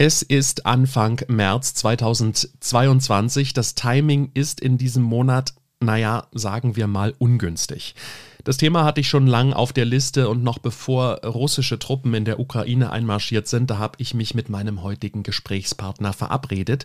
Es 0.00 0.22
ist 0.22 0.64
Anfang 0.64 1.22
März 1.26 1.74
2022. 1.74 3.52
Das 3.52 3.74
Timing 3.74 4.30
ist 4.32 4.60
in 4.60 4.78
diesem 4.78 5.02
Monat, 5.02 5.54
naja, 5.80 6.28
sagen 6.30 6.76
wir 6.76 6.86
mal 6.86 7.16
ungünstig. 7.18 7.96
Das 8.44 8.58
Thema 8.58 8.84
hatte 8.84 9.00
ich 9.00 9.08
schon 9.08 9.26
lang 9.26 9.52
auf 9.52 9.72
der 9.72 9.86
Liste 9.86 10.28
und 10.28 10.44
noch 10.44 10.58
bevor 10.58 11.24
russische 11.24 11.80
Truppen 11.80 12.14
in 12.14 12.24
der 12.24 12.38
Ukraine 12.38 12.92
einmarschiert 12.92 13.48
sind, 13.48 13.70
da 13.70 13.78
habe 13.78 13.96
ich 13.98 14.14
mich 14.14 14.36
mit 14.36 14.48
meinem 14.48 14.84
heutigen 14.84 15.24
Gesprächspartner 15.24 16.12
verabredet 16.12 16.84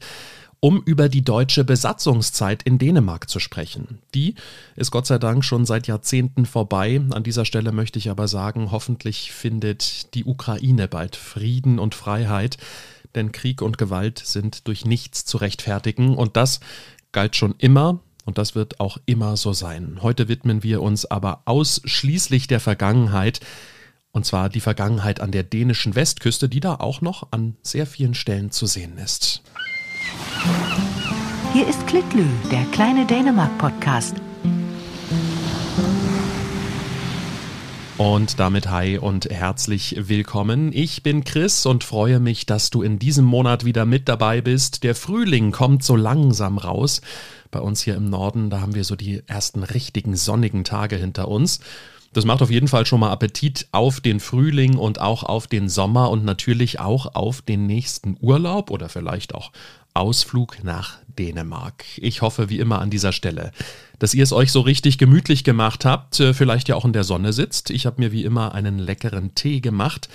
um 0.64 0.82
über 0.86 1.10
die 1.10 1.26
deutsche 1.26 1.66
Besatzungszeit 1.66 2.64
in 2.64 2.78
Dänemark 2.78 3.30
zu 3.30 3.40
sprechen. 3.40 4.00
Die 4.14 4.36
ist 4.78 4.92
Gott 4.92 5.06
sei 5.06 5.18
Dank 5.18 5.44
schon 5.44 5.66
seit 5.66 5.88
Jahrzehnten 5.88 6.46
vorbei. 6.46 7.02
An 7.10 7.24
dieser 7.24 7.44
Stelle 7.44 7.74
möchte 7.74 8.00
ich 8.00 8.10
aber 8.10 8.30
sagen, 8.30 8.72
hoffentlich 8.72 9.34
findet 9.34 10.14
die 10.14 10.24
Ukraine 10.24 10.88
bald 10.88 11.18
Frieden 11.18 11.80
und 11.80 11.96
Freiheit 11.96 12.58
denn 13.14 13.34
Krieg 13.34 13.62
und 13.62 13.78
Gewalt 13.78 14.20
sind 14.20 14.66
durch 14.68 14.86
nichts 14.86 15.26
zu 15.26 15.38
rechtfertigen 15.38 16.16
und 16.16 16.38
das 16.38 16.62
galt 17.12 17.36
schon 17.36 17.56
immer 17.58 18.00
und 18.24 18.38
das 18.38 18.56
wird 18.56 18.80
auch 18.80 18.98
immer 19.06 19.36
so 19.36 19.52
sein. 19.52 20.00
Heute 20.02 20.30
widmen 20.30 20.64
wir 20.64 20.82
uns 20.82 21.06
aber 21.06 21.42
ausschließlich 21.44 22.48
der 22.48 22.62
Vergangenheit, 22.62 23.42
und 24.14 24.26
zwar 24.26 24.48
die 24.48 24.62
Vergangenheit 24.62 25.20
an 25.20 25.32
der 25.32 25.44
dänischen 25.44 25.94
Westküste, 25.94 26.48
die 26.48 26.62
da 26.62 26.76
auch 26.76 27.02
noch 27.02 27.28
an 27.32 27.58
sehr 27.62 27.86
vielen 27.86 28.14
Stellen 28.14 28.50
zu 28.50 28.66
sehen 28.66 28.98
ist. 28.98 29.44
Hier 31.54 31.68
ist 31.68 31.86
Klitlü, 31.86 32.26
der 32.52 32.64
kleine 32.72 33.06
Dänemark-Podcast. 33.06 34.16
Und 37.98 38.40
damit 38.40 38.70
hi 38.72 38.98
und 38.98 39.30
herzlich 39.30 39.96
willkommen. 39.98 40.72
Ich 40.74 41.04
bin 41.04 41.24
Chris 41.24 41.66
und 41.66 41.84
freue 41.84 42.20
mich, 42.20 42.46
dass 42.48 42.72
du 42.72 42.82
in 42.82 42.98
diesem 42.98 43.24
Monat 43.24 43.66
wieder 43.66 43.86
mit 43.86 44.10
dabei 44.10 44.42
bist. 44.42 44.84
Der 44.84 44.96
Frühling 44.96 45.52
kommt 45.52 45.84
so 45.84 45.96
langsam 45.96 46.58
raus. 46.58 47.02
Bei 47.52 47.60
uns 47.60 47.84
hier 47.84 47.96
im 47.96 48.10
Norden, 48.10 48.50
da 48.50 48.62
haben 48.62 48.74
wir 48.74 48.84
so 48.84 48.96
die 48.96 49.22
ersten 49.28 49.62
richtigen 49.62 50.16
sonnigen 50.16 50.64
Tage 50.64 50.96
hinter 50.96 51.28
uns. 51.28 51.60
Das 52.14 52.26
macht 52.26 52.42
auf 52.42 52.52
jeden 52.52 52.68
Fall 52.68 52.86
schon 52.86 53.00
mal 53.00 53.12
Appetit 53.12 53.68
auf 53.72 54.00
den 54.00 54.20
Frühling 54.20 54.78
und 54.78 55.00
auch 55.00 55.24
auf 55.24 55.48
den 55.48 55.70
Sommer 55.70 56.10
und 56.12 56.26
natürlich 56.26 56.80
auch 56.80 57.16
auf 57.16 57.42
den 57.42 57.66
nächsten 57.66 58.18
Urlaub 58.22 58.70
oder 58.70 58.90
vielleicht 58.90 59.34
auch 59.34 59.52
Ausflug 59.94 60.64
nach 60.64 60.98
Dänemark. 61.08 61.86
Ich 61.98 62.22
hoffe 62.22 62.50
wie 62.50 62.60
immer 62.60 62.80
an 62.80 62.90
dieser 62.90 63.12
Stelle, 63.12 63.52
dass 64.00 64.14
ihr 64.14 64.24
es 64.24 64.34
euch 64.34 64.52
so 64.52 64.62
richtig 64.62 64.98
gemütlich 64.98 65.44
gemacht 65.44 65.86
habt, 65.86 66.20
äh, 66.20 66.34
vielleicht 66.34 66.70
ja 66.70 66.76
auch 66.76 66.86
in 66.86 66.94
der 66.94 67.04
Sonne 67.04 67.34
sitzt. 67.34 67.70
Ich 67.70 67.86
habe 67.86 68.02
mir 68.02 68.12
wie 68.12 68.24
immer 68.24 68.54
einen 68.54 68.80
leckeren 68.80 69.36
Tee 69.36 69.62
gemacht, 69.62 70.10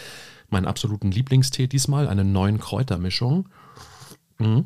meinen 0.50 0.66
absoluten 0.66 1.10
Lieblingstee 1.10 1.66
diesmal, 1.66 2.08
eine 2.08 2.24
neuen 2.24 2.58
Kräutermischung. 2.58 3.48
Mhm. 4.38 4.64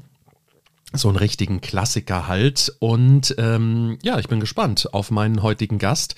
So 0.95 1.09
einen 1.09 1.17
richtigen 1.17 1.61
Klassiker 1.61 2.29
halt. 2.29 2.75
Und 2.79 3.35
ähm, 3.39 3.99
ja, 4.03 4.19
ich 4.19 4.29
bin 4.29 4.41
gespannt 4.41 4.93
auf 4.93 5.11
meinen 5.11 5.43
heutigen 5.43 5.79
Gast 5.79 6.17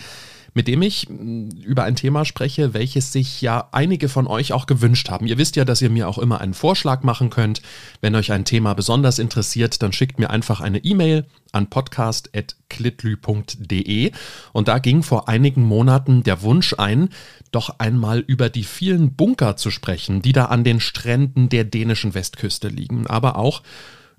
mit 0.55 0.69
dem 0.69 0.83
ich 0.83 1.09
mm, 1.09 1.49
über 1.65 1.85
ein 1.85 1.97
Thema 1.97 2.25
spreche, 2.25 2.73
welches 2.73 3.13
sich 3.13 3.43
ja 3.43 3.69
einige 3.73 4.09
von 4.09 4.27
euch 4.27 4.53
auch 4.53 4.67
gewünscht 4.67 5.11
haben. 5.11 5.27
Ihr 5.27 5.39
wisst 5.39 5.57
ja, 5.57 5.65
dass 5.65 5.83
ihr 5.83 5.91
mir 5.91 6.09
auch 6.09 6.19
immer 6.19 6.41
einen 6.41 6.55
Vorschlag 6.55 7.03
machen 7.03 7.31
könnt. 7.31 7.63
Wenn 8.01 8.15
euch 8.15 8.33
ein 8.33 8.45
Thema 8.45 8.75
besonders 8.75 9.19
interessiert, 9.19 9.83
dann 9.83 9.93
schickt 9.93 10.19
mir 10.19 10.31
einfach 10.31 10.61
eine 10.61 10.79
E-Mail 10.79 11.27
an 11.53 11.69
podcast.klitlü.de 11.69 14.13
und 14.53 14.69
da 14.69 14.79
ging 14.79 15.03
vor 15.03 15.29
einigen 15.29 15.63
Monaten 15.63 16.23
der 16.23 16.43
Wunsch 16.43 16.75
ein, 16.79 17.11
doch 17.53 17.79
einmal 17.79 18.21
über 18.21 18.49
die 18.49 18.65
vielen 18.65 19.15
Bunker 19.15 19.57
zu 19.57 19.71
sprechen, 19.71 20.23
die 20.23 20.33
da 20.33 20.47
an 20.47 20.65
den 20.65 20.81
Stränden 20.81 21.49
der 21.49 21.65
dänischen 21.65 22.15
Westküste 22.15 22.69
liegen, 22.69 23.07
aber 23.07 23.37
auch 23.37 23.63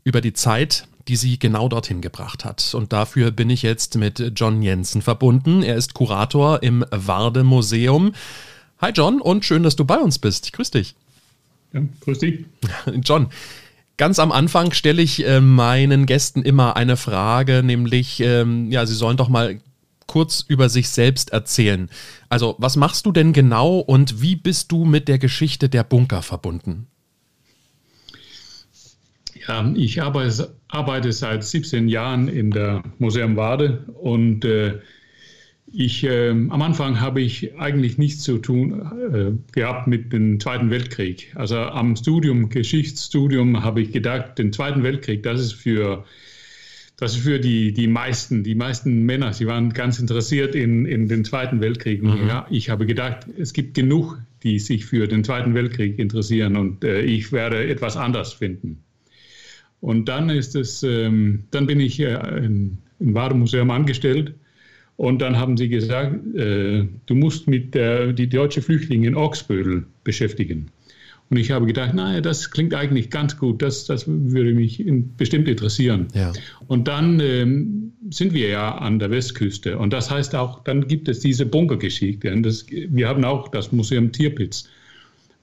über 0.03 0.22
die 0.22 0.33
Zeit, 0.33 0.88
die 1.07 1.15
sie 1.15 1.37
genau 1.37 1.69
dorthin 1.69 2.01
gebracht 2.01 2.45
hat. 2.45 2.73
Und 2.73 2.93
dafür 2.93 3.31
bin 3.31 3.49
ich 3.49 3.61
jetzt 3.61 3.95
mit 3.97 4.33
John 4.35 4.61
Jensen 4.61 5.01
verbunden. 5.01 5.61
Er 5.61 5.75
ist 5.75 5.93
Kurator 5.93 6.63
im 6.63 6.85
Warde 6.91 7.43
Museum. 7.43 8.13
Hi 8.79 8.91
John 8.91 9.21
und 9.21 9.45
schön, 9.45 9.63
dass 9.63 9.75
du 9.75 9.85
bei 9.85 9.97
uns 9.97 10.19
bist. 10.19 10.45
Ich 10.45 10.51
grüße 10.51 10.71
dich. 10.71 10.95
Ja, 11.73 11.81
grüß 12.01 12.19
dich. 12.19 12.45
John, 13.03 13.27
ganz 13.97 14.19
am 14.19 14.31
Anfang 14.31 14.71
stelle 14.71 15.01
ich 15.01 15.25
äh, 15.25 15.41
meinen 15.41 16.05
Gästen 16.05 16.41
immer 16.41 16.75
eine 16.75 16.97
Frage, 16.97 17.61
nämlich, 17.63 18.19
ähm, 18.19 18.71
ja, 18.71 18.85
sie 18.85 18.95
sollen 18.95 19.17
doch 19.17 19.29
mal 19.29 19.59
kurz 20.07 20.44
über 20.47 20.69
sich 20.69 20.89
selbst 20.89 21.31
erzählen. 21.31 21.89
Also, 22.29 22.55
was 22.57 22.75
machst 22.75 23.05
du 23.05 23.11
denn 23.11 23.33
genau 23.33 23.79
und 23.79 24.21
wie 24.21 24.35
bist 24.35 24.71
du 24.71 24.85
mit 24.85 25.07
der 25.07 25.19
Geschichte 25.19 25.69
der 25.69 25.83
Bunker 25.83 26.21
verbunden? 26.21 26.88
Ja, 29.47 29.72
ich 29.75 30.01
arbeite, 30.01 30.56
arbeite 30.67 31.11
seit 31.11 31.44
17 31.44 31.88
Jahren 31.88 32.28
in 32.28 32.51
der 32.51 32.83
Museum 32.97 33.35
Wade 33.35 33.85
und 34.00 34.44
äh, 34.45 34.79
ich, 35.78 36.03
äh, 36.03 36.29
am 36.29 36.61
Anfang 36.61 37.01
habe 37.01 37.22
ich 37.22 37.57
eigentlich 37.59 37.97
nichts 37.97 38.23
zu 38.23 38.38
tun 38.38 38.81
äh, 39.13 39.31
gehabt 39.51 39.88
mit 39.88 40.13
dem 40.13 40.39
Zweiten 40.39 40.69
Weltkrieg. 40.69 41.33
Also 41.35 41.57
am 41.57 41.95
Studium, 41.95 42.50
Geschichtsstudium, 42.50 43.63
habe 43.63 43.81
ich 43.81 43.91
gedacht, 43.91 44.38
den 44.38 44.53
Zweiten 44.53 44.83
Weltkrieg, 44.83 45.23
das 45.23 45.41
ist 45.41 45.53
für, 45.53 46.06
das 46.97 47.17
ist 47.17 47.23
für 47.23 47.39
die, 47.39 47.73
die 47.73 47.88
meisten, 47.88 48.44
die 48.44 48.56
meisten 48.56 49.03
Männer, 49.03 49.33
sie 49.33 49.47
waren 49.47 49.73
ganz 49.73 50.00
interessiert 50.00 50.56
in, 50.56 50.85
in 50.85 51.07
den 51.07 51.25
Zweiten 51.25 51.59
Weltkrieg. 51.59 52.01
Mhm. 52.01 52.27
Ja, 52.27 52.47
ich 52.50 52.69
habe 52.69 52.85
gedacht, 52.85 53.27
es 53.38 53.51
gibt 53.51 53.73
genug, 53.73 54.17
die 54.44 54.59
sich 54.59 54.85
für 54.85 55.07
den 55.07 55.23
Zweiten 55.23 55.56
Weltkrieg 55.56 56.00
interessieren 56.00 56.56
und 56.56 56.83
äh, 56.85 57.01
ich 57.01 57.31
werde 57.31 57.67
etwas 57.67 57.97
anders 57.97 58.33
finden. 58.33 58.84
Und 59.85 60.09
dann 60.09 60.31
ist 60.31 60.56
es, 60.56 60.81
ähm, 60.81 61.44
dann 61.51 61.68
bin 61.68 61.79
ich 61.79 62.00
äh, 62.00 62.16
im, 62.44 62.79
Warenmuseum 62.97 63.69
angestellt 63.69 64.34
und 64.97 65.22
dann 65.22 65.38
haben 65.38 65.57
sie 65.57 65.69
gesagt, 65.69 66.16
äh, 66.35 66.85
du 67.06 67.13
musst 67.13 67.47
mit 67.47 67.75
der 67.75 68.12
die 68.12 68.28
deutsche 68.28 68.63
Flüchtlinge 68.63 69.09
in 69.09 69.13
Orksbödel 69.13 69.85
beschäftigen. 70.03 70.72
Und 71.29 71.38
ich 71.38 71.51
habe 71.51 71.68
gedacht, 71.68 71.94
naja, 71.94 72.19
das 72.19 72.50
klingt 72.50 72.74
eigentlich 72.74 73.12
ganz 73.12 73.38
gut, 73.38 73.62
das, 73.62 73.85
das 73.85 74.06
würde 74.07 74.56
mich 74.56 74.84
bestimmt 75.18 75.47
interessieren. 75.47 76.07
Ja. 76.16 76.34
Und 76.66 76.88
dann 76.88 77.19
ähm, 77.19 77.94
sind 78.09 78.34
wir 78.34 78.47
ja 78.47 78.75
an 78.79 78.97
der 78.97 79.12
Westküste. 79.12 79.78
Und 79.78 79.94
das 79.94 80.09
heißt 80.09 80.34
auch, 80.34 80.63
dann 80.63 80.88
gibt 80.88 81.09
es 81.09 81.19
diese 81.19 81.45
Bunkergeschichte. 81.45 82.34
Und 82.34 82.41
das, 82.41 82.66
wir 82.72 83.07
haben 83.07 83.24
auch 83.24 83.50
das 83.50 83.72
Museum 83.72 84.12
Tierpitz. 84.12 84.68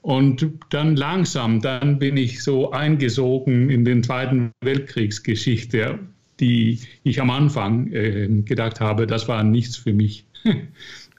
Und 0.03 0.45
dann 0.69 0.97
langsam, 0.97 1.61
dann 1.61 1.97
bin 1.97 2.17
ich 2.17 2.43
so 2.43 2.71
eingesogen 2.71 3.69
in 3.69 3.85
den 3.85 4.03
Zweiten 4.03 4.51
Weltkriegsgeschichte, 4.59 5.97
die 6.41 6.79
ich 7.03 7.21
am 7.21 7.29
Anfang 7.29 7.89
äh, 7.93 8.27
gedacht 8.43 8.81
habe, 8.81 9.07
das 9.07 9.29
war 9.29 9.43
nichts 9.45 9.77
für 9.77 9.93
mich. 9.93 10.25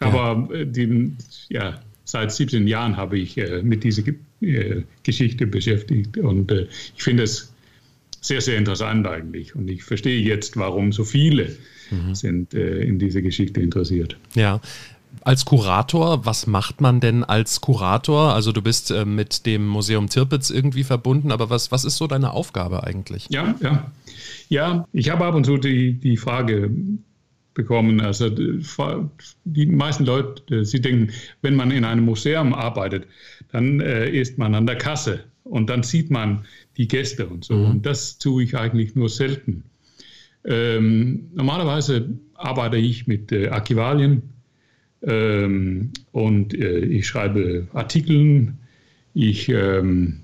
Aber 0.01 0.49
ja. 0.51 0.61
Äh, 0.61 0.67
die, 0.67 1.13
ja, 1.49 1.81
seit 2.05 2.31
17 2.31 2.67
Jahren 2.67 2.99
habe 2.99 3.19
ich 3.19 3.39
äh, 3.39 3.63
mit 3.63 3.85
dieser 3.85 4.03
äh, 4.43 4.83
Geschichte 5.03 5.47
beschäftigt 5.47 6.19
und 6.19 6.53
äh, 6.53 6.67
ich 6.95 7.03
finde 7.03 7.23
es 7.23 7.55
sehr, 8.21 8.43
sehr 8.43 8.59
interessant 8.59 9.07
eigentlich. 9.07 9.55
Und 9.55 9.69
ich 9.71 9.83
verstehe 9.83 10.21
jetzt, 10.21 10.59
warum 10.59 10.93
so 10.93 11.05
viele 11.05 11.57
mhm. 11.91 12.15
sind 12.15 12.53
äh, 12.53 12.81
in 12.81 12.99
diese 12.99 13.23
Geschichte 13.23 13.61
interessiert. 13.61 14.19
Ja, 14.35 14.61
als 15.23 15.45
Kurator, 15.45 16.27
was 16.27 16.47
macht 16.47 16.81
man 16.81 17.01
denn 17.01 17.25
als 17.25 17.61
Kurator? 17.61 18.35
Also 18.35 18.53
du 18.53 18.63
bist 18.63 18.91
äh, 18.91 19.05
mit 19.05 19.47
dem 19.47 19.67
Museum 19.67 20.09
Tirpitz 20.09 20.51
irgendwie 20.51 20.85
verbunden, 20.85 21.33
aber 21.33 21.51
was, 21.51 21.73
was 21.73 21.85
ist 21.85 21.97
so 21.97 22.07
deine 22.07 22.33
Aufgabe 22.33 22.85
eigentlich? 22.85 23.27
Ja, 23.31 23.55
ja. 23.61 23.91
Ja, 24.49 24.89
ich 24.93 25.11
habe 25.11 25.25
ab 25.25 25.35
und 25.35 25.45
zu 25.45 25.57
die, 25.57 25.95
die 25.95 26.17
Frage 26.17 26.71
bekommen. 27.55 28.01
Also 28.01 28.31
die 29.45 29.67
meisten 29.67 30.05
Leute, 30.05 30.65
sie 30.65 30.81
denken, 30.81 31.13
wenn 31.43 31.57
man 31.57 31.71
in 31.71 31.85
einem 31.85 32.05
Museum 32.05 32.53
arbeitet, 32.53 33.07
dann 33.53 33.81
äh, 33.81 34.11
ist 34.11 34.39
man 34.39 34.55
an 34.55 34.67
der 34.67 34.77
Kasse 34.77 35.21
und 35.45 35.71
dann 35.71 35.83
sieht 35.83 36.11
man 36.11 36.45
die 36.77 36.89
Gäste 36.89 37.27
und 37.27 37.45
so. 37.45 37.55
Mhm. 37.55 37.71
Und 37.71 37.87
das 37.87 38.19
tue 38.19 38.43
ich 38.43 38.57
eigentlich 38.57 38.95
nur 38.95 39.09
selten. 39.09 39.65
Ähm, 40.45 41.31
normalerweise 41.35 42.11
arbeite 42.35 42.77
ich 42.77 43.07
mit 43.07 43.33
äh, 43.33 43.49
Archivalien 43.49 44.34
ähm, 45.07 45.91
und 46.13 46.55
äh, 46.55 46.79
ich 46.81 47.07
schreibe 47.07 47.69
Artikel. 47.73 48.53
Ich 49.15 49.49
ähm, 49.49 50.21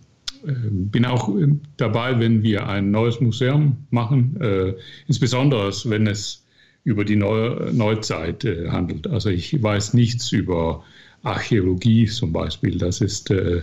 äh, 0.47 0.53
bin 0.71 1.05
auch 1.05 1.35
dabei, 1.77 2.19
wenn 2.19 2.43
wir 2.43 2.69
ein 2.69 2.91
neues 2.91 3.21
Museum 3.21 3.77
machen, 3.91 4.41
äh, 4.41 4.75
insbesondere 5.07 5.71
wenn 5.85 6.07
es 6.07 6.45
über 6.85 7.05
die 7.05 7.17
Neu 7.17 7.71
Neuzeit 7.73 8.45
äh, 8.45 8.69
handelt. 8.69 9.07
Also 9.07 9.29
ich 9.31 9.63
weiß 9.63 9.95
nichts 9.95 10.33
über 10.33 10.83
Archäologie 11.23 12.07
zum 12.07 12.33
Beispiel. 12.33 12.79
Das 12.79 13.01
ist 13.01 13.31
äh, 13.31 13.63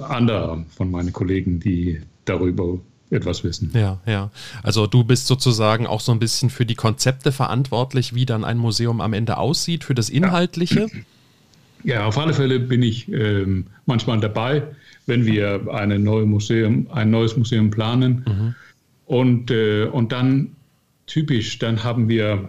anderer 0.00 0.64
von 0.68 0.90
meinen 0.90 1.12
Kollegen, 1.12 1.60
die 1.60 2.00
darüber 2.24 2.78
etwas 3.10 3.44
wissen. 3.44 3.70
Ja, 3.74 3.98
ja. 4.06 4.30
Also 4.62 4.86
du 4.86 5.04
bist 5.04 5.26
sozusagen 5.26 5.86
auch 5.86 6.00
so 6.00 6.12
ein 6.12 6.18
bisschen 6.18 6.50
für 6.50 6.66
die 6.66 6.74
Konzepte 6.74 7.32
verantwortlich, 7.32 8.14
wie 8.14 8.26
dann 8.26 8.44
ein 8.44 8.58
Museum 8.58 9.00
am 9.00 9.12
Ende 9.12 9.36
aussieht, 9.38 9.84
für 9.84 9.94
das 9.94 10.08
Inhaltliche. 10.08 10.88
Ja, 11.84 12.06
auf 12.06 12.18
alle 12.18 12.34
Fälle 12.34 12.58
bin 12.58 12.82
ich 12.82 13.10
ähm, 13.12 13.66
manchmal 13.84 14.18
dabei, 14.18 14.62
wenn 15.06 15.24
wir 15.24 15.68
eine 15.72 15.98
neue 15.98 16.26
Museum, 16.26 16.88
ein 16.90 17.10
neues 17.10 17.36
Museum 17.36 17.70
planen. 17.70 18.24
Mhm. 18.26 18.54
Und, 19.06 19.50
äh, 19.52 19.84
und 19.84 20.10
dann 20.10 20.56
typisch, 21.06 21.58
dann 21.60 21.84
haben 21.84 22.08
wir 22.08 22.48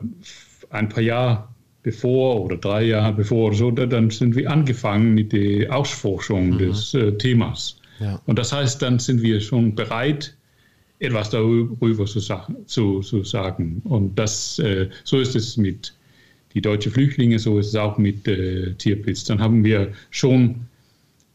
ein 0.71 0.89
paar 0.89 1.03
Jahre 1.03 1.47
bevor 1.83 2.41
oder 2.41 2.57
drei 2.57 2.83
Jahre 2.83 3.13
bevor 3.13 3.47
oder 3.47 3.55
so, 3.55 3.71
dann 3.71 4.09
sind 4.09 4.35
wir 4.35 4.51
angefangen 4.51 5.13
mit 5.13 5.31
der 5.31 5.73
Ausforschung 5.73 6.49
mhm. 6.49 6.57
des 6.57 6.93
äh, 6.93 7.13
Themas. 7.13 7.77
Ja. 7.99 8.19
Und 8.25 8.37
das 8.37 8.51
heißt, 8.51 8.81
dann 8.81 8.99
sind 8.99 9.21
wir 9.21 9.39
schon 9.39 9.75
bereit, 9.75 10.35
etwas 10.99 11.29
darüber 11.29 12.05
zu, 12.05 12.19
zu, 12.65 13.01
zu 13.01 13.23
sagen. 13.23 13.81
Und 13.83 14.17
das, 14.17 14.59
äh, 14.59 14.89
so 15.03 15.19
ist 15.19 15.35
es 15.35 15.57
mit 15.57 15.93
die 16.53 16.61
deutschen 16.61 16.91
Flüchtlinge, 16.91 17.37
so 17.39 17.59
ist 17.59 17.67
es 17.67 17.75
auch 17.75 17.97
mit 17.97 18.27
äh, 18.27 18.73
Tierpilz. 18.73 19.25
Dann 19.25 19.39
haben 19.39 19.63
wir 19.63 19.91
schon 20.09 20.67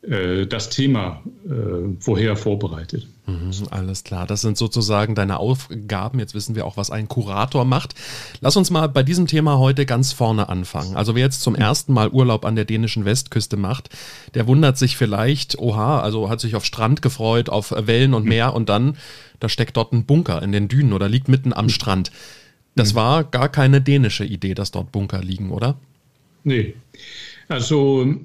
äh, 0.03 0.47
das 0.47 0.71
Thema 0.71 1.23
äh, 1.45 1.95
vorher 2.01 2.37
vorbereitet. 2.37 3.07
Mhm, 3.27 3.53
alles 3.71 4.03
klar, 4.03 4.27
das 4.27 4.41
sind 4.41 4.59
sozusagen 4.59 5.15
deine 5.15 5.39
Aufgaben. 5.39 6.19
Jetzt 6.19 6.35
wissen 6.35 6.57
wir 6.57 6.67
auch, 6.67 6.77
was 6.77 6.91
ein 6.91 7.07
Kurator 7.07 7.65
macht. 7.65 7.95
Lass 8.41 8.57
uns 8.57 8.71
mal 8.71 8.89
bei 8.89 9.05
diesem 9.05 9.29
Thema 9.29 9.59
heute 9.59 9.87
ganz 9.87 10.13
vorne 10.13 10.49
anfangen. 10.49 10.97
Also 10.97 11.15
wer 11.15 11.23
jetzt 11.23 11.43
zum 11.43 11.55
ersten 11.55 11.93
Mal 11.93 12.09
Urlaub 12.09 12.45
an 12.45 12.57
der 12.57 12.65
dänischen 12.65 13.05
Westküste 13.05 13.57
macht, 13.57 13.91
der 14.35 14.49
wundert 14.49 14.77
sich 14.77 14.97
vielleicht, 14.97 15.57
oha, 15.59 16.01
also 16.01 16.31
hat 16.31 16.41
sich 16.41 16.57
auf 16.57 16.65
Strand 16.65 17.01
gefreut, 17.01 17.49
auf 17.49 17.71
Wellen 17.71 18.15
und 18.15 18.25
Meer 18.25 18.55
und 18.55 18.69
dann, 18.69 18.97
da 19.39 19.49
steckt 19.49 19.77
dort 19.77 19.93
ein 19.93 20.05
Bunker 20.05 20.43
in 20.43 20.51
den 20.51 20.67
Dünen 20.67 20.93
oder 20.93 21.09
liegt 21.09 21.29
mitten 21.29 21.53
am 21.53 21.69
Strand. 21.69 22.11
Das 22.75 22.97
war 22.97 23.23
gar 23.23 23.49
keine 23.49 23.81
dänische 23.81 24.25
Idee, 24.25 24.55
dass 24.55 24.73
dort 24.73 24.91
Bunker 24.91 25.23
liegen, 25.23 25.53
oder? 25.53 25.77
Nee. 26.43 26.75
Also 27.47 28.17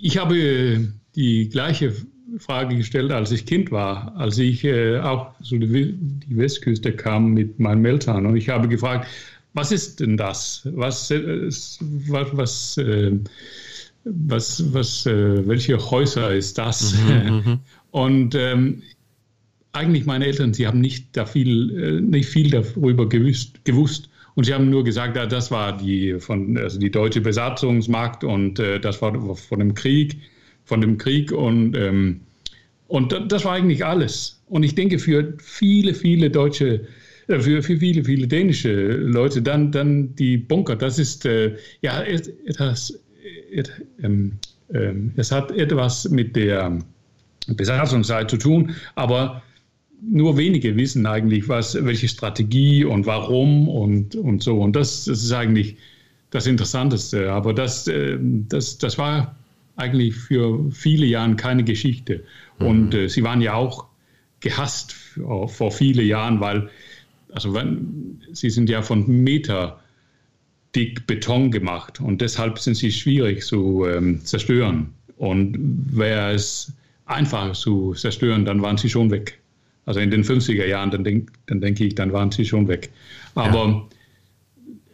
ich 0.00 0.18
habe 0.18 0.92
die 1.16 1.48
gleiche 1.48 1.96
Frage 2.38 2.76
gestellt, 2.76 3.10
als 3.10 3.32
ich 3.32 3.46
Kind 3.46 3.70
war, 3.70 4.14
als 4.16 4.38
ich 4.38 4.64
äh, 4.64 4.98
auch 4.98 5.34
so 5.40 5.56
die, 5.56 5.94
die, 5.94 6.36
Westküste 6.36 6.92
kam 6.92 7.32
mit 7.32 7.58
meinen 7.58 7.84
Eltern. 7.84 8.26
Und 8.26 8.36
ich 8.36 8.48
habe 8.48 8.68
gefragt, 8.68 9.08
was 9.54 9.72
ist 9.72 10.00
denn 10.00 10.16
das? 10.16 10.68
Was, 10.72 11.10
äh, 11.10 11.46
was, 11.48 12.28
was, 12.32 12.76
äh, 12.76 13.12
was, 14.04 14.72
was 14.72 15.06
welche 15.06 15.78
Häuser 15.90 16.34
ist 16.34 16.58
das? 16.58 16.94
Mhm, 16.94 17.34
mhm. 17.34 17.58
und 17.90 18.34
ähm, 18.34 18.82
eigentlich 19.72 20.06
meine 20.06 20.26
Eltern, 20.26 20.54
sie 20.54 20.66
haben 20.66 20.80
nicht, 20.80 21.16
da 21.16 21.26
viel, 21.26 21.78
äh, 21.78 22.00
nicht 22.00 22.28
viel 22.28 22.50
darüber 22.50 23.08
gewusst, 23.08 23.64
gewusst. 23.64 24.08
Und 24.34 24.44
sie 24.44 24.54
haben 24.54 24.70
nur 24.70 24.84
gesagt, 24.84 25.16
ja, 25.16 25.26
das 25.26 25.50
war 25.50 25.76
die, 25.76 26.18
von, 26.20 26.56
also 26.56 26.78
die 26.78 26.90
deutsche 26.90 27.20
Besatzungsmacht 27.20 28.22
und 28.22 28.58
äh, 28.58 28.78
das 28.78 29.02
war 29.02 29.36
von 29.36 29.58
dem 29.58 29.74
Krieg 29.74 30.16
von 30.68 30.80
dem 30.80 30.98
Krieg 30.98 31.32
und, 31.32 31.76
ähm, 31.76 32.20
und 32.86 33.12
das 33.28 33.44
war 33.44 33.54
eigentlich 33.54 33.84
alles. 33.84 34.40
Und 34.46 34.62
ich 34.62 34.74
denke, 34.74 34.98
für 34.98 35.34
viele, 35.38 35.94
viele 35.94 36.30
deutsche, 36.30 36.86
äh, 37.26 37.40
für, 37.40 37.62
für 37.62 37.78
viele, 37.78 38.04
viele 38.04 38.28
dänische 38.28 38.92
Leute, 38.92 39.42
dann, 39.42 39.72
dann 39.72 40.14
die 40.14 40.36
Bunker, 40.36 40.76
das 40.76 40.98
ist, 40.98 41.24
äh, 41.26 41.56
ja, 41.80 42.02
etwas, 42.02 42.98
et, 43.50 43.72
ähm, 44.02 44.32
ähm, 44.72 45.12
es 45.16 45.32
hat 45.32 45.50
etwas 45.52 46.08
mit 46.10 46.36
der 46.36 46.78
Besatzungszeit 47.48 48.30
zu 48.30 48.36
tun, 48.36 48.74
aber 48.94 49.42
nur 50.02 50.36
wenige 50.36 50.76
wissen 50.76 51.06
eigentlich, 51.06 51.48
was, 51.48 51.82
welche 51.82 52.08
Strategie 52.08 52.84
und 52.84 53.06
warum 53.06 53.68
und, 53.68 54.14
und 54.16 54.42
so. 54.42 54.60
Und 54.60 54.76
das, 54.76 55.06
das 55.06 55.22
ist 55.22 55.32
eigentlich 55.32 55.76
das 56.30 56.46
Interessanteste. 56.46 57.32
Aber 57.32 57.54
das, 57.54 57.88
äh, 57.88 58.18
das, 58.20 58.78
das 58.78 58.98
war 58.98 59.37
eigentlich 59.78 60.14
für 60.14 60.70
viele 60.70 61.06
Jahre 61.06 61.36
keine 61.36 61.64
Geschichte. 61.64 62.24
Mhm. 62.58 62.66
Und 62.66 62.94
äh, 62.94 63.08
sie 63.08 63.22
waren 63.22 63.40
ja 63.40 63.54
auch 63.54 63.86
gehasst 64.40 64.92
vor, 64.92 65.48
vor 65.48 65.70
viele 65.70 66.02
Jahren, 66.02 66.40
weil 66.40 66.70
also 67.32 67.54
wenn, 67.54 68.22
sie 68.32 68.50
sind 68.50 68.70
ja 68.70 68.82
von 68.82 69.06
Meter 69.06 69.80
dick 70.74 71.06
Beton 71.06 71.50
gemacht 71.50 72.00
und 72.00 72.20
deshalb 72.20 72.58
sind 72.58 72.74
sie 72.74 72.92
schwierig 72.92 73.42
zu 73.42 73.86
ähm, 73.86 74.24
zerstören. 74.24 74.94
Und 75.16 75.58
wäre 75.90 76.32
es 76.32 76.72
einfach 77.06 77.52
zu 77.52 77.94
zerstören, 77.94 78.44
dann 78.44 78.62
waren 78.62 78.76
sie 78.76 78.88
schon 78.88 79.10
weg. 79.10 79.40
Also 79.84 80.00
in 80.00 80.10
den 80.10 80.22
50er 80.22 80.66
Jahren, 80.66 80.90
dann, 80.90 81.02
denk, 81.02 81.32
dann 81.46 81.60
denke 81.60 81.84
ich, 81.84 81.94
dann 81.94 82.12
waren 82.12 82.30
sie 82.30 82.44
schon 82.44 82.68
weg. 82.68 82.90
Aber 83.34 83.66
ja. 83.66 83.88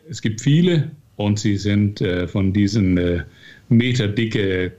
es 0.08 0.22
gibt 0.22 0.40
viele 0.40 0.92
und 1.16 1.38
sie 1.38 1.56
sind 1.56 2.00
äh, 2.00 2.26
von 2.26 2.52
diesen 2.52 2.96
äh, 2.96 3.24
meterdicke 3.76 4.72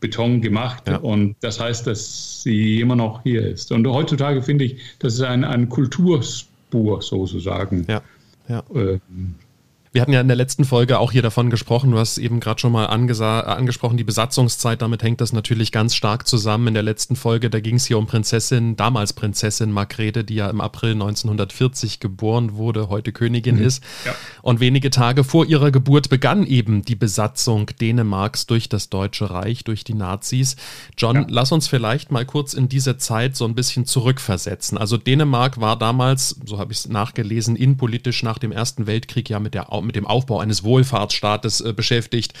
Beton 0.00 0.40
gemacht. 0.40 0.84
Ja. 0.88 0.98
Und 0.98 1.36
das 1.40 1.60
heißt, 1.60 1.86
dass 1.86 2.42
sie 2.42 2.80
immer 2.80 2.96
noch 2.96 3.22
hier 3.22 3.46
ist. 3.46 3.72
Und 3.72 3.86
heutzutage 3.86 4.42
finde 4.42 4.64
ich, 4.64 4.76
das 4.98 5.14
ist 5.14 5.22
ein, 5.22 5.44
eine 5.44 5.66
Kulturspur 5.66 7.02
sozusagen. 7.02 7.86
Ja. 7.88 8.02
ja. 8.48 8.62
Ähm, 8.74 9.34
wir 9.96 10.02
hatten 10.02 10.12
ja 10.12 10.20
in 10.20 10.28
der 10.28 10.36
letzten 10.36 10.66
Folge 10.66 10.98
auch 10.98 11.10
hier 11.10 11.22
davon 11.22 11.48
gesprochen, 11.48 11.90
du 11.90 11.98
hast 11.98 12.18
eben 12.18 12.38
gerade 12.38 12.60
schon 12.60 12.70
mal 12.70 12.84
angesprochen, 12.84 13.96
die 13.96 14.04
Besatzungszeit, 14.04 14.82
damit 14.82 15.02
hängt 15.02 15.22
das 15.22 15.32
natürlich 15.32 15.72
ganz 15.72 15.94
stark 15.94 16.28
zusammen. 16.28 16.68
In 16.68 16.74
der 16.74 16.82
letzten 16.82 17.16
Folge, 17.16 17.48
da 17.48 17.60
ging 17.60 17.76
es 17.76 17.86
hier 17.86 17.96
um 17.96 18.06
Prinzessin, 18.06 18.76
damals 18.76 19.14
Prinzessin 19.14 19.72
Margrethe, 19.72 20.22
die 20.22 20.34
ja 20.34 20.50
im 20.50 20.60
April 20.60 20.92
1940 20.92 21.98
geboren 21.98 22.56
wurde, 22.56 22.90
heute 22.90 23.10
Königin 23.10 23.56
mhm. 23.56 23.62
ist. 23.62 23.82
Ja. 24.04 24.14
Und 24.42 24.60
wenige 24.60 24.90
Tage 24.90 25.24
vor 25.24 25.46
ihrer 25.46 25.70
Geburt 25.70 26.10
begann 26.10 26.44
eben 26.44 26.82
die 26.82 26.94
Besatzung 26.94 27.70
Dänemarks 27.80 28.44
durch 28.44 28.68
das 28.68 28.90
Deutsche 28.90 29.30
Reich, 29.30 29.64
durch 29.64 29.82
die 29.82 29.94
Nazis. 29.94 30.56
John, 30.98 31.16
ja. 31.16 31.26
lass 31.30 31.52
uns 31.52 31.68
vielleicht 31.68 32.10
mal 32.10 32.26
kurz 32.26 32.52
in 32.52 32.68
diese 32.68 32.98
Zeit 32.98 33.34
so 33.34 33.46
ein 33.46 33.54
bisschen 33.54 33.86
zurückversetzen. 33.86 34.76
Also 34.76 34.98
Dänemark 34.98 35.58
war 35.58 35.78
damals, 35.78 36.38
so 36.44 36.58
habe 36.58 36.72
ich 36.72 36.80
es 36.80 36.88
nachgelesen, 36.90 37.56
innenpolitisch 37.56 38.22
nach 38.22 38.36
dem 38.36 38.52
Ersten 38.52 38.86
Weltkrieg 38.86 39.30
ja 39.30 39.40
mit 39.40 39.54
der 39.54 39.72
mit 39.86 39.96
dem 39.96 40.06
Aufbau 40.06 40.40
eines 40.40 40.64
Wohlfahrtsstaates 40.64 41.60
äh, 41.60 41.72
beschäftigt. 41.72 42.34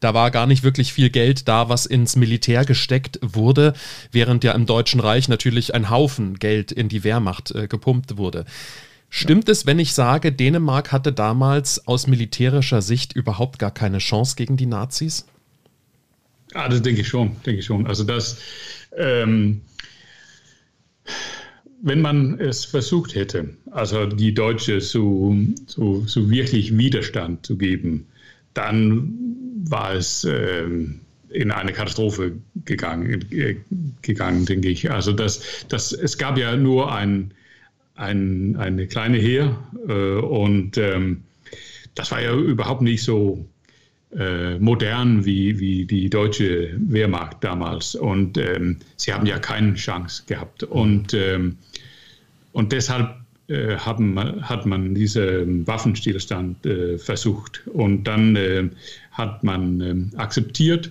Da 0.00 0.14
war 0.14 0.30
gar 0.30 0.46
nicht 0.46 0.62
wirklich 0.62 0.92
viel 0.92 1.10
Geld 1.10 1.48
da, 1.48 1.68
was 1.68 1.86
ins 1.86 2.16
Militär 2.16 2.64
gesteckt 2.64 3.18
wurde, 3.22 3.74
während 4.12 4.44
ja 4.44 4.52
im 4.52 4.66
Deutschen 4.66 5.00
Reich 5.00 5.28
natürlich 5.28 5.74
ein 5.74 5.90
Haufen 5.90 6.38
Geld 6.38 6.72
in 6.72 6.88
die 6.88 7.04
Wehrmacht 7.04 7.50
äh, 7.52 7.66
gepumpt 7.66 8.16
wurde. 8.16 8.44
Stimmt 9.08 9.48
ja. 9.48 9.52
es, 9.52 9.66
wenn 9.66 9.80
ich 9.80 9.92
sage, 9.92 10.30
Dänemark 10.32 10.92
hatte 10.92 11.12
damals 11.12 11.86
aus 11.88 12.06
militärischer 12.06 12.80
Sicht 12.80 13.12
überhaupt 13.12 13.58
gar 13.58 13.72
keine 13.72 13.98
Chance 13.98 14.36
gegen 14.36 14.56
die 14.56 14.66
Nazis? 14.66 15.26
Ja, 16.54 16.68
das 16.68 16.82
denke 16.82 17.00
ich 17.00 17.08
schon, 17.08 17.36
denke 17.44 17.60
ich 17.60 17.66
schon. 17.66 17.86
Also 17.86 18.04
das, 18.04 18.38
ähm, 18.96 19.62
wenn 21.82 22.00
man 22.00 22.38
es 22.38 22.64
versucht 22.64 23.14
hätte, 23.14 23.50
also 23.70 24.06
die 24.06 24.34
Deutsche 24.34 24.80
zu, 24.80 25.54
zu, 25.66 26.04
zu 26.04 26.30
wirklich 26.30 26.76
Widerstand 26.76 27.46
zu 27.46 27.56
geben, 27.56 28.06
dann 28.54 29.12
war 29.68 29.94
es 29.94 30.24
äh, 30.24 30.64
in 31.30 31.50
eine 31.50 31.72
Katastrophe 31.72 32.32
gegangen, 32.64 33.24
äh, 33.30 33.56
gegangen, 34.02 34.46
denke 34.46 34.68
ich. 34.68 34.90
Also 34.90 35.12
das, 35.12 35.64
das, 35.68 35.92
es 35.92 36.18
gab 36.18 36.36
ja 36.38 36.56
nur 36.56 36.92
ein, 36.92 37.32
ein, 37.94 38.56
eine 38.56 38.86
kleine 38.86 39.18
Heer 39.18 39.56
äh, 39.88 39.92
und 39.92 40.76
ähm, 40.76 41.22
das 41.94 42.10
war 42.10 42.20
ja 42.20 42.34
überhaupt 42.34 42.82
nicht 42.82 43.02
so 43.02 43.46
äh, 44.16 44.58
modern 44.58 45.24
wie, 45.24 45.58
wie 45.60 45.84
die 45.84 46.10
deutsche 46.10 46.74
Wehrmacht 46.76 47.38
damals. 47.42 47.94
Und 47.94 48.38
ähm, 48.38 48.78
sie 48.96 49.12
haben 49.12 49.26
ja 49.26 49.38
keine 49.38 49.74
Chance 49.74 50.24
gehabt. 50.26 50.64
Und, 50.64 51.14
ähm, 51.14 51.56
und 52.52 52.72
deshalb 52.72 53.14
äh, 53.48 53.76
haben, 53.76 54.16
hat 54.42 54.66
man 54.66 54.94
diesen 54.94 55.66
Waffenstillstand 55.66 56.66
äh, 56.66 56.98
versucht. 56.98 57.62
Und 57.72 58.04
dann 58.04 58.36
äh, 58.36 58.68
hat 59.12 59.44
man 59.44 59.80
ähm, 59.80 60.10
akzeptiert, 60.16 60.90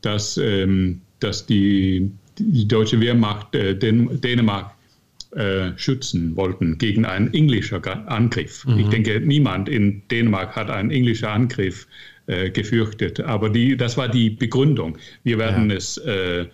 dass, 0.00 0.38
ähm, 0.38 1.00
dass 1.20 1.46
die, 1.46 2.10
die 2.38 2.68
deutsche 2.68 3.00
Wehrmacht 3.00 3.54
äh, 3.54 3.74
Dänemark 3.74 4.76
äh, 5.36 5.72
schützen 5.76 6.36
wollten 6.36 6.78
gegen 6.78 7.04
einen 7.04 7.34
englischen 7.34 7.84
Angriff. 7.84 8.64
Mhm. 8.64 8.78
Ich 8.78 8.88
denke, 8.88 9.20
niemand 9.20 9.68
in 9.68 10.00
Dänemark 10.10 10.56
hat 10.56 10.70
einen 10.70 10.90
englischen 10.90 11.26
Angriff 11.26 11.86
äh, 12.26 12.50
gefürchtet. 12.50 13.20
Aber 13.20 13.50
die, 13.50 13.76
das 13.76 13.96
war 13.96 14.08
die 14.08 14.30
Begründung. 14.30 14.98
Wir 15.24 15.38
werden 15.38 15.70
ja. 15.70 15.76
es, 15.76 15.96
äh, 15.98 16.46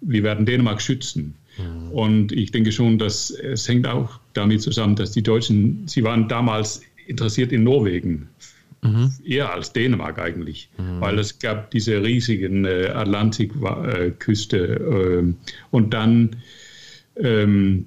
wir 0.00 0.22
werden 0.22 0.46
Dänemark 0.46 0.80
schützen. 0.80 1.34
Mhm. 1.58 1.90
Und 1.92 2.32
ich 2.32 2.50
denke 2.50 2.72
schon, 2.72 2.98
dass 2.98 3.30
es 3.30 3.68
hängt 3.68 3.86
auch 3.86 4.20
damit 4.34 4.62
zusammen, 4.62 4.96
dass 4.96 5.12
die 5.12 5.22
Deutschen, 5.22 5.86
sie 5.86 6.04
waren 6.04 6.28
damals 6.28 6.82
interessiert 7.06 7.52
in 7.52 7.64
Norwegen, 7.64 8.28
mhm. 8.82 9.12
eher 9.24 9.52
als 9.52 9.72
Dänemark 9.72 10.18
eigentlich, 10.18 10.68
mhm. 10.76 11.00
weil 11.00 11.18
es 11.18 11.38
gab 11.38 11.70
diese 11.70 12.02
riesigen 12.02 12.64
äh, 12.64 12.88
Atlantikküste 12.88 14.58
äh, 14.58 15.34
und 15.70 15.94
dann 15.94 16.36
ähm, 17.16 17.86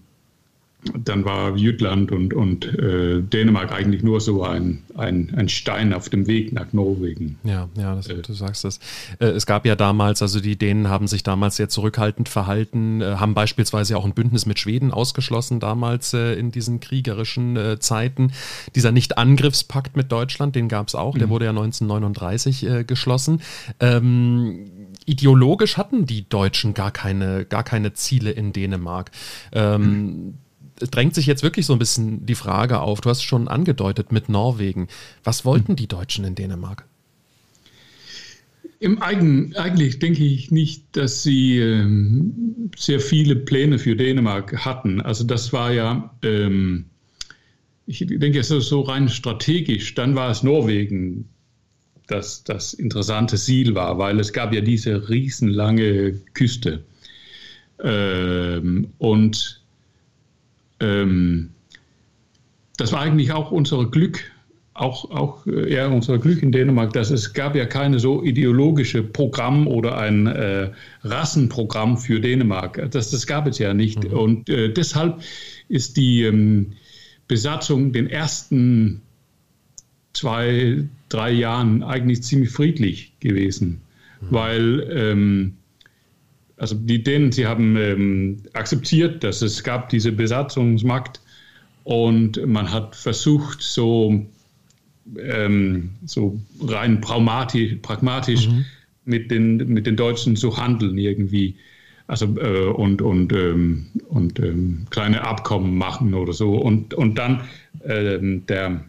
dann 0.81 1.25
war 1.25 1.57
Jütland 1.57 2.11
und, 2.11 2.33
und 2.33 2.65
äh, 2.65 3.21
Dänemark 3.21 3.73
eigentlich 3.73 4.01
nur 4.01 4.21
so 4.21 4.43
ein, 4.43 4.81
ein, 4.95 5.33
ein 5.35 5.49
Stein 5.49 5.91
auf 5.91 6.07
dem 6.07 6.25
Weg 6.25 6.53
nach 6.53 6.71
Norwegen. 6.71 7.37
Ja, 7.43 7.67
ja, 7.75 7.95
das, 7.95 8.07
äh. 8.07 8.21
du 8.21 8.33
sagst 8.33 8.63
das. 8.63 8.79
Äh, 9.19 9.25
es 9.25 9.45
gab 9.45 9.65
ja 9.65 9.75
damals, 9.75 10.21
also 10.21 10.39
die 10.39 10.55
Dänen 10.55 10.87
haben 10.87 11.07
sich 11.07 11.21
damals 11.23 11.57
sehr 11.57 11.67
zurückhaltend 11.67 12.29
verhalten, 12.29 13.01
äh, 13.01 13.15
haben 13.17 13.33
beispielsweise 13.33 13.97
auch 13.97 14.05
ein 14.05 14.13
Bündnis 14.13 14.45
mit 14.45 14.57
Schweden 14.57 14.91
ausgeschlossen, 14.91 15.59
damals 15.59 16.13
äh, 16.13 16.35
in 16.35 16.51
diesen 16.51 16.79
kriegerischen 16.79 17.57
äh, 17.57 17.79
Zeiten. 17.79 18.31
Dieser 18.73 18.93
Nicht-Angriffspakt 18.93 19.97
mit 19.97 20.13
Deutschland, 20.13 20.55
den 20.55 20.69
gab 20.69 20.87
es 20.87 20.95
auch, 20.95 21.15
mhm. 21.15 21.19
der 21.19 21.29
wurde 21.29 21.45
ja 21.45 21.51
1939 21.51 22.87
geschlossen. 22.87 23.41
Ähm, 23.81 24.65
ideologisch 25.05 25.75
hatten 25.75 26.05
die 26.05 26.27
Deutschen 26.29 26.73
gar 26.73 26.91
keine, 26.91 27.43
gar 27.43 27.63
keine 27.63 27.93
Ziele 27.93 28.31
in 28.31 28.53
Dänemark. 28.53 29.11
Ähm, 29.51 29.81
mhm 29.81 30.33
drängt 30.79 31.15
sich 31.15 31.25
jetzt 31.25 31.43
wirklich 31.43 31.65
so 31.65 31.73
ein 31.73 31.79
bisschen 31.79 32.25
die 32.25 32.35
Frage 32.35 32.79
auf. 32.79 33.01
Du 33.01 33.09
hast 33.09 33.19
es 33.19 33.23
schon 33.23 33.47
angedeutet 33.47 34.11
mit 34.11 34.29
Norwegen. 34.29 34.87
Was 35.23 35.45
wollten 35.45 35.75
die 35.75 35.87
Deutschen 35.87 36.25
in 36.25 36.35
Dänemark? 36.35 36.85
Im 38.81 39.01
Eigen, 39.01 39.55
eigentlich 39.57 39.99
denke 39.99 40.23
ich 40.23 40.51
nicht, 40.51 40.83
dass 40.93 41.21
sie 41.21 41.57
ähm, 41.57 42.71
sehr 42.77 43.01
viele 43.01 43.35
Pläne 43.35 43.77
für 43.77 43.95
Dänemark 43.95 44.65
hatten. 44.65 45.01
Also 45.01 45.25
das 45.25 45.51
war 45.51 45.73
ja, 45.73 46.15
ähm, 46.23 46.85
ich 47.85 48.05
denke, 48.07 48.39
es 48.39 48.51
ist 48.51 48.69
so 48.69 48.81
rein 48.81 49.09
strategisch. 49.09 49.95
Dann 49.95 50.15
war 50.15 50.31
es 50.31 50.43
Norwegen, 50.43 51.27
das 52.07 52.45
das 52.45 52.73
interessante 52.73 53.35
Ziel 53.35 53.75
war, 53.75 53.97
weil 53.97 54.17
es 54.19 54.31
gab 54.31 54.53
ja 54.53 54.61
diese 54.61 55.09
riesenlange 55.09 56.13
Küste. 56.33 56.85
Ähm, 57.83 58.87
und 58.97 59.58
ähm, 60.79 61.49
das 62.77 62.93
war 62.93 63.01
eigentlich 63.01 63.31
auch 63.31 63.51
unser 63.51 63.85
Glück, 63.85 64.31
auch, 64.73 65.11
auch 65.11 65.45
ja, 65.45 65.87
unser 65.87 66.17
Glück 66.17 66.41
in 66.41 66.51
Dänemark, 66.51 66.93
dass 66.93 67.09
es 67.09 67.33
gab 67.33 67.55
ja 67.55 67.65
keine 67.65 67.99
so 67.99 68.23
ideologische 68.23 69.03
Programm 69.03 69.67
oder 69.67 69.97
ein 69.97 70.27
äh, 70.27 70.71
Rassenprogramm 71.03 71.97
für 71.97 72.21
Dänemark. 72.21 72.89
Das, 72.91 73.11
das 73.11 73.27
gab 73.27 73.47
es 73.47 73.59
ja 73.59 73.73
nicht. 73.73 74.05
Mhm. 74.05 74.17
Und 74.17 74.49
äh, 74.49 74.71
deshalb 74.71 75.21
ist 75.67 75.97
die 75.97 76.23
ähm, 76.23 76.73
Besatzung 77.27 77.91
den 77.91 78.07
ersten 78.07 79.01
zwei, 80.13 80.87
drei 81.09 81.31
Jahren 81.31 81.83
eigentlich 81.83 82.23
ziemlich 82.23 82.49
friedlich 82.49 83.13
gewesen, 83.19 83.81
mhm. 84.21 84.27
weil 84.29 84.87
ähm, 84.91 85.53
also 86.59 86.75
die 86.75 87.01
Dänen, 87.01 87.31
sie 87.31 87.47
haben 87.47 87.77
ähm, 87.77 88.43
akzeptiert, 88.53 89.23
dass 89.23 89.41
es 89.41 89.63
gab 89.63 89.89
diese 89.89 90.11
Besatzungsmacht 90.11 91.21
und 91.85 92.45
man 92.45 92.71
hat 92.71 92.95
versucht, 92.95 93.61
so, 93.61 94.25
ähm, 95.17 95.91
so 96.05 96.39
rein 96.61 96.99
pragmatisch, 96.99 98.47
mhm. 98.47 98.65
mit, 99.05 99.31
den, 99.31 99.57
mit 99.69 99.87
den 99.87 99.95
Deutschen 99.95 100.35
zu 100.35 100.57
handeln 100.57 100.97
irgendwie. 100.97 101.55
Also 102.07 102.25
äh, 102.37 102.65
und, 102.65 103.01
und, 103.01 103.31
ähm, 103.33 103.87
und 104.09 104.39
ähm, 104.39 104.85
kleine 104.89 105.23
Abkommen 105.23 105.77
machen 105.77 106.13
oder 106.13 106.33
so. 106.33 106.55
Und, 106.55 106.93
und 106.93 107.17
dann 107.17 107.41
ähm, 107.85 108.45
der, 108.47 108.83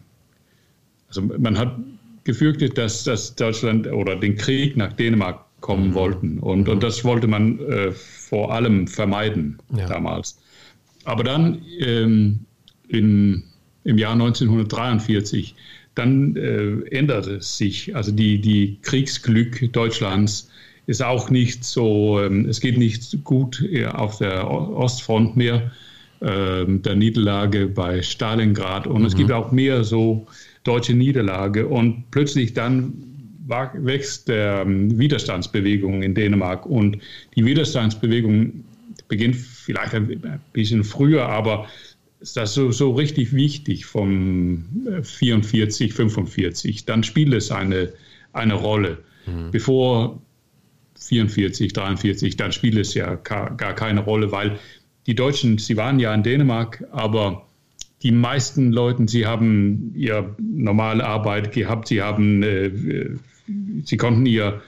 also 1.08 1.22
man 1.22 1.56
hat 1.56 1.78
gefürchtet, 2.24 2.76
dass, 2.78 3.04
dass 3.04 3.34
Deutschland 3.36 3.86
oder 3.86 4.16
den 4.16 4.36
Krieg 4.36 4.76
nach 4.76 4.92
Dänemark 4.94 5.44
kommen 5.60 5.90
mhm. 5.90 5.94
wollten. 5.94 6.38
Und, 6.38 6.68
und 6.68 6.82
das 6.82 7.04
wollte 7.04 7.26
man 7.26 7.58
äh, 7.60 7.92
vor 7.92 8.52
allem 8.52 8.86
vermeiden 8.86 9.58
ja. 9.76 9.86
damals. 9.86 10.38
Aber 11.04 11.24
dann 11.24 11.62
ähm, 11.80 12.40
in, 12.88 13.44
im 13.84 13.98
Jahr 13.98 14.12
1943, 14.12 15.54
dann 15.94 16.36
äh, 16.36 16.80
änderte 16.90 17.36
es 17.36 17.56
sich. 17.56 17.94
Also 17.96 18.12
die, 18.12 18.40
die 18.40 18.78
Kriegsglück 18.82 19.72
Deutschlands 19.72 20.50
ist 20.86 21.02
auch 21.02 21.30
nicht 21.30 21.64
so, 21.64 22.20
ähm, 22.20 22.46
es 22.46 22.60
geht 22.60 22.78
nicht 22.78 23.24
gut 23.24 23.62
äh, 23.70 23.86
auf 23.86 24.18
der 24.18 24.48
Ostfront 24.50 25.36
mehr, 25.36 25.70
ähm, 26.20 26.82
der 26.82 26.96
Niederlage 26.96 27.66
bei 27.66 28.02
Stalingrad. 28.02 28.86
Und 28.86 29.00
mhm. 29.00 29.06
es 29.06 29.16
gibt 29.16 29.32
auch 29.32 29.52
mehr 29.52 29.84
so 29.84 30.26
deutsche 30.64 30.94
Niederlage. 30.94 31.66
Und 31.66 32.10
plötzlich 32.10 32.54
dann 32.54 33.09
wächst 33.50 34.28
der 34.28 34.62
ähm, 34.62 34.98
Widerstandsbewegung 34.98 36.02
in 36.02 36.14
Dänemark. 36.14 36.66
Und 36.66 36.98
die 37.36 37.44
Widerstandsbewegung 37.44 38.64
beginnt 39.08 39.36
vielleicht 39.36 39.94
ein 39.94 40.40
bisschen 40.52 40.84
früher, 40.84 41.28
aber 41.28 41.66
ist 42.20 42.36
das 42.36 42.54
so, 42.54 42.70
so 42.70 42.92
richtig 42.92 43.34
wichtig 43.34 43.86
vom 43.86 44.64
44, 45.02 45.90
äh, 45.90 45.92
45. 45.92 46.84
Dann 46.84 47.02
spielt 47.02 47.34
es 47.34 47.50
eine, 47.50 47.92
eine 48.32 48.54
Rolle. 48.54 48.98
Mhm. 49.26 49.50
Bevor 49.50 50.20
44, 50.98 51.72
43, 51.72 52.36
dann 52.36 52.52
spielt 52.52 52.76
es 52.76 52.94
ja 52.94 53.14
gar, 53.14 53.56
gar 53.56 53.74
keine 53.74 54.00
Rolle, 54.00 54.32
weil 54.32 54.58
die 55.06 55.14
Deutschen, 55.14 55.58
sie 55.58 55.76
waren 55.76 55.98
ja 55.98 56.14
in 56.14 56.22
Dänemark, 56.22 56.84
aber 56.92 57.46
die 58.02 58.12
meisten 58.12 58.70
Leute, 58.72 59.06
sie 59.08 59.26
haben 59.26 59.92
ihre 59.94 60.34
normale 60.38 61.04
Arbeit 61.04 61.52
gehabt, 61.52 61.88
sie 61.88 62.02
haben 62.02 62.42
äh, 62.42 62.70
sie 63.84 63.96
konnten 63.96 64.26
ihr 64.26 64.60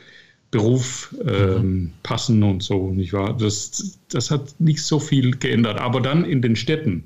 Beruf 0.50 1.14
ähm, 1.26 1.92
passen 2.02 2.42
und 2.42 2.62
so, 2.62 2.90
nicht 2.90 3.12
wahr? 3.12 3.36
Das, 3.36 3.98
das 4.10 4.30
hat 4.30 4.54
nicht 4.60 4.82
so 4.82 5.00
viel 5.00 5.32
geändert. 5.32 5.80
Aber 5.80 6.00
dann 6.00 6.24
in 6.24 6.42
den 6.42 6.56
Städten 6.56 7.04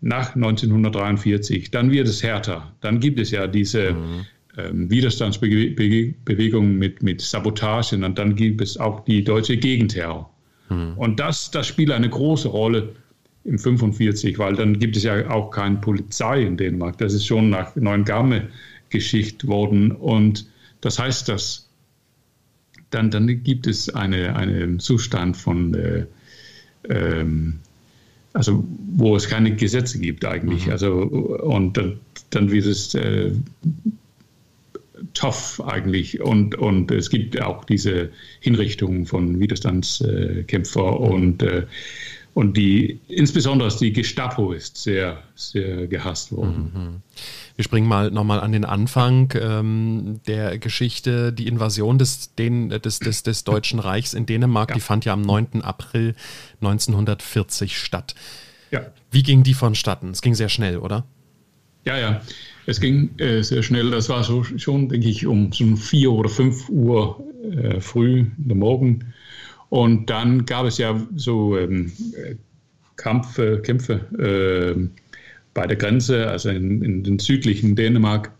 nach 0.00 0.36
1943, 0.36 1.70
dann 1.70 1.90
wird 1.90 2.06
es 2.06 2.22
härter. 2.22 2.72
Dann 2.80 3.00
gibt 3.00 3.18
es 3.18 3.32
ja 3.32 3.48
diese 3.48 3.92
mhm. 3.92 4.26
ähm, 4.56 4.90
Widerstandsbewegung 4.90 6.76
mit, 6.76 7.02
mit 7.02 7.20
Sabotagen 7.20 8.04
und 8.04 8.18
dann 8.18 8.36
gibt 8.36 8.60
es 8.60 8.76
auch 8.76 9.04
die 9.04 9.24
deutsche 9.24 9.56
Gegenterror. 9.56 10.30
Mhm. 10.70 10.92
Und 10.96 11.18
das, 11.18 11.50
das 11.50 11.66
spielt 11.66 11.90
eine 11.90 12.08
große 12.08 12.48
Rolle 12.48 12.94
im 13.44 13.58
45, 13.58 14.38
weil 14.38 14.54
dann 14.54 14.78
gibt 14.78 14.96
es 14.96 15.02
ja 15.02 15.28
auch 15.28 15.50
keine 15.50 15.76
Polizei 15.76 16.42
in 16.42 16.56
Dänemark. 16.56 16.98
Das 16.98 17.14
ist 17.14 17.26
schon 17.26 17.50
nach 17.50 17.74
Neuengamme 17.74 18.48
Geschichte 18.90 19.46
worden 19.48 19.90
und 19.90 20.46
das 20.80 20.98
heißt, 20.98 21.28
dass 21.28 21.68
dann, 22.90 23.10
dann 23.10 23.42
gibt 23.42 23.66
es 23.66 23.90
eine, 23.90 24.34
einen 24.36 24.80
Zustand 24.80 25.36
von, 25.36 25.74
äh, 25.74 26.06
ähm, 26.88 27.60
also 28.32 28.64
wo 28.94 29.16
es 29.16 29.28
keine 29.28 29.54
Gesetze 29.56 29.98
gibt 29.98 30.24
eigentlich. 30.24 30.66
Mhm. 30.66 30.72
Also, 30.72 30.92
und 31.02 31.76
dann, 31.76 32.00
dann 32.30 32.50
wird 32.50 32.66
es 32.66 32.94
äh, 32.94 33.32
tough 35.14 35.62
eigentlich. 35.66 36.20
Und, 36.20 36.54
und 36.54 36.90
es 36.90 37.10
gibt 37.10 37.40
auch 37.40 37.64
diese 37.64 38.10
Hinrichtungen 38.40 39.06
von 39.06 39.38
Widerstandskämpfern 39.38 40.94
mhm. 40.94 41.00
und 41.00 41.42
äh, 41.42 41.66
und 42.38 42.56
die, 42.56 43.00
insbesondere 43.08 43.68
die 43.80 43.92
Gestapo 43.92 44.52
ist 44.52 44.76
sehr, 44.76 45.24
sehr 45.34 45.88
gehasst 45.88 46.30
worden. 46.30 46.70
Mhm. 46.72 47.02
Wir 47.58 47.64
springen 47.64 47.88
mal 47.88 48.12
nochmal 48.12 48.38
an 48.38 48.52
den 48.52 48.64
Anfang 48.64 49.32
ähm, 49.34 50.20
der 50.28 50.58
Geschichte. 50.58 51.32
Die 51.32 51.48
Invasion 51.48 51.98
des, 51.98 52.32
den, 52.36 52.68
des, 52.68 53.00
des, 53.00 53.24
des 53.24 53.42
Deutschen 53.42 53.80
Reichs 53.80 54.14
in 54.14 54.26
Dänemark, 54.26 54.68
ja. 54.68 54.74
die 54.76 54.80
fand 54.80 55.04
ja 55.04 55.12
am 55.12 55.22
9. 55.22 55.62
April 55.62 56.14
1940 56.60 57.76
statt. 57.76 58.14
Ja. 58.70 58.86
Wie 59.10 59.24
ging 59.24 59.42
die 59.42 59.54
vonstatten? 59.54 60.10
Es 60.10 60.22
ging 60.22 60.36
sehr 60.36 60.48
schnell, 60.48 60.76
oder? 60.78 61.04
Ja, 61.84 61.98
ja. 61.98 62.20
Es 62.66 62.80
ging 62.80 63.18
äh, 63.18 63.42
sehr 63.42 63.64
schnell. 63.64 63.90
Das 63.90 64.08
war 64.08 64.22
so 64.22 64.44
schon, 64.44 64.88
denke 64.88 65.08
ich, 65.08 65.26
um 65.26 65.50
so 65.52 65.74
4 65.74 66.12
oder 66.12 66.28
5 66.28 66.68
Uhr 66.68 67.20
äh, 67.42 67.80
früh 67.80 68.18
in 68.20 68.34
der 68.46 68.56
Morgen. 68.56 69.12
Und 69.68 70.08
dann 70.10 70.46
gab 70.46 70.64
es 70.64 70.78
ja 70.78 71.04
so 71.16 71.58
ähm, 71.58 71.90
Kampf, 72.94 73.40
Kämpfe 73.64 73.94
äh, 74.16 75.07
bei 75.58 75.66
der 75.66 75.76
Grenze, 75.76 76.28
also 76.28 76.50
in, 76.50 76.82
in 76.84 77.02
den 77.02 77.18
südlichen 77.18 77.74
Dänemark. 77.74 78.30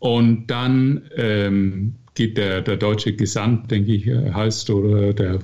Und 0.00 0.48
dann 0.48 1.00
ähm, 1.16 1.94
geht 2.14 2.36
der, 2.36 2.60
der 2.60 2.76
deutsche 2.76 3.16
Gesandt, 3.16 3.70
denke 3.70 3.94
ich, 3.94 4.06
heißt, 4.06 4.68
oder 4.68 5.14
der, 5.14 5.38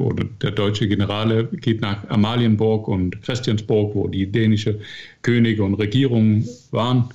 oder 0.00 0.24
der 0.40 0.50
deutsche 0.52 0.88
Generale 0.88 1.48
geht 1.48 1.82
nach 1.82 2.08
Amalienborg 2.08 2.88
und 2.88 3.20
Christiansborg, 3.20 3.94
wo 3.94 4.08
die 4.08 4.26
dänische 4.26 4.80
Könige 5.20 5.64
und 5.64 5.74
Regierung 5.74 6.46
waren. 6.70 7.10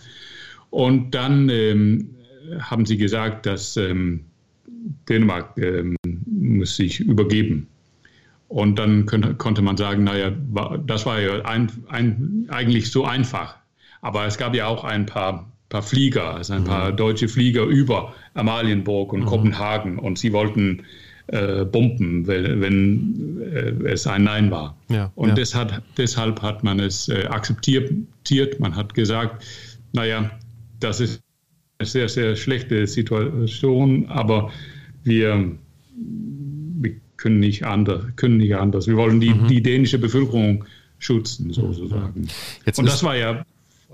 Und 0.70 1.16
dann 1.16 1.50
ähm, 1.50 2.12
haben 2.60 2.86
sie 2.86 2.98
gesagt, 2.98 3.48
dass 3.48 3.78
ähm, 3.78 4.26
Dänemark 5.10 5.58
ähm, 5.58 5.96
muss 6.28 6.76
sich 6.76 7.00
übergeben. 7.00 7.66
Und 8.48 8.80
dann 8.80 9.06
könnte, 9.06 9.36
konnte 9.36 9.62
man 9.62 9.76
sagen, 9.76 10.04
naja, 10.04 10.32
das 10.86 11.06
war 11.06 11.20
ja 11.20 11.44
ein, 11.44 11.70
ein, 11.90 12.46
eigentlich 12.50 12.92
so 12.92 13.06
einfach. 13.06 13.58
Aber 14.02 14.26
es 14.26 14.38
gab 14.38 14.56
ja 14.56 14.68
auch 14.68 14.84
ein 14.84 15.06
paar, 15.06 15.52
paar 15.70 15.84
Flieger, 15.84 16.36
also 16.36 16.54
ein 16.54 16.62
mhm. 16.62 16.66
paar 16.66 16.92
deutsche 16.92 17.28
Flieger 17.28 17.64
über 17.64 18.14
Amalienburg 18.36 19.12
und 19.12 19.22
mhm. 19.22 19.26
Kopenhagen 19.26 20.00
und 20.00 20.18
sie 20.18 20.32
wollten 20.32 20.84
äh, 21.28 21.66
bomben, 21.66 22.26
wenn, 22.26 22.62
wenn 22.62 23.42
äh, 23.42 23.90
es 23.92 24.08
ein 24.08 24.24
Nein 24.24 24.50
war. 24.50 24.78
Ja, 24.88 25.12
und 25.16 25.30
ja. 25.30 25.36
Deshalb, 25.36 25.84
deshalb 25.98 26.42
hat 26.42 26.64
man 26.64 26.80
es 26.80 27.10
äh, 27.10 27.26
akzeptiert. 27.26 27.92
Man 28.60 28.76
hat 28.76 28.94
gesagt, 28.94 29.44
naja, 29.92 30.32
das 30.80 31.02
ist 31.02 31.22
eine 31.80 31.88
sehr, 31.88 32.08
sehr 32.08 32.36
schlechte 32.38 32.88
Situation, 32.88 34.06
aber 34.08 34.52
wir, 35.04 35.52
wir 35.96 36.37
können, 37.18 37.40
nicht 37.40 37.66
anders, 37.66 38.04
können 38.16 38.38
nicht 38.38 38.56
anders. 38.56 38.88
Wir 38.88 38.96
wollen 38.96 39.20
die, 39.20 39.34
mhm. 39.34 39.48
die 39.48 39.62
dänische 39.62 40.00
Bevölkerung 40.00 40.66
schützen, 41.00 41.52
sozusagen. 41.54 42.28
Jetzt 42.66 42.80
und 42.80 42.86
das 42.88 43.04
war 43.04 43.16
ja 43.16 43.46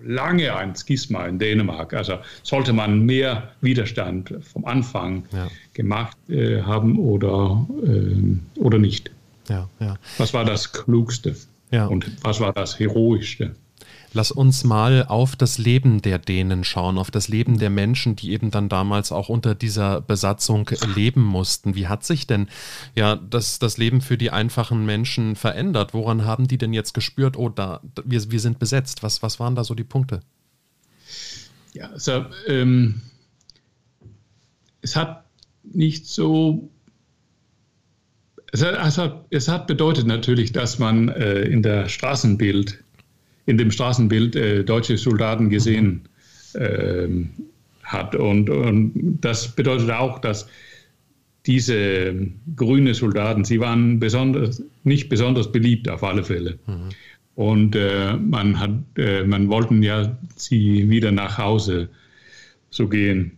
lange 0.01 0.55
ein 0.55 0.75
Schisma 0.75 1.25
in 1.27 1.39
Dänemark. 1.39 1.93
Also 1.93 2.19
sollte 2.43 2.73
man 2.73 3.05
mehr 3.05 3.51
Widerstand 3.61 4.33
vom 4.41 4.65
Anfang 4.65 5.23
ja. 5.31 5.47
gemacht 5.73 6.17
äh, 6.29 6.61
haben 6.61 6.99
oder, 6.99 7.65
äh, 7.85 8.59
oder 8.59 8.79
nicht. 8.79 9.11
Ja, 9.49 9.69
ja. 9.79 9.97
Was 10.17 10.33
war 10.33 10.45
das 10.45 10.71
Klugste? 10.71 11.35
Und 11.71 12.23
was 12.23 12.39
war 12.39 12.53
das 12.53 12.77
Heroischste? 12.77 13.55
Lass 14.13 14.31
uns 14.31 14.63
mal 14.63 15.05
auf 15.07 15.35
das 15.35 15.57
Leben 15.57 16.01
der 16.01 16.19
Dänen 16.19 16.63
schauen, 16.63 16.97
auf 16.97 17.09
das 17.09 17.27
Leben 17.27 17.57
der 17.57 17.69
Menschen, 17.69 18.15
die 18.15 18.31
eben 18.31 18.51
dann 18.51 18.69
damals 18.69 19.11
auch 19.11 19.29
unter 19.29 19.55
dieser 19.55 20.01
Besatzung 20.01 20.69
leben 20.95 21.21
mussten. 21.23 21.75
Wie 21.75 21.87
hat 21.87 22.03
sich 22.03 22.27
denn 22.27 22.47
ja 22.95 23.15
das, 23.15 23.59
das 23.59 23.77
Leben 23.77 24.01
für 24.01 24.17
die 24.17 24.29
einfachen 24.29 24.85
Menschen 24.85 25.35
verändert? 25.35 25.93
Woran 25.93 26.25
haben 26.25 26.47
die 26.47 26.57
denn 26.57 26.73
jetzt 26.73 26.93
gespürt, 26.93 27.37
oh, 27.37 27.49
da, 27.49 27.81
wir, 28.05 28.31
wir 28.31 28.39
sind 28.39 28.59
besetzt? 28.59 29.01
Was, 29.01 29.23
was 29.23 29.39
waren 29.39 29.55
da 29.55 29.63
so 29.63 29.73
die 29.73 29.83
Punkte? 29.83 30.21
Ja, 31.73 31.87
also 31.87 32.25
ähm, 32.47 33.01
es 34.81 34.95
hat 34.95 35.25
nicht 35.63 36.05
so 36.05 36.69
es 38.53 38.61
hat, 38.61 39.25
es 39.31 39.47
hat, 39.47 39.65
bedeutet 39.65 40.05
natürlich, 40.05 40.51
dass 40.51 40.77
man 40.77 41.09
äh, 41.09 41.41
in 41.41 41.63
der 41.63 41.89
Straßenbild 41.89 42.82
in 43.45 43.57
dem 43.57 43.71
Straßenbild 43.71 44.35
äh, 44.35 44.63
deutsche 44.63 44.97
Soldaten 44.97 45.49
gesehen 45.49 46.01
äh, 46.53 47.07
hat. 47.83 48.15
Und, 48.15 48.49
und, 48.49 49.19
das 49.21 49.49
bedeutet 49.49 49.91
auch, 49.91 50.19
dass 50.19 50.47
diese 51.45 52.15
grünen 52.55 52.93
Soldaten, 52.93 53.43
sie 53.43 53.59
waren 53.59 53.99
besonders, 53.99 54.63
nicht 54.83 55.09
besonders 55.09 55.51
beliebt 55.51 55.89
auf 55.89 56.03
alle 56.03 56.23
Fälle. 56.23 56.57
Mhm. 56.67 56.89
Und 57.35 57.75
äh, 57.75 58.13
man, 58.13 58.59
hat, 58.59 58.71
äh, 58.97 59.23
man 59.23 59.49
wollten 59.49 59.83
ja 59.83 60.17
sie 60.35 60.89
wieder 60.89 61.11
nach 61.11 61.37
Hause 61.37 61.89
so 62.69 62.87
gehen. 62.87 63.37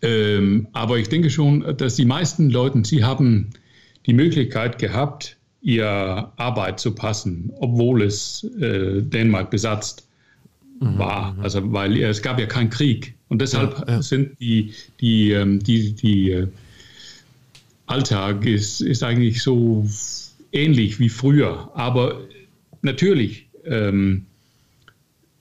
Ähm, 0.00 0.68
aber 0.72 0.98
ich 0.98 1.08
denke 1.08 1.30
schon, 1.30 1.76
dass 1.76 1.96
die 1.96 2.04
meisten 2.04 2.50
Leute, 2.50 2.84
sie 2.84 3.04
haben 3.04 3.50
die 4.06 4.14
Möglichkeit 4.14 4.78
gehabt, 4.78 5.33
ihr 5.64 6.30
Arbeit 6.36 6.78
zu 6.78 6.94
passen, 6.94 7.50
obwohl 7.58 8.02
es 8.02 8.44
äh, 8.60 9.00
Dänemark 9.00 9.50
besetzt 9.50 10.06
mhm, 10.78 10.98
war. 10.98 11.32
Mhm. 11.32 11.40
Also 11.40 11.72
weil 11.72 11.96
es 11.96 12.22
gab 12.22 12.38
ja 12.38 12.46
keinen 12.46 12.70
Krieg 12.70 13.14
und 13.28 13.40
deshalb 13.40 13.78
ja, 13.88 13.94
ja. 13.94 14.02
sind 14.02 14.38
die 14.40 14.74
die 15.00 15.32
ähm, 15.32 15.60
die 15.60 15.94
die 15.94 16.30
äh, 16.30 16.46
Alltag 17.86 18.44
ist 18.44 18.82
ist 18.82 19.02
eigentlich 19.02 19.42
so 19.42 19.88
ähnlich 20.52 21.00
wie 21.00 21.08
früher, 21.08 21.70
aber 21.74 22.20
natürlich 22.82 23.48
ähm, 23.64 24.26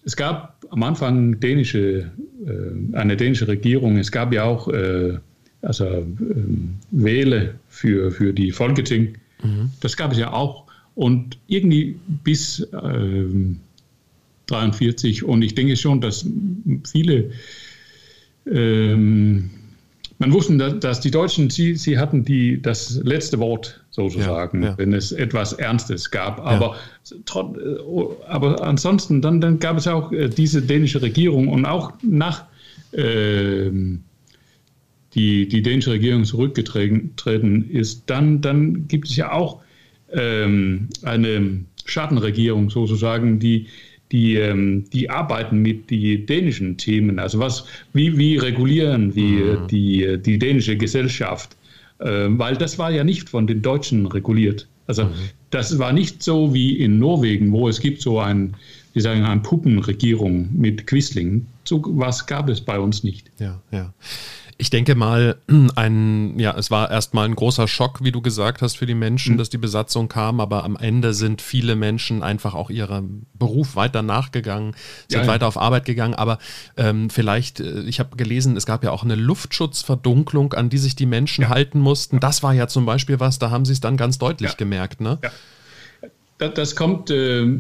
es 0.05 0.15
gab 0.15 0.65
am 0.69 0.83
Anfang 0.83 1.39
dänische 1.41 2.11
äh, 2.45 2.95
eine 2.95 3.17
dänische 3.17 3.47
Regierung. 3.49 3.97
Es 3.97 4.11
gab 4.11 4.33
ja 4.33 4.45
auch 4.45 4.69
äh, 4.69 5.17
also 5.61 5.85
ähm, 5.85 6.75
Wähle 6.91 7.55
für 7.67 8.09
für 8.11 8.31
die 8.33 8.51
Folketing 8.51 9.15
Mhm. 9.43 9.71
Das 9.79 9.97
gab 9.97 10.11
es 10.11 10.17
ja 10.17 10.33
auch. 10.33 10.65
Und 10.95 11.37
irgendwie 11.47 11.97
bis 12.23 12.59
äh, 12.59 13.25
43. 14.47 15.23
Und 15.23 15.41
ich 15.41 15.55
denke 15.55 15.75
schon, 15.77 16.01
dass 16.01 16.25
viele, 16.89 17.31
ähm, 18.51 19.49
man 20.19 20.33
wusste, 20.33 20.57
dass, 20.57 20.99
die 20.99 21.11
Deutschen, 21.11 21.49
sie, 21.49 21.75
sie 21.75 21.97
hatten 21.97 22.23
die, 22.23 22.61
das 22.61 23.01
letzte 23.03 23.39
Wort 23.39 23.83
sozusagen, 23.89 24.63
ja, 24.63 24.69
ja. 24.69 24.77
wenn 24.77 24.93
es 24.93 25.11
etwas 25.11 25.53
Ernstes 25.53 26.11
gab. 26.11 26.39
Aber, 26.39 26.75
ja. 27.09 27.41
Äh, 27.41 28.27
aber 28.27 28.63
ansonsten, 28.63 29.21
dann, 29.21 29.41
dann 29.41 29.59
gab 29.59 29.77
es 29.77 29.87
auch 29.87 30.11
äh, 30.11 30.29
diese 30.29 30.61
dänische 30.61 31.01
Regierung 31.01 31.47
und 31.47 31.65
auch 31.65 31.93
nach 32.01 32.45
äh, 32.91 33.71
die, 35.15 35.47
die 35.47 35.61
dänische 35.61 35.91
Regierung 35.91 36.25
zurückgetreten 36.25 37.69
ist, 37.69 38.03
dann, 38.07 38.41
dann 38.41 38.87
gibt 38.87 39.07
es 39.07 39.15
ja 39.15 39.31
auch 39.31 39.61
ähm, 40.11 40.89
eine 41.03 41.65
Schattenregierung 41.85 42.69
sozusagen, 42.69 43.39
die, 43.39 43.67
die, 44.11 44.35
ähm, 44.35 44.85
die 44.91 45.09
arbeiten 45.09 45.59
mit 45.59 45.89
den 45.89 46.25
dänischen 46.25 46.77
Themen. 46.77 47.19
Also 47.19 47.39
was, 47.39 47.65
wie, 47.93 48.17
wie 48.17 48.37
regulieren 48.37 49.15
wir 49.15 49.61
mhm. 49.61 49.67
die, 49.67 50.17
die 50.23 50.39
dänische 50.39 50.77
Gesellschaft? 50.77 51.55
Äh, 51.99 52.27
weil 52.29 52.55
das 52.55 52.77
war 52.79 52.91
ja 52.91 53.03
nicht 53.03 53.29
von 53.29 53.47
den 53.47 53.61
Deutschen 53.61 54.05
reguliert. 54.05 54.67
Also 54.87 55.05
mhm. 55.05 55.13
das 55.49 55.79
war 55.79 55.93
nicht 55.93 56.21
so 56.21 56.53
wie 56.53 56.77
in 56.77 56.99
Norwegen, 56.99 57.51
wo 57.51 57.67
es 57.67 57.79
gibt 57.79 58.01
so 58.01 58.19
ein, 58.19 58.55
wie 58.93 59.01
sagen, 59.01 59.23
eine 59.23 59.41
Puppenregierung 59.41 60.49
mit 60.53 60.85
Quisling. 60.85 61.45
So 61.63 61.81
was 61.85 62.25
gab 62.25 62.49
es 62.49 62.61
bei 62.61 62.79
uns 62.79 63.03
nicht. 63.03 63.31
Ja, 63.39 63.61
ja. 63.71 63.93
Ich 64.57 64.69
denke 64.69 64.95
mal, 64.95 65.37
ein, 65.75 66.39
ja, 66.39 66.55
es 66.57 66.71
war 66.71 66.91
erstmal 66.91 67.25
ein 67.25 67.35
großer 67.35 67.67
Schock, 67.67 68.03
wie 68.03 68.11
du 68.11 68.21
gesagt 68.21 68.61
hast, 68.61 68.77
für 68.77 68.85
die 68.85 68.95
Menschen, 68.95 69.33
mhm. 69.33 69.37
dass 69.37 69.49
die 69.49 69.57
Besatzung 69.57 70.07
kam, 70.07 70.39
aber 70.39 70.63
am 70.63 70.75
Ende 70.75 71.13
sind 71.13 71.41
viele 71.41 71.75
Menschen 71.75 72.23
einfach 72.23 72.53
auch 72.53 72.69
ihrem 72.69 73.23
Beruf 73.33 73.75
weiter 73.75 74.01
nachgegangen, 74.01 74.75
sind 75.07 75.21
ja, 75.21 75.27
weiter 75.27 75.47
auf 75.47 75.57
Arbeit 75.57 75.85
gegangen. 75.85 76.13
Aber 76.13 76.39
ähm, 76.77 77.09
vielleicht, 77.09 77.59
äh, 77.59 77.81
ich 77.81 77.99
habe 77.99 78.15
gelesen, 78.15 78.57
es 78.57 78.65
gab 78.65 78.83
ja 78.83 78.91
auch 78.91 79.03
eine 79.03 79.15
Luftschutzverdunklung, 79.15 80.53
an 80.53 80.69
die 80.69 80.77
sich 80.77 80.95
die 80.95 81.05
Menschen 81.05 81.43
ja. 81.43 81.49
halten 81.49 81.79
mussten. 81.79 82.19
Das 82.19 82.43
war 82.43 82.53
ja 82.53 82.67
zum 82.67 82.85
Beispiel 82.85 83.19
was, 83.19 83.39
da 83.39 83.51
haben 83.51 83.65
sie 83.65 83.73
es 83.73 83.81
dann 83.81 83.97
ganz 83.97 84.17
deutlich 84.17 84.51
ja. 84.51 84.55
gemerkt. 84.55 85.01
Ne? 85.01 85.19
Ja. 85.23 85.31
Das, 86.37 86.53
das 86.53 86.75
kommt. 86.75 87.09
Äh 87.09 87.59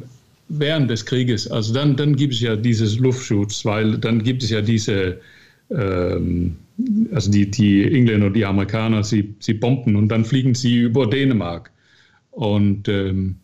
während 0.49 0.89
des 0.89 1.05
Krieges, 1.05 1.49
also 1.49 1.73
dann, 1.73 1.95
dann 1.95 2.15
gibt 2.15 2.33
es 2.33 2.41
ja 2.41 2.55
dieses 2.55 2.99
Luftschutz, 2.99 3.65
weil 3.65 3.97
dann 3.97 4.23
gibt 4.23 4.43
es 4.43 4.49
ja 4.49 4.61
diese 4.61 5.19
ähm, 5.73 6.55
also 7.11 7.31
die, 7.31 7.49
die 7.49 7.83
Engländer 7.83 8.27
und 8.27 8.35
die 8.35 8.45
Amerikaner, 8.45 9.03
sie, 9.03 9.35
sie 9.39 9.53
bomben 9.53 9.95
und 9.95 10.09
dann 10.09 10.25
fliegen 10.25 10.55
sie 10.55 10.79
über 10.79 11.07
Dänemark. 11.07 11.71
Und 12.31 12.87
ähm, 12.87 13.35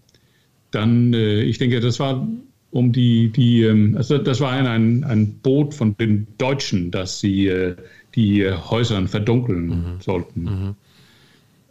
dann, 0.71 1.13
äh, 1.13 1.41
ich 1.41 1.57
denke, 1.57 1.79
das 1.79 1.99
war 1.99 2.27
um 2.71 2.91
die, 2.91 3.29
die 3.29 3.63
ähm, 3.63 3.95
also 3.97 4.17
das 4.17 4.41
war 4.41 4.51
ein, 4.51 5.03
ein 5.03 5.33
Boot 5.41 5.73
von 5.73 5.95
den 5.97 6.27
Deutschen, 6.37 6.91
dass 6.91 7.19
sie 7.19 7.47
äh, 7.47 7.75
die 8.15 8.45
Häuser 8.49 9.07
verdunkeln 9.07 9.67
mhm. 9.67 10.01
sollten. 10.01 10.43
Mhm. 10.43 10.75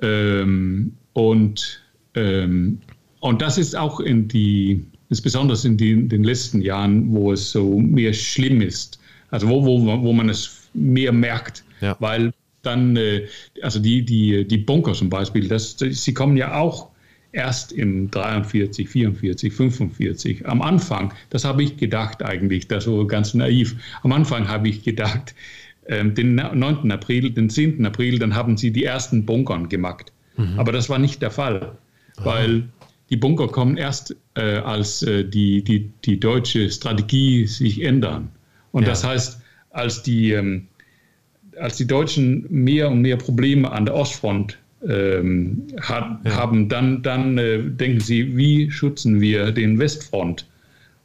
Ähm, 0.01 0.93
und, 1.13 1.83
ähm, 2.15 2.79
und 3.21 3.43
das 3.43 3.59
ist 3.59 3.77
auch 3.77 4.01
in 4.01 4.29
die, 4.29 4.85
ist 5.09 5.23
besonders 5.23 5.65
in, 5.65 5.77
die, 5.77 5.91
in 5.91 6.09
den 6.09 6.23
letzten 6.23 6.63
Jahren, 6.63 7.13
wo 7.13 7.33
es 7.33 7.51
so 7.51 7.79
mehr 7.81 8.13
schlimm 8.13 8.61
ist. 8.61 9.01
Also 9.31 9.49
wo, 9.49 9.65
wo, 9.65 10.03
wo 10.03 10.13
man 10.13 10.29
es 10.29 10.69
mehr 10.75 11.13
merkt, 11.13 11.65
ja. 11.81 11.97
weil 12.01 12.33
dann, 12.63 12.97
äh, 12.97 13.27
also 13.63 13.79
die, 13.79 14.05
die, 14.05 14.47
die 14.47 14.59
Bunker 14.59 14.93
zum 14.93 15.09
Beispiel, 15.11 15.49
das, 15.49 15.77
sie 15.79 16.15
kommen 16.15 16.37
ja 16.37 16.55
auch 16.57 16.89
erst 17.33 17.73
in 17.73 18.11
43, 18.11 18.89
44, 18.89 19.53
45. 19.53 20.47
Am 20.47 20.63
Anfang, 20.63 21.13
das 21.31 21.45
habe 21.45 21.63
ich 21.63 21.77
gedacht 21.77 22.23
eigentlich, 22.23 22.69
das 22.69 22.87
war 22.87 23.07
ganz 23.07 23.35
naiv. 23.35 23.77
Am 24.03 24.13
Anfang 24.13 24.49
habe 24.49 24.69
ich 24.69 24.83
gedacht, 24.83 25.35
äh, 25.85 26.05
den 26.05 26.35
9. 26.37 26.91
April, 26.91 27.31
den 27.31 27.51
10. 27.51 27.85
April, 27.85 28.19
dann 28.19 28.35
haben 28.35 28.57
sie 28.57 28.71
die 28.71 28.85
ersten 28.85 29.27
Bunkern 29.27 29.69
gemacht. 29.69 30.13
Mhm. 30.37 30.59
Aber 30.59 30.73
das 30.73 30.89
war 30.89 30.99
nicht 30.99 31.21
der 31.23 31.31
Fall, 31.31 31.77
Aha. 32.17 32.25
weil 32.25 32.69
die 33.11 33.17
Bunker 33.17 33.49
kommen 33.49 33.77
erst, 33.77 34.17
äh, 34.35 34.59
als 34.59 35.03
äh, 35.03 35.25
die, 35.25 35.63
die, 35.63 35.91
die 36.05 36.21
deutsche 36.21 36.71
Strategie 36.71 37.47
sich 37.47 37.83
ändern. 37.83 38.31
Und 38.73 38.83
ja. 38.83 38.91
das 38.91 39.05
heißt, 39.05 39.41
als 39.71 40.03
die, 40.03 40.33
ähm, 40.33 40.69
als 41.59 41.77
die 41.77 41.87
Deutschen 41.87 42.47
mehr 42.49 42.91
und 42.91 43.03
mehr 43.03 43.17
Probleme 43.17 43.71
an 43.71 43.85
der 43.85 43.95
Ostfront 43.95 44.59
ähm, 44.87 45.67
hat, 45.81 46.21
ja. 46.25 46.37
haben, 46.37 46.69
dann, 46.69 47.03
dann 47.03 47.39
äh, 47.39 47.63
denken 47.63 48.01
sie, 48.01 48.37
wie 48.37 48.71
schützen 48.71 49.21
wir 49.21 49.53
den 49.53 49.79
Westfront? 49.79 50.47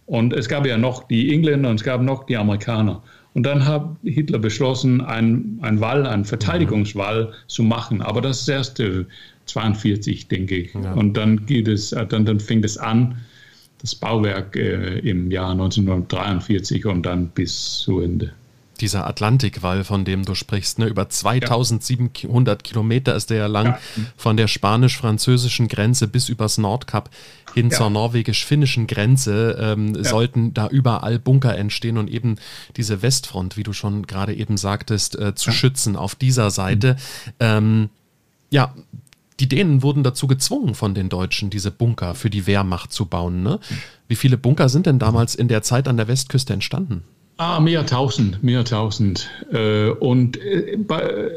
Und 0.06 0.34
es 0.34 0.49
gab 0.49 0.65
ja 0.65 0.78
noch 0.78 1.08
die 1.08 1.34
Engländer 1.34 1.69
und 1.69 1.76
es 1.76 1.84
gab 1.84 2.02
noch 2.02 2.26
die 2.26 2.38
Amerikaner. 2.38 3.02
Und 3.34 3.43
dann 3.43 3.65
hat 3.65 3.95
Hitler 4.04 4.38
beschlossen, 4.38 5.02
einen, 5.02 5.58
einen 5.62 5.80
Wall, 5.80 6.06
einen 6.06 6.26
Verteidigungswall 6.26 7.26
mhm. 7.26 7.30
zu 7.47 7.63
machen. 7.63 8.02
Aber 8.02 8.21
das 8.21 8.41
ist 8.41 8.49
erst 8.49 8.80
äh, 8.80 9.06
42, 9.45 10.28
denke 10.28 10.56
ich. 10.56 10.73
Ja. 10.73 10.93
Und 10.93 11.17
dann 11.17 11.45
geht 11.45 11.67
es, 11.67 11.89
dann, 11.89 12.26
dann 12.26 12.39
fängt 12.39 12.63
es 12.65 12.78
an, 12.78 13.17
das 13.84 13.96
Bauwerk 13.96 14.56
äh, 14.56 15.00
im 15.00 15.30
Jahr 15.30 15.52
1943 15.52 16.86
und 16.86 17.06
dann 17.06 17.28
bis 17.28 17.80
zu 17.80 18.00
Ende. 18.00 18.34
Dieser 18.80 19.06
Atlantikwall, 19.06 19.84
von 19.84 20.04
dem 20.04 20.26
du 20.26 20.36
sprichst, 20.36 20.80
ne? 20.80 20.88
über 20.88 21.08
2700 21.08 22.60
ja. 22.60 22.63
Kilometer 22.63 23.15
ist 23.15 23.30
der 23.30 23.38
ja 23.38 23.48
lang, 23.48 23.65
ja. 23.65 23.80
von 24.17 24.36
der 24.36 24.48
spanisch-französischen 24.48 25.67
Grenze 25.67 26.08
bis 26.08 26.28
übers 26.28 26.58
Nordkap 26.58 27.10
hin 27.54 27.69
ja. 27.69 27.78
zur 27.78 27.89
norwegisch-finnischen 27.89 28.88
Grenze 28.88 29.58
ähm, 29.60 30.02
sollten 30.04 30.54
da 30.54 30.69
überall 30.69 31.19
Bunker 31.19 31.56
entstehen 31.56 31.98
und 31.98 32.10
eben 32.10 32.38
diese 32.78 33.02
Westfront, 33.02 33.58
wie 33.58 33.63
du 33.63 33.74
schon 33.74 34.08
gerade 34.08 34.34
eben 34.34 34.58
sagtest, 34.58 35.19
äh, 35.19 35.36
zu 35.36 35.52
schützen 35.52 35.96
auf 35.96 36.15
dieser 36.15 36.50
Seite. 36.52 36.96
Mhm. 36.96 37.32
Ähm, 37.41 37.89
ja, 38.50 38.74
die 39.39 39.50
Dänen 39.50 39.82
wurden 39.82 40.04
dazu 40.04 40.28
gezwungen 40.28 40.76
von 40.76 40.93
den 40.93 41.10
Deutschen, 41.10 41.50
diese 41.50 41.72
Bunker 41.72 42.15
für 42.15 42.30
die 42.30 42.48
Wehrmacht 42.48 42.91
zu 42.91 43.06
bauen. 43.06 43.43
Ne? 43.43 43.60
Wie 44.08 44.15
viele 44.15 44.38
Bunker 44.38 44.69
sind 44.69 44.86
denn 44.86 45.00
damals 45.00 45.36
in 45.36 45.48
der 45.48 45.63
Zeit 45.63 45.88
an 45.88 45.98
der 45.98 46.08
Westküste 46.08 46.54
entstanden? 46.54 47.04
Ah, 47.38 47.60
mehr 47.60 47.86
tausend, 47.86 48.43
mehr 48.43 48.63
tausend. 48.63 49.30
Äh, 49.52 49.89
und 49.89 50.38
äh, 50.38 50.78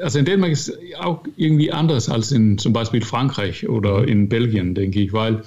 also 0.03 0.19
in 0.19 0.27
Dänemark 0.27 0.53
ist 0.53 0.69
es 0.69 0.79
auch 1.01 1.25
irgendwie 1.37 1.73
anders 1.73 2.11
als 2.11 2.33
in 2.33 2.59
zum 2.59 2.75
Beispiel 2.75 3.01
Frankreich 3.01 3.67
oder 3.67 4.07
in 4.07 4.29
Belgien, 4.29 4.75
denke 4.75 5.01
ich, 5.01 5.13
weil 5.15 5.43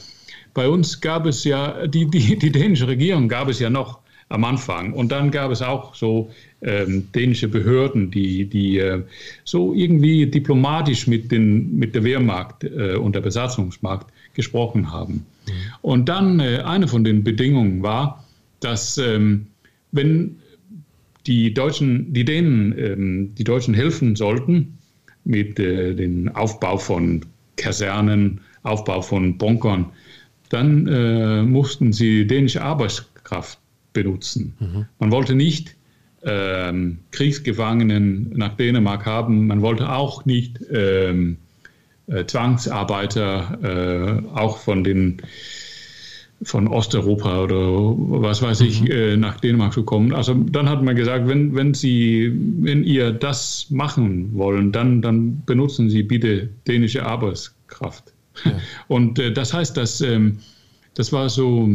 bei 0.56 0.68
uns 0.68 1.02
gab 1.02 1.28
es 1.28 1.44
ja, 1.44 1.86
die, 1.86 2.10
die, 2.10 2.40
die 2.40 2.52
dänische 2.52 2.88
Regierung 2.88 3.30
gab 3.30 3.48
es 3.48 3.60
ja 3.60 3.70
noch 3.70 4.00
am 4.30 4.44
Anfang. 4.44 4.94
Und 4.94 5.12
dann 5.12 5.32
gab 5.32 5.52
es 5.52 5.62
auch 5.62 5.94
so 5.96 6.32
ähm, 6.62 7.08
dänische 7.14 7.48
Behörden, 7.48 8.12
die, 8.12 8.46
die 8.46 8.80
äh, 8.80 9.02
so 9.44 9.74
irgendwie 9.74 10.26
diplomatisch 10.26 11.08
mit, 11.08 11.32
den, 11.32 11.78
mit 11.78 11.96
der 11.96 12.04
Wehrmacht 12.04 12.64
äh, 12.64 12.96
und 12.96 13.16
der 13.16 13.22
Besatzungsmacht 13.22 14.08
gesprochen 14.34 14.92
haben. 14.92 15.14
Mhm. 15.48 15.52
Und 15.82 16.10
dann 16.10 16.40
äh, 16.40 16.58
eine 16.66 16.88
von 16.88 17.04
den 17.04 17.24
Bedingungen 17.24 17.82
war, 17.82 18.26
dass 18.60 18.98
ähm, 18.98 19.48
wenn 19.92 20.38
die 21.28 21.54
Deutschen, 21.54 22.12
die 22.14 22.26
Dänen, 22.26 22.78
ähm, 22.78 23.36
die 23.36 23.44
Deutschen 23.44 23.74
helfen 23.74 24.16
sollten 24.16 24.78
mit 25.24 25.60
äh, 25.60 25.94
dem 25.94 26.28
Aufbau 26.36 26.78
von 26.78 27.22
Kasernen, 27.56 28.42
Aufbau 28.64 29.02
von 29.02 29.38
Bunkern, 29.38 29.86
dann 30.50 31.48
mussten 31.48 31.94
sie 31.94 32.26
dänische 32.26 32.64
Arbeitskraft 32.64 33.60
benutzen. 33.94 34.56
Mhm. 34.60 34.86
Man 34.98 35.12
wollte 35.12 35.36
nicht 35.36 35.76
ähm, 36.24 37.00
Kriegsgefangenen 37.12 38.34
nach 38.36 38.56
Dänemark 38.56 39.06
haben, 39.06 39.48
man 39.48 39.62
wollte 39.62 39.92
auch 39.92 40.26
nicht 40.26 40.60
ähm, 40.72 41.38
äh, 42.08 42.26
Zwangsarbeiter, 42.26 44.24
äh, 44.34 44.38
auch 44.38 44.58
von 44.58 44.84
den 44.84 45.22
von 46.42 46.68
Osteuropa 46.68 47.44
oder 47.44 47.58
was 48.22 48.42
weiß 48.42 48.62
ich, 48.62 48.82
mhm. 48.82 48.92
äh, 48.92 49.18
nach 49.18 49.40
Dänemark 49.40 49.74
zu 49.74 49.84
kommen. 49.84 50.14
Also 50.14 50.34
dann 50.34 50.70
hat 50.70 50.82
man 50.84 50.96
gesagt, 50.96 51.28
wenn, 51.28 51.54
wenn 51.56 51.74
Sie, 51.74 52.32
wenn 52.60 52.84
ihr 52.84 53.12
das 53.12 53.68
machen 53.70 54.34
wollen, 54.36 54.72
dann, 54.72 55.02
dann 55.02 55.44
benutzen 55.46 55.90
Sie 55.90 56.04
bitte 56.04 56.50
dänische 56.68 57.06
Arbeitskraft. 57.06 58.14
Ja. 58.46 58.54
Und 58.88 59.20
äh, 59.20 59.34
das 59.34 59.54
heißt, 59.54 59.76
dass 59.76 60.00
ähm, 60.00 60.40
das 60.94 61.12
war 61.12 61.30
so 61.30 61.70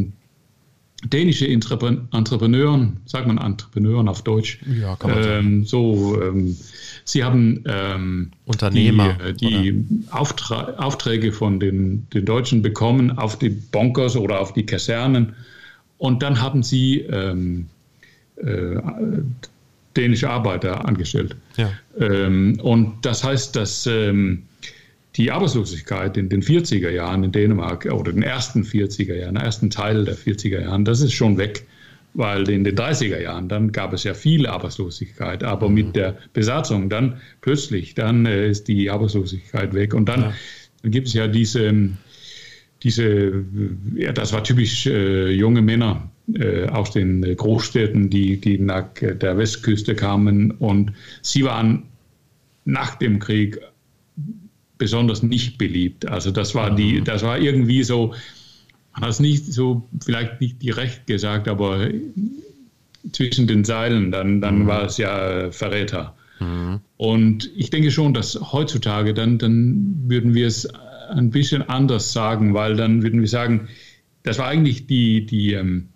dänische 1.04 1.46
Entrepreneuren, 1.46 2.98
sagt 3.06 3.26
man 3.26 3.38
Entrepreneuren 3.38 4.08
auf 4.08 4.22
Deutsch, 4.22 4.60
ja, 4.80 4.96
kann 4.96 5.10
man 5.10 5.22
sagen. 5.22 5.46
Ähm, 5.46 5.64
so, 5.64 6.20
ähm, 6.22 6.56
sie 7.04 7.24
haben 7.24 7.64
ähm, 7.66 8.30
Unternehmer 8.46 9.16
die, 9.32 9.72
die 9.72 9.86
Auftra 10.10 10.74
Aufträge 10.78 11.32
von 11.32 11.60
den, 11.60 12.06
den 12.10 12.24
Deutschen 12.24 12.62
bekommen 12.62 13.18
auf 13.18 13.38
die 13.38 13.50
Bonkers 13.50 14.16
oder 14.16 14.40
auf 14.40 14.52
die 14.52 14.64
Kasernen 14.66 15.34
und 15.98 16.22
dann 16.22 16.40
haben 16.40 16.62
sie 16.62 17.00
ähm, 17.00 17.66
äh, 18.36 18.76
dänische 19.96 20.28
Arbeiter 20.28 20.86
angestellt. 20.86 21.36
Ja. 21.56 21.70
Ähm, 21.98 22.58
und 22.62 22.94
das 23.02 23.22
heißt, 23.22 23.54
dass 23.54 23.86
ähm, 23.86 24.42
die 25.16 25.31
Arbeitslosigkeit 25.31 26.16
in 26.16 26.29
den 26.29 26.42
40er 26.42 26.90
Jahren 26.90 27.22
in 27.22 27.33
Dänemark 27.33 27.87
oder 27.87 28.12
den 28.12 28.22
ersten 28.22 28.62
40er 28.62 29.14
Jahren, 29.14 29.37
ersten 29.37 29.70
Teil 29.70 30.05
der 30.05 30.16
40er 30.16 30.62
Jahren, 30.62 30.85
das 30.85 31.00
ist 31.00 31.12
schon 31.12 31.38
weg. 31.38 31.66
Weil 32.16 32.48
in 32.48 32.62
den 32.62 32.77
30er 32.77 33.20
Jahren, 33.20 33.48
dann 33.48 33.72
gab 33.72 33.92
es 33.92 34.05
ja 34.05 34.14
viel 34.14 34.46
Arbeitslosigkeit, 34.46 35.42
aber 35.42 35.68
mhm. 35.68 35.74
mit 35.74 35.96
der 35.96 36.16
Besatzung 36.33 36.88
dann 36.88 37.20
plötzlich, 37.40 37.96
dann 37.96 38.24
äh, 38.24 38.48
ist 38.48 38.68
die 38.68 38.88
Arbeitslosigkeit 38.88 39.74
weg. 39.74 39.94
Und 39.94 40.09
dann, 40.09 40.20
ja. 40.20 40.35
dann 40.83 40.90
gibt 40.92 41.09
es 41.09 41.14
ja 41.14 41.27
diese, 41.27 41.88
diese, 42.85 43.44
ja, 43.96 44.12
das 44.12 44.33
war 44.33 44.44
typisch 44.44 44.87
äh, 44.87 45.31
junge 45.31 45.61
Männer 45.61 46.09
äh, 46.33 46.68
aus 46.68 46.92
den 46.92 47.22
Großstädten, 47.37 48.11
die, 48.11 48.40
die 48.40 48.59
nach 48.61 48.90
der 48.94 49.37
Westküste 49.37 49.96
kamen 49.96 50.53
und 50.53 50.92
sie 51.20 51.42
waren 51.42 51.83
nach 52.64 52.94
dem 52.94 53.18
Krieg 53.18 53.59
besonders 54.78 55.22
nicht 55.22 55.58
beliebt. 55.58 56.08
Also 56.08 56.30
das 56.30 56.54
war 56.54 56.74
die, 56.74 57.02
das 57.02 57.22
war 57.22 57.38
irgendwie 57.38 57.84
so, 57.84 58.14
man 58.92 59.02
hat 59.02 59.10
es 59.10 59.20
nicht 59.20 59.46
so, 59.46 59.88
vielleicht 60.04 60.40
nicht 60.40 60.62
direkt 60.62 61.06
gesagt, 61.06 61.48
aber 61.48 61.88
zwischen 63.12 63.46
den 63.46 63.64
Zeilen, 63.64 64.10
dann, 64.10 64.40
dann 64.40 64.60
mhm. 64.60 64.66
war 64.66 64.84
es 64.84 64.96
ja 64.98 65.50
Verräter. 65.50 66.14
Mhm. 66.40 66.80
Und 66.96 67.50
ich 67.56 67.70
denke 67.70 67.90
schon, 67.90 68.14
dass 68.14 68.38
heutzutage 68.52 69.14
dann, 69.14 69.38
dann 69.38 70.04
würden 70.06 70.34
wir 70.34 70.46
es 70.46 70.68
ein 71.10 71.30
bisschen 71.30 71.62
anders 71.62 72.12
sagen, 72.12 72.54
weil 72.54 72.76
dann 72.76 73.02
würden 73.02 73.20
wir 73.20 73.28
sagen, 73.28 73.68
das 74.22 74.38
war 74.38 74.46
eigentlich 74.46 74.87
die, 74.87 75.26
die, 75.26 75.52
ähm, 75.52 75.88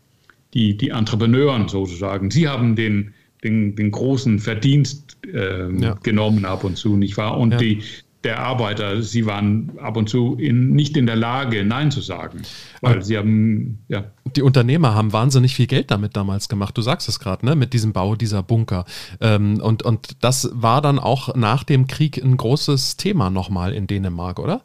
die, 0.54 0.76
die 0.76 0.90
Entrepreneuren 0.90 1.68
sozusagen. 1.68 2.30
Sie 2.30 2.48
haben 2.48 2.76
den, 2.76 3.14
den, 3.42 3.74
den 3.74 3.90
großen 3.90 4.38
Verdienst 4.38 5.16
ähm, 5.32 5.82
ja. 5.82 5.94
genommen 6.02 6.44
ab 6.44 6.64
und 6.64 6.76
zu, 6.76 6.96
nicht 6.96 7.16
wahr? 7.16 7.38
Und 7.38 7.52
ja. 7.52 7.58
die, 7.58 7.82
der 8.24 8.40
Arbeiter, 8.40 9.02
sie 9.02 9.26
waren 9.26 9.78
ab 9.78 9.96
und 9.96 10.09
zu 10.09 10.35
in, 10.35 10.70
nicht 10.70 10.96
in 10.96 11.07
der 11.07 11.14
Lage, 11.14 11.64
Nein 11.64 11.90
zu 11.90 12.00
sagen. 12.00 12.42
Weil 12.81 13.02
sie 13.02 13.16
haben, 13.16 13.78
ja. 13.88 14.11
Die 14.37 14.42
Unternehmer 14.42 14.94
haben 14.94 15.12
wahnsinnig 15.12 15.54
viel 15.54 15.68
Geld 15.68 15.90
damit 15.90 16.16
damals 16.16 16.48
gemacht. 16.48 16.76
Du 16.76 16.83
sagst 16.83 17.09
es 17.09 17.20
gerade, 17.20 17.46
ne? 17.46 17.54
Mit 17.54 17.72
diesem 17.72 17.92
Bau 17.92 18.16
dieser 18.16 18.42
Bunker. 18.42 18.87
Ähm, 19.20 19.61
und, 19.61 19.85
und 19.85 20.16
das 20.20 20.50
war 20.52 20.83
dann 20.83 20.98
auch 20.98 21.37
nach 21.37 21.62
dem 21.62 21.87
Krieg 21.87 22.22
ein 22.22 22.37
großes 22.37 22.96
Thema 22.96 23.31
nochmal 23.31 23.72
in 23.72 23.87
Dänemark, 23.87 24.40
oder? 24.40 24.62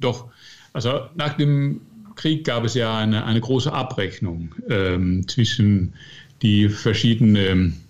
Doch. 0.00 0.26
Also 0.72 1.02
nach 1.14 1.34
dem 1.34 1.82
Krieg 2.16 2.44
gab 2.44 2.64
es 2.64 2.74
ja 2.74 2.98
eine, 2.98 3.24
eine 3.24 3.40
große 3.40 3.72
Abrechnung 3.72 4.54
ähm, 4.68 5.28
zwischen 5.28 5.94
die 6.42 6.68
verschiedenen 6.68 7.83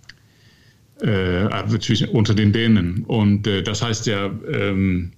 äh, 1.04 1.78
zwischen, 1.80 2.08
unter 2.08 2.34
den 2.34 2.52
Dänen. 2.52 3.04
Und 3.04 3.46
äh, 3.46 3.62
das 3.62 3.82
heißt 3.82 4.06
ja, 4.06 4.30
ähm, 4.50 5.12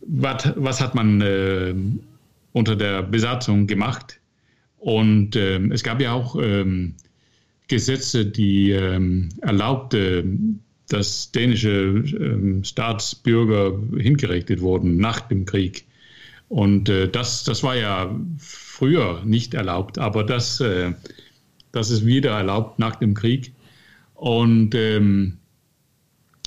wat, 0.00 0.54
was 0.56 0.80
hat 0.80 0.94
man 0.94 1.20
äh, 1.20 1.74
unter 2.52 2.76
der 2.76 3.02
Besatzung 3.02 3.66
gemacht? 3.66 4.20
Und 4.78 5.36
ähm, 5.36 5.72
es 5.72 5.82
gab 5.82 6.00
ja 6.00 6.12
auch 6.12 6.36
ähm, 6.40 6.94
Gesetze, 7.68 8.26
die 8.26 8.70
ähm, 8.70 9.28
erlaubte, 9.42 10.24
dass 10.88 11.30
dänische 11.32 12.02
Staatsbürger 12.62 13.78
hingerichtet 13.98 14.60
wurden 14.60 14.96
nach 14.96 15.20
dem 15.20 15.44
Krieg. 15.44 15.84
Und 16.48 16.88
äh, 16.88 17.08
das, 17.08 17.44
das 17.44 17.62
war 17.62 17.76
ja 17.76 18.18
früher 18.38 19.22
nicht 19.24 19.52
erlaubt, 19.52 19.98
aber 19.98 20.24
das, 20.24 20.60
äh, 20.60 20.92
das 21.72 21.90
ist 21.90 22.06
wieder 22.06 22.30
erlaubt 22.30 22.78
nach 22.78 22.96
dem 22.96 23.12
Krieg. 23.12 23.52
Und 24.18 24.74
ähm, 24.74 25.38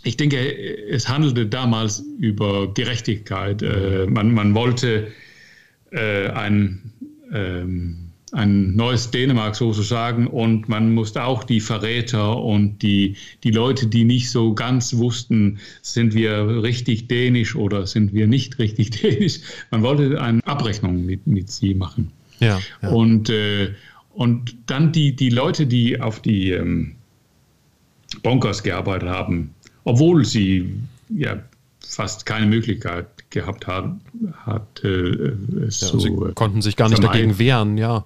ich 0.04 0.18
denke, 0.18 0.38
es 0.90 1.08
handelte 1.08 1.46
damals 1.46 2.04
über 2.20 2.74
Gerechtigkeit. 2.74 3.62
Äh, 3.62 4.08
man, 4.08 4.34
man, 4.34 4.54
wollte 4.54 5.08
äh, 5.92 6.28
ein, 6.32 6.92
ähm, 7.32 8.10
ein 8.34 8.76
neues 8.76 9.10
Dänemark 9.12 9.56
sozusagen 9.56 10.28
und 10.28 10.68
man 10.68 10.94
musste 10.94 11.24
auch 11.24 11.46
die 11.46 11.62
Verräter 11.62 12.44
und 12.44 12.80
die, 12.80 13.16
die 13.46 13.52
Leute, 13.52 13.88
die 13.88 14.04
nicht 14.04 14.32
so 14.32 14.54
ganz 14.54 14.98
wussten, 14.98 15.60
sind 15.82 16.14
wir 16.14 16.62
richtig 16.62 17.08
dänisch 17.08 17.56
oder 17.56 17.88
sind 17.88 18.14
wir 18.14 18.28
nicht 18.28 18.60
richtig 18.60 18.90
dänisch, 19.02 19.40
man 19.70 19.82
wollte 19.82 20.22
eine 20.22 20.46
Abrechnung 20.46 21.06
mit, 21.06 21.26
mit 21.26 21.50
sie 21.50 21.74
machen. 21.74 22.12
Ja, 22.42 22.60
ja. 22.82 22.90
Und, 22.90 23.30
äh, 23.30 23.76
und 24.14 24.58
dann 24.66 24.92
die, 24.92 25.16
die 25.16 25.30
Leute, 25.30 25.68
die 25.68 26.02
auf 26.02 26.22
die 26.22 26.52
ähm, 26.52 26.96
Bonkers 28.24 28.64
gearbeitet 28.64 29.10
haben, 29.10 29.54
obwohl 29.84 30.26
sie 30.26 30.74
ja 31.10 31.40
fast 31.80 32.26
keine 32.26 32.46
Möglichkeit 32.46 33.08
gehabt 33.32 33.68
haben, 33.68 34.02
hat 34.46 34.84
äh, 34.84 34.88
es 35.68 35.82
ja, 35.82 35.88
zu, 35.88 36.00
Sie 36.00 36.16
konnten 36.36 36.62
sich 36.62 36.76
gar 36.76 36.90
nicht 36.90 37.00
vermeiden. 37.00 37.30
dagegen 37.30 37.40
wehren, 37.40 37.78
ja. 37.78 38.06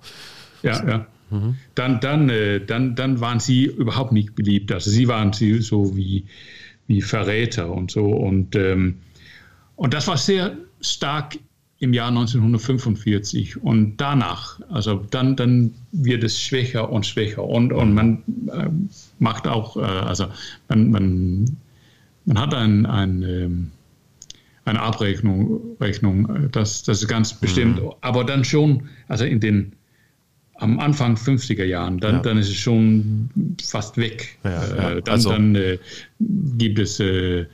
Ja, 0.63 0.87
ja. 0.87 1.05
Mhm. 1.29 1.55
Dann, 1.75 1.99
dann, 1.99 2.29
äh, 2.29 2.63
dann, 2.63 2.95
dann 2.95 3.19
waren 3.19 3.39
sie 3.39 3.65
überhaupt 3.65 4.11
nicht 4.11 4.35
beliebt. 4.35 4.71
Also 4.71 4.89
sie 4.89 5.07
waren 5.07 5.33
sie 5.33 5.61
so 5.61 5.95
wie, 5.95 6.25
wie 6.87 7.01
Verräter 7.01 7.71
und 7.71 7.91
so. 7.91 8.05
Und, 8.05 8.55
ähm, 8.55 8.99
und 9.75 9.93
das 9.93 10.07
war 10.07 10.17
sehr 10.17 10.55
stark 10.81 11.37
im 11.79 11.93
Jahr 11.93 12.07
1945 12.07 13.61
und 13.61 13.97
danach, 13.97 14.59
also 14.69 15.05
dann, 15.11 15.35
dann 15.35 15.73
wird 15.91 16.23
es 16.23 16.39
schwächer 16.39 16.89
und 16.89 17.05
schwächer 17.05 17.43
und, 17.43 17.73
und 17.73 17.93
man 17.93 18.23
äh, 18.47 18.69
macht 19.19 19.47
auch, 19.47 19.75
äh, 19.75 19.81
also 19.81 20.27
man, 20.69 20.89
man, 20.91 21.57
man 22.25 22.39
hat 22.39 22.53
ein, 22.53 22.85
ein, 22.85 23.23
ähm, 23.23 23.71
eine 24.63 24.81
Abrechnung, 24.81 25.77
Rechnung, 25.79 26.49
das, 26.51 26.83
das 26.83 27.01
ist 27.01 27.07
ganz 27.07 27.33
bestimmt, 27.33 27.81
mhm. 27.81 27.91
aber 28.01 28.23
dann 28.23 28.45
schon, 28.45 28.83
also 29.07 29.25
in 29.25 29.39
den 29.39 29.73
am 30.57 30.79
Anfang 30.79 31.15
50er 31.15 31.65
Jahren, 31.65 31.99
dann, 31.99 32.15
ja. 32.15 32.21
dann 32.21 32.37
ist 32.37 32.47
es 32.47 32.55
schon 32.55 33.29
fast 33.61 33.97
weg. 33.97 34.37
Ja, 34.43 34.51
ja. 34.51 34.91
Äh, 34.91 35.01
dann, 35.01 35.13
also. 35.13 35.29
dann 35.29 35.55
äh, 35.55 35.77
gibt 36.19 36.79
es 36.79 36.99
äh, 36.99 37.45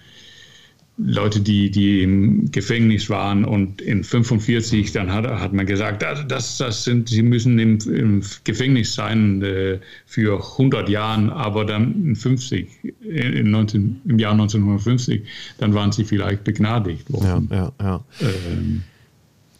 Leute, 1.03 1.41
die, 1.41 1.71
die 1.71 2.03
im 2.03 2.51
Gefängnis 2.51 3.09
waren 3.09 3.43
und 3.43 3.81
in 3.81 4.03
45 4.03 4.91
dann 4.91 5.11
hat, 5.11 5.25
hat 5.25 5.53
man 5.53 5.65
gesagt, 5.65 6.03
das, 6.03 6.57
das 6.57 6.83
sind, 6.83 7.09
sie 7.09 7.23
müssen 7.23 7.57
im, 7.57 7.79
im 7.87 8.21
Gefängnis 8.43 8.93
sein 8.93 9.41
äh, 9.41 9.79
für 10.05 10.37
100 10.37 10.89
Jahre, 10.89 11.33
aber 11.33 11.65
dann 11.65 12.05
in 12.05 12.15
50, 12.15 12.67
in 13.01 13.51
19, 13.51 14.01
im 14.05 14.19
Jahr 14.19 14.33
1950, 14.33 15.23
dann 15.57 15.73
waren 15.73 15.91
sie 15.91 16.03
vielleicht 16.03 16.43
begnadigt 16.43 17.11
worden. 17.11 17.47
Ja, 17.51 17.57
ja, 17.57 17.71
ja. 17.81 18.05
Ähm, 18.21 18.83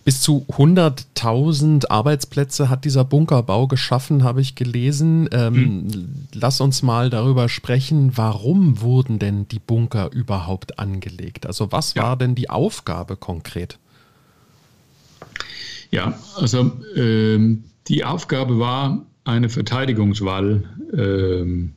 bis 0.04 0.22
zu 0.22 0.46
100.000 0.50 1.90
Arbeitsplätze 1.90 2.70
hat 2.70 2.86
dieser 2.86 3.04
Bunkerbau 3.04 3.68
geschaffen, 3.68 4.24
habe 4.24 4.42
ich 4.42 4.56
gelesen. 4.56 5.30
Ähm, 5.32 5.56
hm. 5.56 6.28
Lass 6.34 6.60
uns 6.62 6.82
mal 6.82 7.10
darüber 7.10 7.50
sprechen, 7.50 8.12
warum 8.16 8.82
wurden 8.82 9.20
denn 9.20 9.48
die 9.48 9.60
Bunker 9.60 10.12
überhaupt 10.12 10.80
angelegt? 10.80 11.46
Also 11.46 11.72
was 11.72 11.94
ja. 11.94 12.04
war 12.04 12.18
denn 12.18 12.36
die 12.36 12.50
Aufgabe 12.50 13.16
konkret? 13.16 13.78
Ja, 15.92 16.18
also 16.36 16.72
ähm, 16.96 17.66
die 17.88 18.04
Aufgabe 18.04 18.58
war 18.58 19.06
eine 19.24 19.50
Verteidigungswahl 19.50 20.64
ähm, 20.94 21.74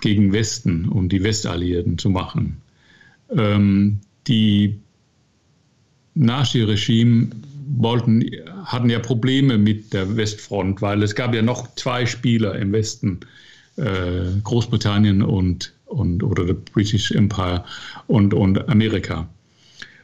gegen 0.00 0.32
Westen 0.32 0.88
und 0.88 1.08
die 1.10 1.24
Westalliierten 1.24 1.98
zu 1.98 2.10
machen. 2.10 2.58
Ähm, 3.30 4.00
die 4.26 4.78
Nazi-Regime 6.18 7.28
wollten, 7.76 8.24
hatten 8.64 8.90
ja 8.90 8.98
Probleme 8.98 9.58
mit 9.58 9.92
der 9.92 10.16
Westfront, 10.16 10.82
weil 10.82 11.02
es 11.02 11.14
gab 11.14 11.34
ja 11.34 11.42
noch 11.42 11.74
zwei 11.76 12.06
Spieler 12.06 12.58
im 12.58 12.72
Westen, 12.72 13.20
äh, 13.76 14.40
Großbritannien 14.42 15.22
und, 15.22 15.72
und 15.86 16.22
oder 16.22 16.46
the 16.46 16.54
British 16.72 17.12
Empire 17.12 17.64
und, 18.06 18.34
und 18.34 18.68
Amerika. 18.68 19.28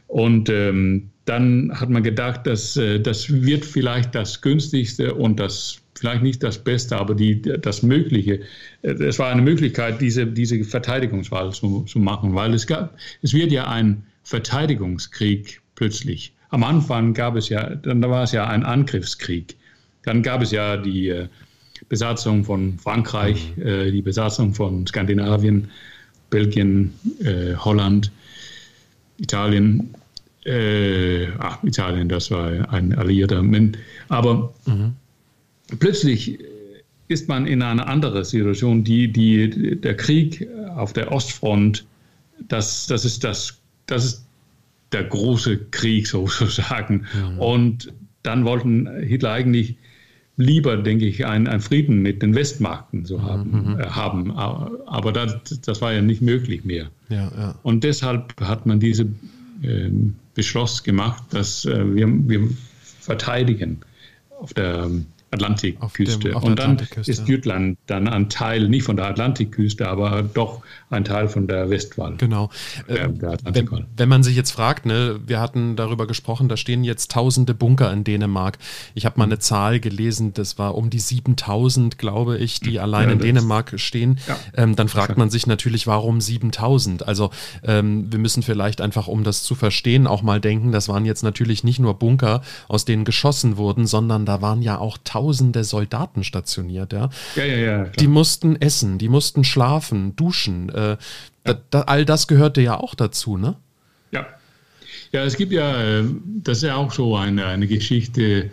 Und 0.07 0.49
ähm, 0.49 1.09
dann 1.25 1.71
hat 1.73 1.89
man 1.89 2.03
gedacht, 2.03 2.47
dass 2.47 2.77
äh, 2.77 2.99
das 2.99 3.29
wird 3.29 3.65
vielleicht 3.65 4.15
das 4.15 4.41
günstigste 4.41 5.13
und 5.13 5.39
das 5.39 5.79
vielleicht 5.95 6.23
nicht 6.23 6.43
das 6.43 6.63
Beste, 6.63 6.97
aber 6.97 7.15
die, 7.15 7.41
das 7.41 7.81
Mögliche. 7.83 8.41
Äh, 8.83 8.91
es 8.91 9.19
war 9.19 9.29
eine 9.29 9.41
Möglichkeit, 9.41 9.99
diese, 9.99 10.27
diese 10.27 10.63
Verteidigungswahl 10.63 11.51
zu, 11.51 11.83
zu 11.83 11.99
machen, 11.99 12.35
weil 12.35 12.53
es 12.53 12.67
gab, 12.67 12.95
es 13.21 13.33
wird 13.33 13.51
ja 13.51 13.67
ein 13.67 14.03
Verteidigungskrieg 14.23 15.61
plötzlich. 15.75 16.33
Am 16.49 16.63
Anfang 16.63 17.13
gab 17.13 17.35
es 17.35 17.49
ja, 17.49 17.75
dann 17.75 18.01
war 18.01 18.23
es 18.23 18.31
ja 18.31 18.47
ein 18.47 18.63
Angriffskrieg. 18.63 19.55
Dann 20.03 20.23
gab 20.23 20.41
es 20.41 20.51
ja 20.51 20.77
die 20.77 21.09
äh, 21.09 21.27
Besatzung 21.89 22.43
von 22.43 22.77
Frankreich, 22.79 23.53
mhm. 23.55 23.67
äh, 23.67 23.91
die 23.91 24.01
Besatzung 24.01 24.53
von 24.53 24.87
Skandinavien, 24.87 25.69
Belgien, 26.29 26.93
äh, 27.19 27.55
Holland, 27.55 28.11
Italien. 29.17 29.93
Äh, 30.45 31.27
ach, 31.39 31.63
Italien, 31.63 32.07
das 32.07 32.29
war 32.29 32.71
ein 32.71 32.93
Alliierter. 32.93 33.43
Aber 34.09 34.53
mhm. 34.65 34.93
plötzlich 35.79 36.39
ist 37.07 37.27
man 37.27 37.47
in 37.47 37.61
einer 37.61 37.87
anderen 37.87 38.23
Situation. 38.23 38.83
Die, 38.83 39.11
die, 39.11 39.79
der 39.79 39.95
Krieg 39.97 40.47
auf 40.75 40.93
der 40.93 41.11
Ostfront, 41.11 41.85
das, 42.47 42.87
das, 42.87 43.05
ist 43.05 43.23
das, 43.23 43.59
das 43.87 44.05
ist 44.05 44.25
der 44.95 45.03
große 45.03 45.57
Krieg 45.71 46.07
sozusagen. 46.15 47.05
Mhm. 47.13 47.39
Und 47.39 47.93
dann 48.23 48.45
wollten 48.45 48.89
Hitler 49.03 49.31
eigentlich 49.31 49.75
lieber, 50.37 50.77
denke 50.77 51.05
ich, 51.05 51.25
einen, 51.25 51.61
Frieden 51.61 52.01
mit 52.01 52.21
den 52.21 52.35
Westmarken 52.35 53.05
so 53.05 53.21
haben. 53.21 53.73
Mhm. 53.73 53.79
Äh, 53.79 53.85
haben. 53.85 54.31
Aber 54.31 55.11
das, 55.11 55.61
das 55.61 55.81
war 55.81 55.93
ja 55.93 56.01
nicht 56.01 56.21
möglich 56.21 56.65
mehr. 56.65 56.89
Ja, 57.09 57.31
ja. 57.37 57.55
Und 57.63 57.83
deshalb 57.83 58.33
hat 58.41 58.65
man 58.65 58.79
diese 58.79 59.03
äh, 59.61 59.89
Beschluss 60.33 60.83
gemacht, 60.83 61.23
dass 61.29 61.65
äh, 61.65 61.95
wir, 61.95 62.07
wir 62.27 62.49
verteidigen 62.99 63.81
auf 64.39 64.53
der 64.53 64.89
Atlantikküste. 65.31 66.33
Und 66.35 66.59
dann 66.59 66.71
Atlantikküste. 66.71 67.11
ist 67.11 67.27
Jütland 67.27 67.77
dann 67.87 68.07
ein 68.07 68.29
Teil, 68.29 68.69
nicht 68.69 68.83
von 68.83 68.95
der 68.95 69.07
Atlantikküste, 69.07 69.87
aber 69.87 70.23
doch 70.23 70.61
ein 70.89 71.03
Teil 71.03 71.27
von 71.27 71.47
der 71.47 71.69
Westwall. 71.69 72.15
Genau. 72.17 72.49
Der, 72.87 73.09
der 73.09 73.33
äh, 73.33 73.37
wenn, 73.43 73.85
wenn, 73.97 74.09
man 74.09 74.23
sich 74.23 74.35
jetzt 74.35 74.51
fragt, 74.51 74.85
ne, 74.85 75.19
wir 75.25 75.39
hatten 75.41 75.75
darüber 75.75 76.07
gesprochen, 76.07 76.47
da 76.47 76.57
stehen 76.57 76.83
jetzt 76.83 77.11
tausende 77.11 77.53
Bunker 77.53 77.91
in 77.91 78.03
Dänemark. 78.03 78.57
Ich 78.93 79.05
habe 79.05 79.17
mal 79.17 79.25
eine 79.25 79.39
Zahl 79.39 79.79
gelesen, 79.79 80.33
das 80.33 80.57
war 80.57 80.75
um 80.75 80.89
die 80.89 80.99
7000, 80.99 81.97
glaube 81.97 82.37
ich, 82.37 82.59
die 82.61 82.79
allein 82.79 83.09
ja, 83.09 83.13
in 83.13 83.19
Dänemark 83.19 83.73
stehen. 83.77 84.19
Ja. 84.27 84.37
Ähm, 84.55 84.75
dann 84.75 84.87
fragt 84.87 85.17
man 85.17 85.29
sich 85.29 85.47
natürlich, 85.47 85.85
warum 85.85 86.21
7000? 86.21 87.07
Also 87.07 87.31
ähm, 87.63 88.11
wir 88.11 88.19
müssen 88.19 88.43
vielleicht 88.43 88.79
einfach, 88.79 89.07
um 89.07 89.23
das 89.23 89.43
zu 89.43 89.55
verstehen, 89.55 90.07
auch 90.07 90.21
mal 90.21 90.39
denken, 90.39 90.71
das 90.71 90.87
waren 90.87 91.05
jetzt 91.05 91.23
natürlich 91.23 91.63
nicht 91.63 91.79
nur 91.79 91.99
Bunker, 91.99 92.41
aus 92.69 92.85
denen 92.85 93.03
geschossen 93.03 93.57
wurden, 93.57 93.85
sondern 93.85 94.25
da 94.25 94.41
waren 94.41 94.61
ja 94.61 94.77
auch 94.77 94.97
tausende 95.03 95.24
Soldaten 95.33 96.23
stationiert. 96.23 96.93
Ja, 96.93 97.09
ja, 97.35 97.45
ja. 97.45 97.55
ja 97.55 97.83
die 97.85 98.07
mussten 98.07 98.55
essen, 98.55 98.97
die 98.97 99.09
mussten 99.09 99.43
schlafen, 99.43 100.15
duschen. 100.15 100.69
Äh, 100.69 100.81
ja. 100.81 100.97
da, 101.43 101.61
da, 101.69 101.81
all 101.81 102.05
das 102.05 102.27
gehörte 102.27 102.61
ja 102.61 102.79
auch 102.79 102.95
dazu, 102.95 103.37
ne? 103.37 103.55
Ja. 104.11 104.27
Ja, 105.11 105.23
es 105.23 105.37
gibt 105.37 105.51
ja, 105.51 105.99
äh, 105.99 106.03
das 106.43 106.57
ist 106.57 106.63
ja 106.63 106.75
auch 106.75 106.91
so 106.91 107.15
eine, 107.15 107.45
eine 107.45 107.67
Geschichte. 107.67 108.49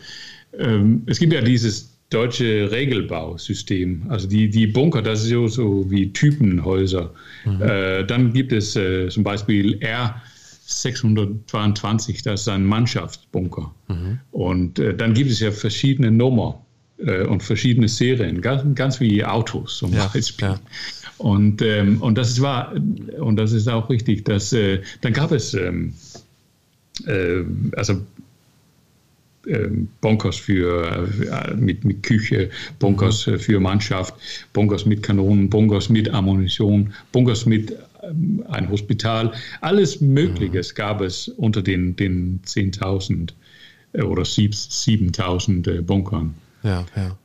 Ähm, 0.59 1.03
es 1.07 1.19
gibt 1.19 1.33
ja 1.33 1.41
dieses 1.41 1.93
deutsche 2.13 2.71
Regelbausystem. 2.71 4.05
Also 4.09 4.29
die, 4.29 4.49
die 4.49 4.67
Bunker, 4.67 5.03
das 5.03 5.23
ist 5.23 5.31
so, 5.31 5.49
so 5.49 5.91
wie 5.91 6.13
Typenhäuser. 6.13 7.13
Mhm. 7.45 7.63
Äh, 7.63 8.05
dann 8.05 8.33
gibt 8.33 8.53
es 8.53 8.77
äh, 8.77 9.09
zum 9.09 9.25
Beispiel 9.25 9.79
R. 9.83 10.21
622, 10.81 12.23
das 12.23 12.43
ist 12.43 12.49
ein 12.49 12.65
Mannschaftsbunker. 12.65 13.75
Mhm. 13.89 14.19
Und 14.31 14.79
äh, 14.79 14.95
dann 14.95 15.15
gibt 15.15 15.31
es 15.31 15.41
ja 15.41 15.51
verschiedene 15.51 16.11
Nummern 16.11 16.55
äh, 16.99 17.25
und 17.25 17.43
verschiedene 17.43 17.89
Serien, 17.89 18.41
ganz, 18.41 18.63
ganz 18.75 19.01
wie 19.01 19.25
Autos 19.25 19.79
zum 19.79 19.93
ja, 19.93 20.07
Beispiel. 20.07 20.49
Ja. 20.49 20.61
Und, 21.19 21.63
ähm, 21.63 22.01
und 22.01 22.19
das 22.19 22.41
war, 22.41 22.73
und 23.21 23.37
das 23.37 23.53
ist 23.53 23.69
auch 23.69 23.89
richtig, 23.91 24.25
dass 24.25 24.53
äh, 24.53 24.81
dann 25.03 25.13
gab 25.13 25.31
es 25.31 25.55
ähm, 25.55 25.95
äh, 27.07 27.45
also 27.77 28.01
ähm, 29.47 29.89
Bunkers 30.01 30.37
für, 30.37 31.09
äh, 31.31 31.55
mit, 31.55 31.85
mit 31.85 32.03
Küche, 32.03 32.51
Bunkers 32.79 33.27
mhm. 33.27 33.39
für 33.39 33.61
Mannschaft, 33.61 34.15
Bunkers 34.53 34.87
mit 34.87 35.03
Kanonen, 35.03 35.51
Bunkers 35.51 35.89
mit 35.89 36.09
Ammunition, 36.11 36.93
Bunkers 37.11 37.47
mit 37.47 37.77
ein 38.49 38.69
Hospital, 38.69 39.33
alles 39.61 40.01
Mögliche 40.01 40.59
mhm. 40.59 40.75
gab 40.75 41.01
es 41.01 41.29
unter 41.29 41.63
den, 41.63 41.97
den 41.97 42.41
10.000 42.45 43.33
äh, 43.93 44.03
oder 44.03 44.23
7.000 44.23 45.71
äh, 45.71 45.83
Bunkern. 45.83 46.35
Ja, 46.63 46.85
ja. 46.97 47.17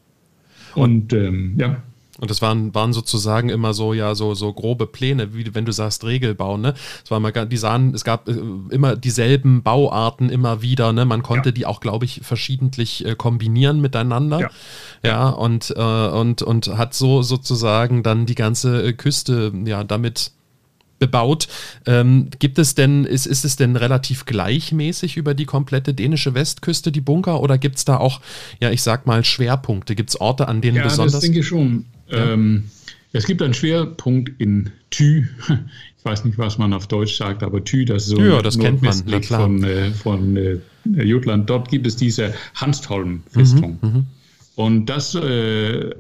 Und 0.76 1.14
ähm, 1.14 1.56
ja. 1.58 1.82
Und 2.20 2.32
das 2.32 2.42
waren, 2.42 2.74
waren 2.74 2.94
sozusagen 2.94 3.50
immer 3.50 3.76
so, 3.76 3.94
ja, 3.94 4.16
so, 4.16 4.34
so 4.34 4.52
grobe 4.52 4.88
Pläne, 4.88 5.36
wie 5.36 5.54
wenn 5.54 5.66
du 5.66 5.72
sagst 5.72 6.04
Regelbau, 6.04 6.58
ne? 6.58 6.74
Es 7.06 7.12
war 7.12 7.20
mal, 7.20 7.32
die 7.32 7.58
sahen, 7.58 7.94
es 7.94 8.04
gab 8.04 8.28
äh, 8.28 8.36
immer 8.72 8.96
dieselben 8.96 9.62
Bauarten 9.62 10.30
immer 10.32 10.64
wieder, 10.64 10.94
ne? 10.94 11.06
Man 11.06 11.22
konnte 11.22 11.50
ja. 11.50 11.54
die 11.54 11.66
auch, 11.68 11.80
glaube 11.80 12.06
ich, 12.06 12.22
verschiedentlich 12.24 13.06
kombinieren 13.18 13.82
miteinander. 13.82 14.40
Ja. 14.40 14.50
ja, 15.04 15.30
und, 15.30 15.72
äh, 15.78 16.08
und, 16.08 16.42
und 16.42 16.68
hat 16.76 16.96
so 16.96 17.22
sozusagen 17.22 18.02
dann 18.02 18.26
die 18.26 18.36
ganze 18.36 18.94
Küste, 18.94 19.54
ja, 19.66 19.84
damit 19.84 20.32
bebaut. 21.00 21.48
Ähm, 21.86 22.30
gibt 22.40 22.60
es 22.60 22.76
denn, 22.76 23.06
ist, 23.06 23.26
ist 23.26 23.46
es 23.46 23.56
denn 23.56 23.76
relativ 23.76 24.26
gleichmäßig 24.26 25.18
über 25.18 25.34
die 25.34 25.46
komplette 25.46 25.94
dänische 25.94 26.34
Westküste, 26.34 26.92
die 26.92 27.02
Bunker, 27.02 27.42
oder 27.42 27.58
gibt 27.58 27.78
es 27.78 27.86
da 27.86 27.98
auch, 27.98 28.22
ja, 28.60 28.72
ich 28.72 28.82
sag 28.82 29.06
mal, 29.06 29.24
Schwerpunkte? 29.24 29.96
Gibt 29.96 30.10
es 30.10 30.20
Orte, 30.20 30.48
an 30.48 30.62
denen 30.62 30.78
ja, 30.78 30.84
besonders. 30.84 31.14
Das 31.14 31.22
denke 31.22 31.40
ich 31.40 31.48
schon. 31.48 31.86
Ja. 32.10 32.34
Ähm, 32.34 32.66
es 33.14 33.26
gibt 33.26 33.42
einen 33.42 33.54
Schwerpunkt 33.54 34.32
in 34.40 34.72
Thü. 34.90 35.26
Ich 36.00 36.12
weiß 36.12 36.24
nicht, 36.24 36.38
was 36.38 36.58
man 36.58 36.72
auf 36.72 36.88
Deutsch 36.88 37.18
sagt, 37.18 37.44
aber 37.44 37.62
Thü, 37.66 37.84
das 37.84 38.04
ist 38.04 38.10
so 38.12 38.22
ja, 38.22 38.42
das 38.42 38.58
kennt 38.58 38.82
man, 38.82 39.04
na 39.08 39.20
klar. 39.20 39.42
von, 39.42 39.64
äh, 39.66 39.92
von 39.92 40.38
äh, 40.38 40.58
Jutland. 41.04 41.50
Dort 41.50 41.70
gibt 41.70 41.86
es 41.86 41.98
diese 41.98 42.34
Hanstholm-Festung. 42.56 43.78
Mhm, 43.82 43.90
mhm, 43.90 44.06
Und 44.56 44.86
das 44.86 45.16
äh, 45.16 45.94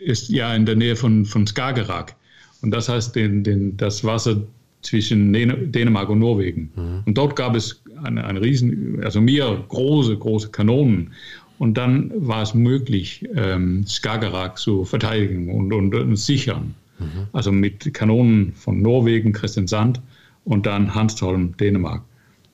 ist 0.00 0.28
ja 0.28 0.52
in 0.56 0.66
der 0.66 0.74
Nähe 0.74 0.96
von, 0.96 1.24
von 1.24 1.46
Skagerrak. 1.46 2.16
Und 2.62 2.70
das 2.72 2.88
heißt 2.88 3.16
den, 3.16 3.42
den, 3.42 3.76
das 3.76 4.04
Wasser 4.04 4.42
zwischen 4.82 5.32
Dänemark 5.32 6.08
und 6.08 6.20
Norwegen. 6.20 6.70
Mhm. 6.74 7.02
Und 7.04 7.18
dort 7.18 7.36
gab 7.36 7.54
es 7.54 7.82
eine, 8.02 8.24
eine 8.24 8.40
riesen, 8.40 9.02
also 9.04 9.20
mehr 9.20 9.64
große, 9.68 10.16
große 10.16 10.48
Kanonen. 10.50 11.12
Und 11.58 11.76
dann 11.76 12.10
war 12.16 12.42
es 12.42 12.54
möglich, 12.54 13.28
ähm, 13.36 13.86
Skagerrak 13.86 14.58
zu 14.58 14.84
verteidigen 14.84 15.50
und, 15.50 15.72
und, 15.72 15.94
und 15.94 16.16
sichern. 16.16 16.74
Mhm. 16.98 17.26
Also 17.32 17.52
mit 17.52 17.92
Kanonen 17.92 18.52
von 18.54 18.80
Norwegen, 18.80 19.32
Kristiansand 19.32 20.00
und 20.44 20.64
dann 20.64 20.94
Hanstholm, 20.94 21.54
Dänemark. 21.58 22.02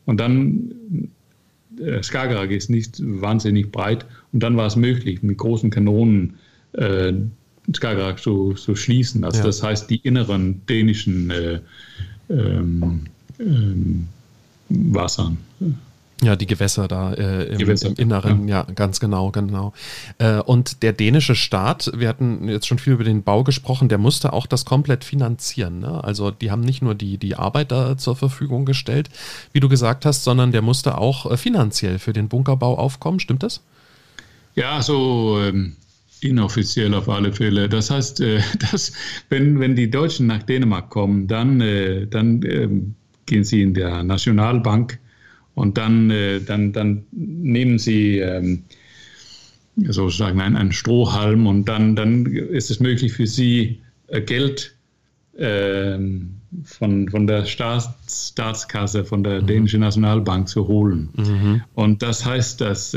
Und 0.07 0.19
dann, 0.19 1.09
äh, 1.81 2.03
Skagerrak 2.03 2.51
ist 2.51 2.71
nicht 2.71 3.01
wahnsinnig 3.01 3.71
breit 3.71 4.07
und 4.33 4.43
dann 4.43 4.57
war 4.57 4.67
es 4.67 4.77
möglich, 4.77 5.23
mit 5.23 5.39
großen 5.39 5.71
Kanonen 5.71 6.35
äh, 6.73 7.13
Skagerrak 7.75 8.21
zu, 8.21 8.55
zu 8.55 8.77
schließen. 8.77 9.25
Also 9.25 9.39
ja. 9.39 9.45
das 9.45 9.63
heißt, 9.63 9.91
die 9.91 9.97
inneren 9.97 10.65
dänischen 10.67 11.31
äh, 11.31 11.61
ähm, 12.31 13.07
ähm, 13.39 14.09
Wassern. 14.69 15.39
Ja, 16.23 16.35
die 16.35 16.47
Gewässer 16.47 16.89
da 16.89 17.13
äh, 17.13 17.45
im, 17.45 17.59
Gewässer, 17.59 17.89
im, 17.89 17.97
Inneren, 17.97 18.49
ja. 18.49 18.65
ja. 18.67 18.75
ganz 18.75 19.01
genau, 19.01 19.31
genau. 19.31 19.75
Äh, 20.17 20.39
und 20.39 20.83
der 20.83 20.95
dänische 20.95 21.35
Staat, 21.35 21.93
wir 21.95 22.09
hatten 22.09 22.49
jetzt 22.49 22.67
schon 22.67 22.79
viel 22.79 22.95
über 22.95 23.05
den 23.05 23.23
Bau 23.23 23.45
gesprochen, 23.45 23.91
der 23.91 23.99
musste 23.99 24.33
auch 24.33 24.47
das 24.47 24.65
komplett 24.65 25.05
finanzieren. 25.05 25.81
Ne? 25.81 26.03
Also 26.03 26.31
die 26.31 26.51
haben 26.51 26.63
nicht 26.63 26.81
nur 26.81 26.95
die, 26.95 27.19
die 27.19 27.37
Arbeiter 27.37 27.99
zur 27.99 28.17
Verfügung 28.17 28.65
gestellt, 28.65 29.11
wie 29.53 29.61
du 29.61 29.69
gesagt 29.69 30.07
hast, 30.07 30.25
sondern 30.25 30.53
der 30.53 30.63
musste 30.63 30.97
auch 30.97 31.31
äh, 31.31 31.37
finanziell 31.37 31.99
für 31.99 32.15
den 32.15 32.29
Bunkerbau 32.29 32.79
aufkommen, 32.79 33.21
stimmt 33.21 33.43
das? 33.43 33.61
Ja, 34.55 34.81
so 34.81 35.39
ähm, 35.39 35.77
inoffiziell 36.21 36.95
auf 36.95 37.09
alle 37.09 37.33
Fälle. 37.33 37.69
Das 37.69 37.91
heißt, 37.91 38.21
äh, 38.21 38.41
dass, 38.71 38.93
wenn, 39.29 39.61
wenn 39.61 39.77
die 39.77 39.91
Deutschen 39.91 40.27
nach 40.27 40.43
Dänemark 40.43 40.91
kommen, 40.91 41.27
dann, 41.27 41.61
äh, 41.61 42.07
dann 42.07 42.43
ähm, 42.45 42.95
gehen 43.27 43.45
sie 43.45 43.63
in 43.63 43.75
der 43.75 44.03
Nationalbank 44.03 44.99
und 45.55 45.79
dann, 45.79 46.11
äh, 46.11 46.41
dann, 46.41 46.73
dann 46.73 47.05
nehmen 47.13 47.79
sie 47.79 48.19
ähm, 48.19 48.65
sozusagen 49.77 50.41
einen, 50.41 50.57
einen 50.57 50.73
Strohhalm 50.73 51.47
und 51.47 51.67
dann, 51.67 51.97
dann 51.97 52.27
ist 52.27 52.71
es 52.71 52.81
möglich 52.81 53.13
für 53.13 53.27
sie, 53.27 53.81
Geld 54.27 54.77
äh, 55.37 55.99
von, 56.63 57.09
von 57.09 57.27
der 57.27 57.45
Staats, 57.45 58.31
Staatskasse, 58.31 59.05
von 59.05 59.25
der 59.25 59.43
mhm. 59.43 59.47
dänischen 59.49 59.81
Nationalbank 59.81 60.49
zu 60.49 60.69
holen. 60.69 61.09
Mhm. 61.17 61.63
Und 61.75 62.03
das 62.03 62.25
heißt, 62.25 62.61
dass 62.61 62.97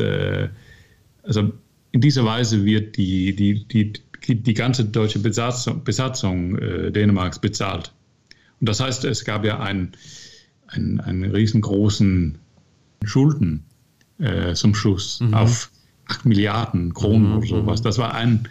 also 1.24 1.52
in 1.92 2.02
dieser 2.02 2.26
Weise 2.26 2.66
wird 2.66 2.98
die, 2.98 3.36
die, 3.36 3.66
die, 3.66 3.94
die 4.36 4.54
ganze 4.54 4.86
deutsche 4.86 5.20
Besatzung, 5.20 5.84
Besatzung 5.84 6.58
äh, 6.58 6.92
Dänemarks 6.92 7.40
bezahlt. 7.40 7.94
Und 8.60 8.70
das 8.70 8.80
heißt, 8.80 9.06
es 9.06 9.26
gab 9.26 9.46
ja 9.46 9.60
einen, 9.60 9.94
einen, 10.68 11.00
einen 11.00 11.32
riesengroßen 11.32 12.38
Schulden 13.04 13.64
äh, 14.20 14.54
zum 14.54 14.76
Schluss 14.76 15.22
mhm. 15.22 15.34
auf 15.34 15.72
8 16.08 16.26
Milliarden 16.26 16.94
Kronen 16.94 17.32
mhm. 17.32 17.38
oder 17.38 17.48
sowas. 17.48 17.82
Das 17.82 17.98
war 17.98 18.14
ein, 18.14 18.48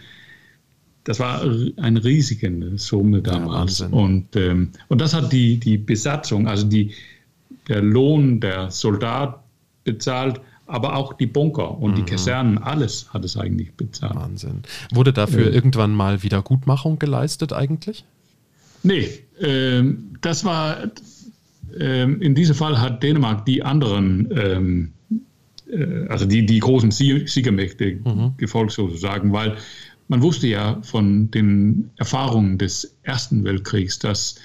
das 1.03 1.19
war 1.19 1.43
eine 1.77 2.03
riesige 2.03 2.77
Summe 2.77 3.21
damals. 3.21 3.79
Ja, 3.79 3.87
und, 3.87 4.35
ähm, 4.35 4.71
und 4.87 4.99
das 4.99 5.13
hat 5.13 5.31
die, 5.31 5.57
die 5.57 5.77
Besatzung, 5.77 6.47
also 6.47 6.67
die, 6.67 6.91
der 7.67 7.81
Lohn 7.81 8.39
der 8.39 8.71
Soldat 8.71 9.43
bezahlt, 9.83 10.41
aber 10.69 10.95
auch 10.95 11.13
die 11.13 11.25
Bunker 11.25 11.79
und 11.79 11.91
mhm. 11.91 11.95
die 11.95 12.03
Kasernen, 12.03 12.57
alles 12.57 13.11
hat 13.13 13.25
es 13.25 13.35
eigentlich 13.35 13.73
bezahlt. 13.73 14.15
Wahnsinn. 14.15 14.61
Wurde 14.93 15.11
dafür 15.13 15.47
äh, 15.47 15.55
irgendwann 15.55 15.93
mal 15.93 16.23
Wiedergutmachung 16.23 16.99
geleistet 16.99 17.53
eigentlich? 17.53 18.05
Nee, 18.83 19.09
äh, 19.39 19.83
das 20.21 20.45
war, 20.45 20.91
ähm, 21.77 22.21
in 22.21 22.35
diesem 22.35 22.55
Fall 22.55 22.79
hat 22.79 23.03
Dänemark 23.03 23.45
die 23.45 23.63
anderen, 23.63 24.29
ähm, 24.31 24.91
äh, 25.69 26.07
also 26.07 26.25
die, 26.25 26.45
die 26.45 26.59
großen 26.59 26.91
Siegermächte 26.91 27.99
mhm. 28.03 28.33
gefolgt 28.37 28.71
sozusagen, 28.71 29.33
weil 29.33 29.57
man 30.07 30.21
wusste 30.21 30.47
ja 30.47 30.79
von 30.83 31.29
den 31.31 31.89
Erfahrungen 31.97 32.57
des 32.57 32.95
Ersten 33.03 33.43
Weltkriegs, 33.43 33.99
dass 33.99 34.35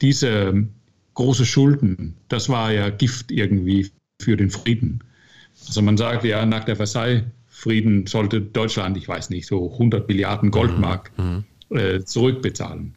diese 0.00 0.66
große 1.14 1.46
Schulden, 1.46 2.14
das 2.28 2.48
war 2.48 2.72
ja 2.72 2.90
Gift 2.90 3.30
irgendwie 3.30 3.90
für 4.20 4.36
den 4.36 4.50
Frieden. 4.50 5.03
Also 5.66 5.82
man 5.82 5.96
sagt 5.96 6.24
ja, 6.24 6.44
nach 6.46 6.64
der 6.64 6.76
Versailles-Frieden 6.76 8.06
sollte 8.06 8.40
Deutschland, 8.40 8.96
ich 8.96 9.08
weiß 9.08 9.30
nicht, 9.30 9.46
so 9.46 9.72
100 9.72 10.08
Milliarden 10.08 10.50
Goldmark 10.50 11.10
mhm. 11.16 11.44
äh, 11.70 12.00
zurückbezahlen. 12.04 12.94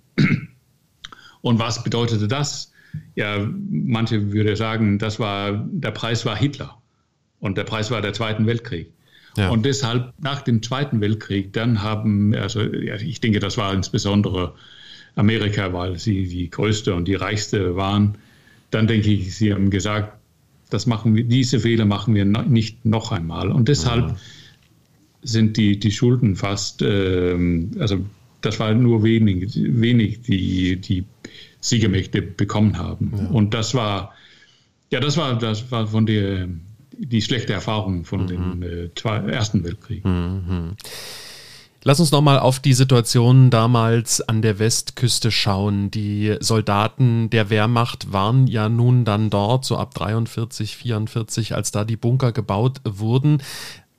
Und 1.41 1.59
was 1.59 1.83
bedeutete 1.83 2.27
das? 2.27 2.71
ja, 3.15 3.47
manche 3.69 4.31
würden 4.31 4.55
sagen, 4.55 4.99
das 4.99 5.19
war, 5.19 5.65
der 5.71 5.91
Preis 5.91 6.25
war 6.25 6.35
Hitler 6.35 6.77
und 7.39 7.57
der 7.57 7.63
Preis 7.63 7.91
war 7.91 8.01
der 8.01 8.13
Zweite 8.13 8.45
Weltkrieg. 8.45 8.91
Ja. 9.35 9.49
Und 9.49 9.65
deshalb 9.65 10.13
nach 10.19 10.41
dem 10.41 10.63
Zweiten 10.63 10.99
Weltkrieg, 10.99 11.53
dann 11.53 11.83
haben, 11.83 12.33
also 12.33 12.61
ich 12.61 13.21
denke, 13.21 13.39
das 13.39 13.57
war 13.57 13.73
insbesondere 13.73 14.55
Amerika, 15.15 15.73
weil 15.73 15.99
sie 15.99 16.27
die 16.27 16.49
größte 16.49 16.95
und 16.95 17.07
die 17.07 17.15
reichste 17.15 17.75
waren. 17.75 18.17
Dann 18.71 18.87
denke 18.87 19.09
ich, 19.09 19.35
sie 19.35 19.53
haben 19.53 19.69
gesagt, 19.69 20.16
das 20.69 20.85
machen 20.85 21.15
wir, 21.15 21.23
diese 21.23 21.59
Fehler 21.59 21.85
machen 21.85 22.13
wir 22.15 22.25
nicht 22.25 22.85
noch 22.85 23.11
einmal. 23.11 23.51
Und 23.51 23.67
deshalb 23.67 24.09
ja. 24.09 24.15
sind 25.23 25.57
die, 25.57 25.79
die 25.79 25.91
Schulden 25.91 26.35
fast, 26.35 26.81
ähm, 26.81 27.71
also 27.79 28.05
das 28.41 28.59
war 28.59 28.73
nur 28.73 29.03
wenig, 29.03 29.53
wenig 29.55 30.21
die, 30.21 30.77
die 30.77 31.05
Siegermächte 31.59 32.21
bekommen 32.21 32.77
haben. 32.77 33.13
Ja. 33.17 33.27
Und 33.29 33.53
das 33.53 33.73
war, 33.73 34.13
ja, 34.91 34.99
das 34.99 35.17
war, 35.17 35.37
das 35.37 35.71
war 35.71 35.87
von 35.87 36.05
der, 36.05 36.47
die 36.97 37.21
schlechte 37.21 37.53
Erfahrung 37.53 38.05
von 38.05 38.23
mhm. 38.23 38.27
dem 38.27 38.63
äh, 38.63 39.31
Ersten 39.31 39.63
Weltkrieg. 39.63 40.05
Mhm. 40.05 40.75
Lass 41.83 41.99
uns 41.99 42.11
nochmal 42.11 42.39
auf 42.39 42.59
die 42.59 42.73
Situation 42.73 43.49
damals 43.49 44.21
an 44.21 44.41
der 44.41 44.59
Westküste 44.59 45.31
schauen. 45.31 45.89
Die 45.91 46.35
Soldaten 46.39 47.29
der 47.29 47.49
Wehrmacht 47.49 48.11
waren 48.11 48.47
ja 48.47 48.67
nun 48.67 49.05
dann 49.05 49.29
dort, 49.29 49.65
so 49.65 49.77
ab 49.77 49.93
43, 49.93 50.75
44, 50.75 51.55
als 51.55 51.71
da 51.71 51.85
die 51.85 51.97
Bunker 51.97 52.31
gebaut 52.31 52.81
wurden 52.83 53.41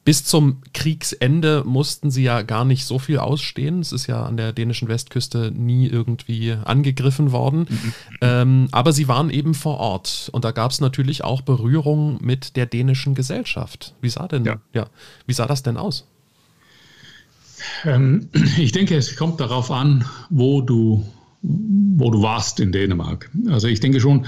bis 0.08 0.24
zum 0.24 0.62
Kriegsende 0.72 1.64
mussten 1.66 2.10
sie 2.10 2.22
ja 2.22 2.40
gar 2.40 2.64
nicht 2.64 2.86
so 2.86 2.98
viel 2.98 3.18
ausstehen. 3.18 3.80
Es 3.80 3.92
ist 3.92 4.06
ja 4.06 4.24
an 4.24 4.38
der 4.38 4.54
dänischen 4.54 4.88
Westküste 4.88 5.52
nie 5.54 5.86
irgendwie 5.86 6.56
angegriffen 6.64 7.30
worden. 7.30 7.66
Mhm. 7.68 7.92
Ähm, 8.22 8.68
aber 8.72 8.94
sie 8.94 9.06
waren 9.06 9.28
eben 9.28 9.52
vor 9.52 9.76
Ort. 9.76 10.30
Und 10.32 10.46
da 10.46 10.52
gab 10.52 10.70
es 10.70 10.80
natürlich 10.80 11.24
auch 11.24 11.42
Berührung 11.42 12.16
mit 12.22 12.56
der 12.56 12.64
dänischen 12.64 13.14
Gesellschaft. 13.14 13.92
Wie 14.00 14.08
sah 14.08 14.26
denn, 14.26 14.46
ja. 14.46 14.56
ja 14.72 14.86
wie 15.26 15.34
sah 15.34 15.44
das 15.44 15.62
denn 15.62 15.76
aus? 15.76 16.06
Ähm, 17.84 18.28
ich 18.58 18.72
denke, 18.72 18.96
es 18.96 19.16
kommt 19.16 19.40
darauf 19.40 19.70
an, 19.70 20.04
wo 20.30 20.60
du, 20.60 21.04
wo 21.42 22.10
du 22.10 22.22
warst 22.22 22.60
in 22.60 22.72
Dänemark. 22.72 23.30
Also 23.48 23.68
ich 23.68 23.80
denke 23.80 24.00
schon, 24.00 24.26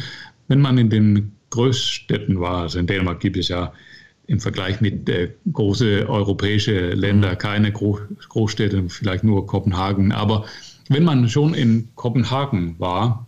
wenn 0.49 0.61
man 0.61 0.79
in 0.79 0.90
den 0.90 1.33
Großstädten 1.51 2.40
war, 2.40 2.62
also 2.62 2.79
in 2.79 2.87
Dänemark 2.87 3.21
gibt 3.21 3.37
es 3.37 3.49
ja 3.49 3.73
im 4.27 4.38
Vergleich 4.38 4.81
mit 4.81 5.09
äh, 5.09 5.33
große 5.53 6.09
europäische 6.09 6.90
Länder, 6.90 7.33
mhm. 7.33 7.38
keine 7.38 7.73
Gro 7.73 7.99
Großstädte, 8.29 8.88
vielleicht 8.88 9.25
nur 9.25 9.47
Kopenhagen. 9.47 10.12
Aber 10.12 10.45
wenn 10.88 11.03
man 11.03 11.29
schon 11.29 11.53
in 11.53 11.88
Kopenhagen 11.97 12.77
war 12.79 13.27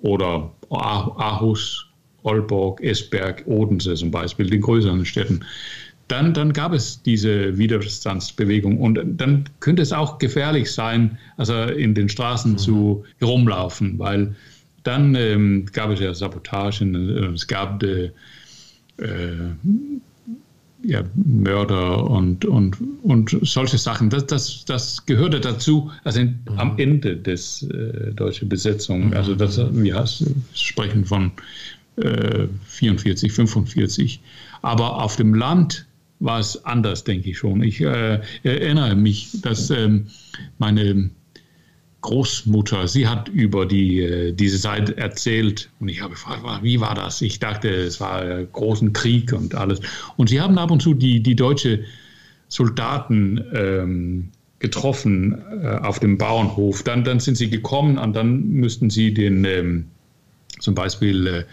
oder 0.00 0.52
Aarhus, 0.68 1.86
Aalborg, 2.24 2.80
Esberg, 2.80 3.44
Odense 3.46 3.94
zum 3.94 4.10
Beispiel, 4.10 4.50
den 4.50 4.60
größeren 4.60 5.04
Städten, 5.04 5.44
dann, 6.12 6.34
dann 6.34 6.52
gab 6.52 6.74
es 6.74 7.02
diese 7.02 7.56
Widerstandsbewegung. 7.56 8.78
Und 8.78 9.00
dann 9.16 9.44
könnte 9.60 9.80
es 9.80 9.92
auch 9.92 10.18
gefährlich 10.18 10.70
sein, 10.70 11.18
also 11.38 11.54
in 11.54 11.94
den 11.94 12.10
Straßen 12.10 12.52
mhm. 12.52 12.58
zu 12.58 13.04
rumlaufen, 13.22 13.98
weil 13.98 14.36
dann 14.82 15.14
ähm, 15.14 15.66
gab 15.72 15.90
es 15.90 16.00
ja 16.00 16.12
Sabotagen, 16.12 16.94
es 17.34 17.46
gab 17.46 17.82
äh, 17.82 18.10
äh 18.98 19.30
ja, 20.84 21.04
Mörder 21.14 22.10
und, 22.10 22.44
und, 22.44 22.76
und 23.04 23.38
solche 23.42 23.78
Sachen. 23.78 24.10
Das, 24.10 24.26
das, 24.26 24.64
das 24.64 25.06
gehörte 25.06 25.38
dazu, 25.38 25.92
also 26.02 26.18
in, 26.18 26.40
mhm. 26.50 26.58
am 26.58 26.78
Ende 26.78 27.16
des 27.16 27.62
äh, 27.62 28.12
deutschen 28.12 28.48
Besetzung. 28.48 29.06
Mhm. 29.06 29.12
Also 29.14 29.36
das, 29.36 29.58
wir 29.72 30.04
sprechen 30.52 31.04
von 31.04 31.30
äh, 31.96 32.48
44, 32.66 33.32
45. 33.32 34.20
Aber 34.60 35.00
auf 35.02 35.14
dem 35.14 35.34
Land 35.34 35.86
war 36.22 36.38
es 36.38 36.64
anders, 36.64 37.04
denke 37.04 37.30
ich 37.30 37.38
schon. 37.38 37.62
Ich 37.62 37.80
äh, 37.80 38.20
erinnere 38.44 38.94
mich, 38.94 39.40
dass 39.42 39.70
ähm, 39.70 40.06
meine 40.58 41.10
Großmutter, 42.00 42.86
sie 42.88 43.08
hat 43.08 43.28
über 43.28 43.66
die, 43.66 44.00
äh, 44.00 44.32
diese 44.32 44.58
Zeit 44.60 44.90
erzählt 44.90 45.68
und 45.80 45.88
ich 45.88 46.00
habe 46.00 46.14
gefragt, 46.14 46.42
wie 46.62 46.80
war 46.80 46.94
das? 46.94 47.20
Ich 47.22 47.40
dachte, 47.40 47.68
es 47.68 48.00
war 48.00 48.22
einen 48.22 48.52
großen 48.52 48.92
Krieg 48.92 49.32
und 49.32 49.54
alles. 49.54 49.80
Und 50.16 50.28
sie 50.28 50.40
haben 50.40 50.58
ab 50.58 50.70
und 50.70 50.80
zu 50.80 50.94
die, 50.94 51.22
die 51.22 51.34
deutsche 51.34 51.84
Soldaten 52.48 53.44
ähm, 53.52 54.28
getroffen 54.60 55.42
äh, 55.62 55.78
auf 55.78 55.98
dem 55.98 56.18
Bauernhof. 56.18 56.84
Dann, 56.84 57.02
dann 57.02 57.18
sind 57.18 57.36
sie 57.36 57.50
gekommen 57.50 57.98
und 57.98 58.14
dann 58.14 58.48
müssten 58.48 58.90
sie 58.90 59.12
den 59.12 59.44
ähm, 59.44 59.86
zum 60.60 60.76
Beispiel 60.76 61.46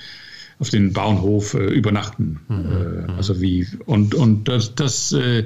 auf 0.60 0.70
den 0.70 0.94
Bauernhof 0.94 1.54
äh, 1.54 1.66
übernachten. 1.66 2.40
Mhm. 2.48 3.08
Äh, 3.10 3.12
also 3.14 3.42
wie 3.42 3.68
und 3.86 4.14
und 4.14 4.48
das 4.48 4.76
das 4.76 5.12
äh, 5.14 5.46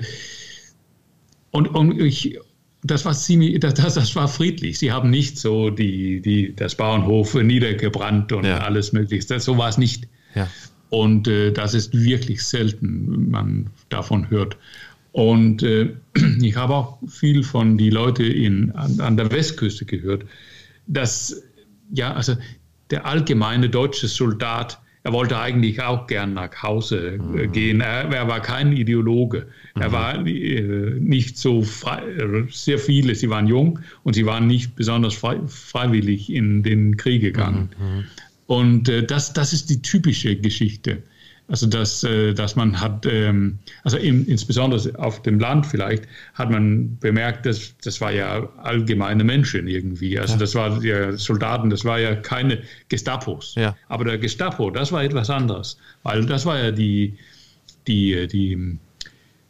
und, 1.51 1.67
und 1.67 2.01
ich 2.01 2.39
das 2.83 3.05
war 3.05 3.13
ziemlich, 3.13 3.59
das, 3.59 3.75
das 3.75 4.15
war 4.15 4.27
friedlich. 4.27 4.77
Sie 4.77 4.91
haben 4.91 5.09
nicht 5.09 5.37
so 5.37 5.69
die, 5.69 6.21
die, 6.21 6.53
das 6.53 6.75
Bauernhof 6.75 7.33
niedergebrannt 7.35 8.33
und 8.33 8.43
ja. 8.43 8.57
alles 8.57 8.91
Mögliche. 8.91 9.25
Das, 9.27 9.45
so 9.45 9.57
war 9.57 9.69
es 9.69 9.77
nicht. 9.77 10.07
Ja. 10.35 10.49
Und 10.89 11.27
äh, 11.27 11.51
das 11.51 11.73
ist 11.73 11.93
wirklich 11.93 12.43
selten, 12.43 13.31
man 13.31 13.69
davon 13.89 14.29
hört. 14.29 14.57
Und 15.13 15.63
äh, 15.63 15.95
ich 16.41 16.55
habe 16.57 16.73
auch 16.75 16.97
viel 17.07 17.43
von 17.43 17.77
den 17.77 17.91
Leuten 17.91 18.23
in, 18.23 18.71
an, 18.71 18.99
an, 18.99 19.15
der 19.15 19.31
Westküste 19.31 19.85
gehört, 19.85 20.25
dass 20.85 21.41
ja, 21.91 22.13
also 22.13 22.35
der 22.89 23.05
allgemeine 23.05 23.69
deutsche 23.69 24.07
Soldat 24.07 24.79
er 25.03 25.11
wollte 25.11 25.37
eigentlich 25.37 25.81
auch 25.81 26.07
gern 26.07 26.33
nach 26.33 26.63
Hause 26.63 27.15
äh, 27.15 27.17
mhm. 27.17 27.51
gehen. 27.51 27.81
Er, 27.81 28.09
er, 28.09 28.27
war 28.29 28.41
kein 28.41 28.71
Ideologe. 28.71 29.47
Er 29.75 29.89
mhm. 29.89 29.91
war 29.91 30.25
äh, 30.25 30.97
nicht 30.99 31.37
so 31.37 31.61
frei, 31.61 32.01
sehr 32.49 32.79
viele, 32.79 33.13
sie 33.13 33.29
waren 33.29 33.47
jung 33.47 33.79
und 34.03 34.13
sie 34.13 34.25
waren 34.25 34.47
nicht 34.47 34.75
besonders 34.75 35.13
frei, 35.13 35.39
freiwillig 35.47 36.31
in 36.31 36.63
den 36.63 36.95
Krieg 36.95 37.21
gegangen. 37.21 37.69
Mhm. 37.77 37.85
mhm. 37.85 38.03
Und 38.45 38.89
äh, 38.89 39.05
das, 39.05 39.31
das 39.33 39.53
ist 39.53 39.69
die 39.69 39.81
typische 39.81 40.35
Geschichte. 40.35 41.01
Also 41.49 41.67
dass, 41.67 42.03
äh, 42.03 42.33
dass 42.33 42.55
man 42.55 42.79
hat, 42.79 43.05
ähm, 43.05 43.59
also 43.83 43.97
in, 43.97 44.25
insbesondere 44.25 44.97
auf 44.97 45.21
dem 45.23 45.39
Land 45.39 45.65
vielleicht, 45.65 46.07
hat 46.33 46.49
man 46.49 46.97
bemerkt, 46.99 47.45
dass 47.45 47.77
das 47.83 47.99
war 47.99 48.11
ja 48.11 48.49
allgemeine 48.61 49.23
Menschen 49.23 49.67
irgendwie. 49.67 50.17
Also 50.17 50.33
ja. 50.33 50.39
das 50.39 50.55
war 50.55 50.83
ja 50.83 51.11
Soldaten, 51.17 51.69
das 51.69 51.83
war 51.83 51.99
ja 51.99 52.15
keine 52.15 52.61
Gestapos. 52.87 53.55
Ja. 53.55 53.75
Aber 53.89 54.05
der 54.05 54.17
Gestapo, 54.17 54.69
das 54.71 54.91
war 54.93 55.03
etwas 55.03 55.29
anderes, 55.29 55.77
weil 56.03 56.25
das 56.25 56.45
war 56.45 56.57
ja 56.57 56.71
die, 56.71 57.17
die, 57.87 58.25
die, 58.27 58.77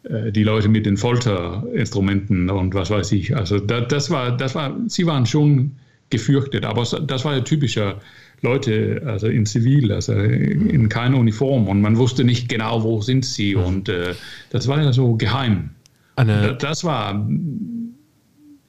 äh, 0.04 0.32
die 0.32 0.44
Leute 0.44 0.70
mit 0.70 0.88
den 0.88 0.98
Folterinstrumenten 0.98 2.50
und 2.50 2.74
was 2.74 2.90
weiß 2.90 3.12
ich. 3.12 3.36
Also 3.36 3.60
das, 3.60 3.88
das 3.90 4.10
war, 4.10 4.36
das 4.36 4.56
war, 4.56 4.76
sie 4.88 5.06
waren 5.06 5.28
schon 5.28 5.76
gefürchtet, 6.10 6.66
aber 6.66 6.84
das 6.84 7.24
war 7.24 7.36
ja 7.36 7.42
typischer 7.42 8.00
Leute, 8.44 9.02
also 9.06 9.28
in 9.28 9.46
Zivil, 9.46 9.92
also 9.92 10.14
in 10.14 10.90
keiner 10.90 11.18
Uniform 11.18 11.68
und 11.68 11.82
man 11.82 11.98
wusste 11.98 12.24
nicht 12.24 12.50
genau, 12.50 12.84
wo 12.84 13.02
sind 13.02 13.26
sie 13.26 13.56
mhm. 13.56 13.64
und 13.64 13.90
äh, 13.90 14.14
das 14.50 14.68
war 14.68 14.82
ja 14.82 14.94
so 14.94 15.16
geheim. 15.16 15.72
Eine 16.16 16.56
das 16.56 16.84
war 16.84 17.28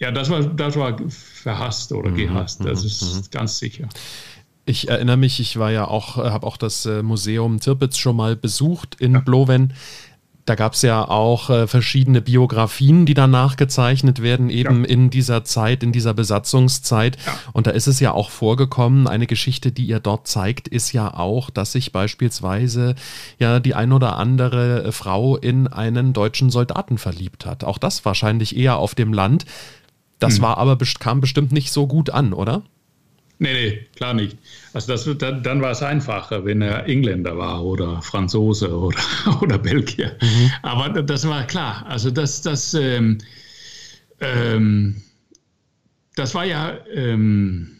ja, 0.01 0.11
das 0.11 0.31
war, 0.31 0.43
das 0.43 0.77
war 0.77 0.97
verhasst 1.09 1.93
oder 1.93 2.11
mhm, 2.11 2.17
gehasst, 2.17 2.65
das 2.65 2.83
mhm, 2.83 3.21
ist 3.21 3.33
ganz 3.33 3.59
sicher. 3.59 3.89
Ich 4.67 4.89
erinnere 4.89 5.17
mich, 5.17 5.41
ich 5.41 5.59
war 5.59 5.71
ja 5.71 5.87
auch, 5.87 6.17
habe 6.17 6.47
auch 6.47 6.57
das 6.57 6.87
äh, 6.87 7.03
Museum 7.03 7.61
Tirpitz 7.61 7.99
schon 7.99 8.17
mal 8.17 8.35
besucht 8.35 8.97
in 8.99 9.13
ja. 9.13 9.21
Blowen. 9.21 9.75
Da 10.47 10.57
gab 10.57 10.75
es 10.75 10.83
ja 10.83 11.09
auch 11.09 11.49
äh, 11.49 11.67
verschiedene 11.67 12.21
Biografien, 12.21 13.07
die 13.07 13.15
dann 13.15 13.31
nachgezeichnet 13.31 14.21
werden, 14.21 14.51
eben 14.51 14.85
ja. 14.85 14.91
in 14.91 15.09
dieser 15.09 15.45
Zeit, 15.45 15.83
in 15.83 15.91
dieser 15.91 16.13
Besatzungszeit. 16.13 17.17
Ja. 17.25 17.39
Und 17.55 17.67
da 17.67 17.71
ist 17.71 17.87
es 17.87 17.99
ja 17.99 18.13
auch 18.13 18.29
vorgekommen, 18.29 19.07
eine 19.07 19.27
Geschichte, 19.27 19.73
die 19.73 19.87
ihr 19.87 20.01
dort 20.01 20.29
zeigt, 20.29 20.69
ist 20.69 20.93
ja 20.93 21.15
auch, 21.15 21.49
dass 21.49 21.73
sich 21.73 21.93
beispielsweise 21.93 22.95
ja 23.39 23.59
die 23.59 23.75
ein 23.75 23.93
oder 23.93 24.19
andere 24.19 24.93
Frau 24.93 25.39
in 25.39 25.67
einen 25.67 26.13
deutschen 26.13 26.51
Soldaten 26.51 26.99
verliebt 26.99 27.47
hat. 27.47 27.65
Auch 27.65 27.79
das 27.79 28.05
wahrscheinlich 28.05 28.55
eher 28.55 28.77
auf 28.77 28.95
dem 28.95 29.15
Land. 29.15 29.47
Das 30.19 30.37
hm. 30.37 30.43
war 30.43 30.59
aber 30.59 30.77
kam 30.99 31.23
bestimmt 31.23 31.53
nicht 31.53 31.73
so 31.73 31.87
gut 31.87 32.11
an, 32.11 32.35
oder? 32.35 32.63
Nee, 33.39 33.53
nee, 33.53 33.87
klar 33.97 34.15
nicht. 34.15 34.39
Also 34.73 34.93
das, 34.93 35.19
dann, 35.19 35.43
dann 35.43 35.61
war 35.61 35.73
es 35.73 35.83
einfacher, 35.83 36.45
wenn 36.45 36.63
er 36.63 36.87
Engländer 36.87 37.37
war 37.37 37.65
oder 37.65 38.01
Franzose 38.03 38.77
oder, 38.77 39.03
oder 39.43 39.59
Belgier. 39.59 40.17
Mhm. 40.21 40.51
Aber 40.63 41.03
das 41.03 41.27
war 41.27 41.45
klar. 41.45 41.85
Also 41.87 42.11
das, 42.11 42.43
das, 42.43 42.75
ähm, 42.75 43.19
ähm, 44.21 45.03
das 46.15 46.35
war 46.35 46.45
ja 46.45 46.79
ähm, 46.93 47.75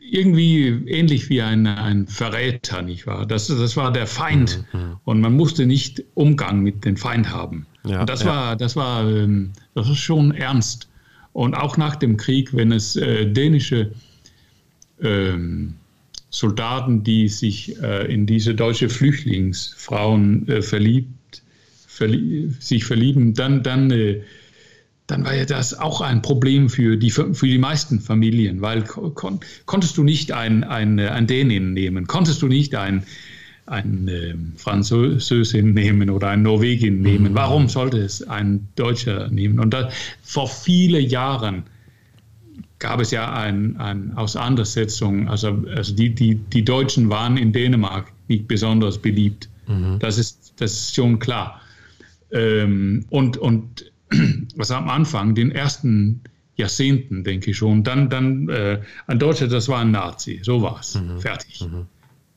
irgendwie 0.00 0.68
ähnlich 0.86 1.28
wie 1.28 1.42
ein, 1.42 1.66
ein 1.66 2.06
Verräter, 2.06 2.82
nicht 2.82 3.06
wahr? 3.06 3.26
Das, 3.26 3.46
das 3.48 3.76
war 3.76 3.92
der 3.92 4.06
Feind 4.06 4.64
mhm. 4.72 4.96
und 5.04 5.20
man 5.20 5.34
musste 5.34 5.66
nicht 5.66 6.04
Umgang 6.14 6.60
mit 6.60 6.84
dem 6.84 6.96
Feind 6.96 7.30
haben. 7.30 7.66
Ja, 7.84 8.00
und 8.00 8.10
das 8.10 8.22
ja. 8.22 8.28
war, 8.28 8.56
das 8.56 8.76
war, 8.76 9.08
ähm, 9.08 9.52
das 9.74 9.88
war 9.88 9.94
schon 9.94 10.32
ernst. 10.32 10.88
Und 11.36 11.54
auch 11.54 11.76
nach 11.76 11.96
dem 11.96 12.16
Krieg, 12.16 12.56
wenn 12.56 12.72
es 12.72 12.96
äh, 12.96 13.26
dänische 13.26 13.92
ähm, 15.02 15.74
Soldaten, 16.30 17.04
die 17.04 17.28
sich 17.28 17.78
äh, 17.82 18.10
in 18.10 18.24
diese 18.24 18.54
deutsche 18.54 18.88
Flüchtlingsfrauen 18.88 20.48
äh, 20.48 20.62
verliebt, 20.62 21.42
verlie 21.86 22.54
sich 22.58 22.86
verlieben, 22.86 23.34
dann, 23.34 23.62
dann, 23.62 23.90
äh, 23.90 24.22
dann 25.08 25.26
war 25.26 25.34
ja 25.34 25.44
das 25.44 25.78
auch 25.78 26.00
ein 26.00 26.22
Problem 26.22 26.70
für 26.70 26.96
die, 26.96 27.10
für 27.10 27.46
die 27.46 27.58
meisten 27.58 28.00
Familien, 28.00 28.62
weil 28.62 28.84
kon 28.84 29.38
konntest 29.66 29.98
du 29.98 30.04
nicht 30.04 30.32
ein, 30.32 30.64
ein, 30.64 30.98
ein 30.98 31.26
Dänin 31.26 31.74
nehmen, 31.74 32.06
konntest 32.06 32.40
du 32.40 32.48
nicht 32.48 32.74
ein 32.76 33.04
eine 33.66 34.12
ähm, 34.12 34.52
Französin 34.56 35.74
nehmen 35.74 36.10
oder 36.10 36.28
eine 36.28 36.42
Norwegin 36.42 37.02
nehmen. 37.02 37.32
Mhm. 37.32 37.36
Warum 37.36 37.68
sollte 37.68 37.98
es 37.98 38.22
ein 38.22 38.68
Deutscher 38.76 39.28
nehmen? 39.28 39.58
Und 39.58 39.74
da, 39.74 39.90
vor 40.22 40.48
vielen 40.48 41.04
Jahren 41.04 41.64
gab 42.78 43.00
es 43.00 43.10
ja 43.10 43.32
eine 43.32 43.78
ein 43.78 44.16
Auseinandersetzung. 44.16 45.28
Also, 45.28 45.64
also 45.74 45.94
die, 45.94 46.14
die, 46.14 46.36
die 46.36 46.64
Deutschen 46.64 47.08
waren 47.08 47.36
in 47.36 47.52
Dänemark 47.52 48.12
nicht 48.28 48.46
besonders 48.46 48.98
beliebt. 48.98 49.48
Mhm. 49.66 49.98
Das, 49.98 50.18
ist, 50.18 50.54
das 50.56 50.72
ist 50.72 50.94
schon 50.94 51.18
klar. 51.18 51.60
Ähm, 52.30 53.04
und, 53.10 53.36
und 53.36 53.90
was 54.56 54.70
am 54.70 54.88
Anfang, 54.88 55.34
den 55.34 55.50
ersten 55.50 56.20
Jahrzehnten, 56.54 57.24
denke 57.24 57.50
ich 57.50 57.56
schon, 57.56 57.82
dann, 57.82 58.08
dann 58.08 58.48
äh, 58.48 58.80
ein 59.06 59.18
Deutscher, 59.18 59.48
das 59.48 59.68
war 59.68 59.80
ein 59.80 59.90
Nazi. 59.90 60.40
So 60.42 60.62
war 60.62 60.80
es. 60.80 60.94
Mhm. 60.94 61.20
Fertig. 61.20 61.60
Mhm. 61.62 61.86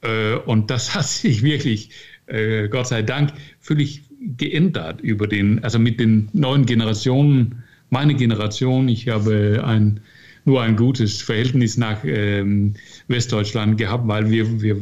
Äh, 0.02 0.36
und 0.36 0.70
das 0.70 0.95
hat 0.95 1.06
sich 1.06 1.43
wirklich, 1.43 1.91
äh, 2.28 2.68
Gott 2.68 2.88
sei 2.88 3.02
Dank, 3.02 3.34
völlig 3.60 4.04
geändert 4.38 5.02
über 5.02 5.28
den, 5.28 5.64
also 5.64 5.80
mit 5.80 6.00
den 6.00 6.30
neuen 6.34 6.66
Generationen. 6.66 7.64
Meine 7.89 8.16
Generation, 8.16 8.88
ich 8.89 9.08
habe 9.08 9.64
ein, 9.66 10.02
nur 10.45 10.62
ein 10.62 10.76
gutes 10.76 11.22
Verhältnis 11.22 11.78
nach 11.78 12.04
ähm, 12.04 12.76
Westdeutschland 13.08 13.78
gehabt, 13.78 14.08
weil 14.08 14.30
wir, 14.30 14.62
wir 14.62 14.78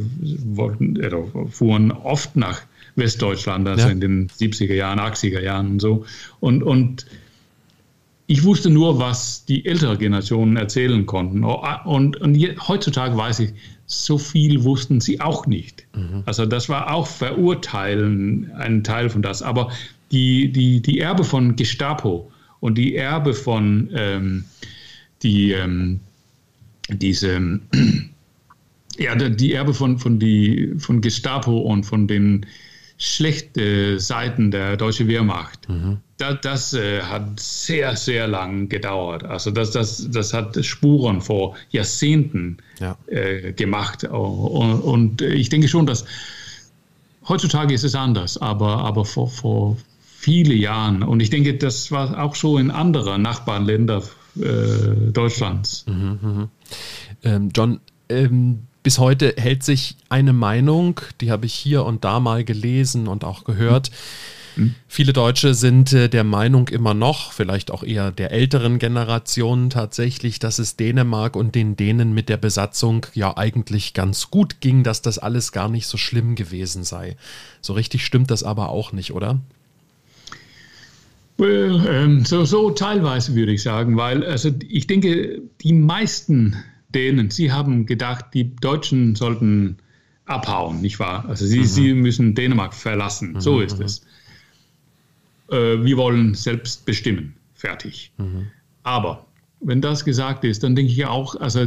wollten, 0.46 0.96
äh, 0.98 1.12
fuhren 1.50 1.92
oft 1.92 2.36
nach 2.36 2.62
Westdeutschland, 2.96 3.68
also 3.68 3.86
ja. 3.86 3.92
in 3.92 4.02
den 4.02 4.28
70er 4.28 4.74
Jahren, 4.74 5.00
80er 5.00 5.40
Jahren 5.40 5.72
und 5.72 5.80
so. 5.80 6.06
Und, 6.40 6.64
und 6.64 7.06
ich 8.26 8.44
wusste 8.44 8.70
nur, 8.70 9.00
was 9.00 9.46
die 9.46 9.66
ältere 9.66 9.98
Generationen 9.98 10.58
erzählen 10.58 11.06
konnten. 11.06 11.44
Und, 11.44 12.18
und 12.18 12.68
heutzutage 12.68 13.16
weiß 13.16 13.40
ich, 13.40 13.54
so 13.88 14.18
viel 14.18 14.64
wussten 14.66 15.00
sie 15.00 15.22
auch 15.22 15.48
nicht. 15.48 15.88
Mhm. 15.96 16.24
Also 16.26 16.46
das 16.46 16.68
war 16.68 16.94
auch 16.94 17.08
Verurteilen, 17.08 18.52
ein 18.52 18.84
Teil 18.84 19.10
von 19.10 19.22
das. 19.22 19.42
Aber 19.42 19.72
die, 20.12 20.52
die, 20.52 20.82
die 20.82 21.00
Erbe 21.00 21.24
von 21.24 21.56
Gestapo 21.56 22.30
und 22.60 22.78
die 22.78 22.96
Erbe 22.96 23.34
von 23.34 23.90
ähm, 23.94 24.46
die, 25.24 25.54
ähm, 25.54 26.02
diese, 26.90 27.60
ja, 28.98 29.16
die 29.16 29.54
Erbe 29.54 29.74
von, 29.74 29.98
von, 29.98 30.20
die, 30.20 30.74
von 30.78 31.00
Gestapo 31.00 31.58
und 31.58 31.86
von 31.86 32.08
den 32.08 32.46
schlechten 32.98 34.00
Seiten 34.00 34.52
der 34.52 34.76
deutschen 34.76 35.08
Wehrmacht. 35.08 35.70
Mhm 35.70 36.00
das, 36.18 36.38
das 36.42 36.74
äh, 36.74 37.02
hat 37.02 37.40
sehr, 37.40 37.96
sehr 37.96 38.28
lang 38.28 38.70
gedauert. 38.70 39.24
Also 39.24 39.52
das, 39.52 39.72
das, 39.72 40.10
das 40.10 40.34
hat 40.34 40.64
Spuren 40.66 41.22
vor 41.22 41.56
Jahrzehnten 41.70 42.58
ja. 42.80 42.98
äh, 43.08 43.54
gemacht. 43.54 44.04
Und, 44.04 44.82
und, 44.82 45.22
ich 45.22 45.50
denke 45.50 45.68
schon, 45.68 45.86
dass 45.86 46.06
heutzutage 47.28 47.74
ist 47.74 47.84
es 47.84 47.94
anders, 47.96 48.38
aber, 48.38 48.80
aber 48.80 49.06
vor, 49.06 49.30
vor 49.30 49.78
viele 50.02 50.56
Jahren. 50.56 51.04
Und 51.04 51.20
ich 51.20 51.30
denke, 51.30 51.56
das 51.56 51.92
war 51.92 52.22
auch 52.22 52.36
so 52.36 52.58
in 52.58 52.72
anderen 52.72 53.22
Nachbarländern 53.22 54.04
äh, 54.38 55.12
Deutschlands. 55.12 55.86
Mhm, 55.88 56.20
mh. 56.22 56.50
ähm, 57.24 57.50
John, 57.56 57.80
ähm, 58.10 58.64
bis 58.82 58.98
heute 58.98 59.36
hält 59.38 59.64
sich 59.64 59.98
eine 60.10 60.34
Meinung, 60.34 61.00
die 61.22 61.30
habe 61.30 61.46
ich 61.46 61.54
hier 61.54 61.86
und 61.86 62.04
da 62.06 62.20
mal 62.20 62.44
gelesen 62.44 63.08
und 63.08 63.24
auch 63.24 63.44
gehört. 63.44 63.92
Mhm 63.92 64.37
hm. 64.58 64.74
Viele 64.88 65.14
Deutsche 65.14 65.54
sind 65.54 65.94
äh, 65.94 66.10
der 66.10 66.24
Meinung 66.24 66.68
immer 66.68 66.96
noch, 66.96 67.32
vielleicht 67.32 67.70
auch 67.70 67.84
eher 67.84 68.12
der 68.12 68.32
älteren 68.32 68.80
Generation 68.80 69.70
tatsächlich, 69.70 70.40
dass 70.40 70.58
es 70.58 70.76
Dänemark 70.76 71.36
und 71.36 71.54
den 71.54 71.76
Dänen 71.76 72.14
mit 72.14 72.28
der 72.28 72.38
Besatzung 72.38 73.06
ja 73.14 73.38
eigentlich 73.38 73.94
ganz 73.94 74.32
gut 74.32 74.60
ging, 74.60 74.84
dass 74.84 75.04
das 75.04 75.20
alles 75.20 75.52
gar 75.52 75.70
nicht 75.70 75.86
so 75.86 75.98
schlimm 75.98 76.36
gewesen 76.36 76.84
sei. 76.84 77.16
So 77.62 77.74
richtig 77.74 78.04
stimmt 78.04 78.32
das 78.32 78.44
aber 78.44 78.70
auch 78.70 78.92
nicht, 78.92 79.14
oder? 79.14 79.40
Well, 81.38 81.86
ähm, 81.88 82.26
so, 82.26 82.46
so 82.46 82.72
teilweise 82.72 83.36
würde 83.36 83.52
ich 83.52 83.62
sagen, 83.62 83.96
weil 83.96 84.26
also 84.26 84.50
ich 84.68 84.88
denke, 84.88 85.44
die 85.62 85.74
meisten 85.74 86.56
Dänen, 86.96 87.30
sie 87.30 87.52
haben 87.52 87.86
gedacht, 87.86 88.26
die 88.34 88.56
Deutschen 88.56 89.16
sollten 89.16 89.78
abhauen, 90.26 90.82
nicht 90.82 91.00
wahr? 91.00 91.26
Also 91.28 91.46
sie, 91.46 91.60
mhm. 91.60 91.66
sie 91.66 91.94
müssen 91.94 92.34
Dänemark 92.34 92.74
verlassen. 92.74 93.34
Mhm. 93.34 93.42
So 93.42 93.62
ist 93.62 93.80
es. 93.80 94.02
Äh, 95.50 95.84
wir 95.84 95.98
wollen 95.98 96.34
selbst 96.34 96.86
bestimmen. 96.86 97.36
Fertig. 97.54 98.12
Mhm. 98.18 98.48
Aber 98.84 99.26
wenn 99.60 99.82
das 99.82 100.06
gesagt 100.06 100.44
ist, 100.44 100.64
dann 100.64 100.76
denke 100.76 100.92
ich 100.92 101.06
auch, 101.06 101.36
also 101.36 101.66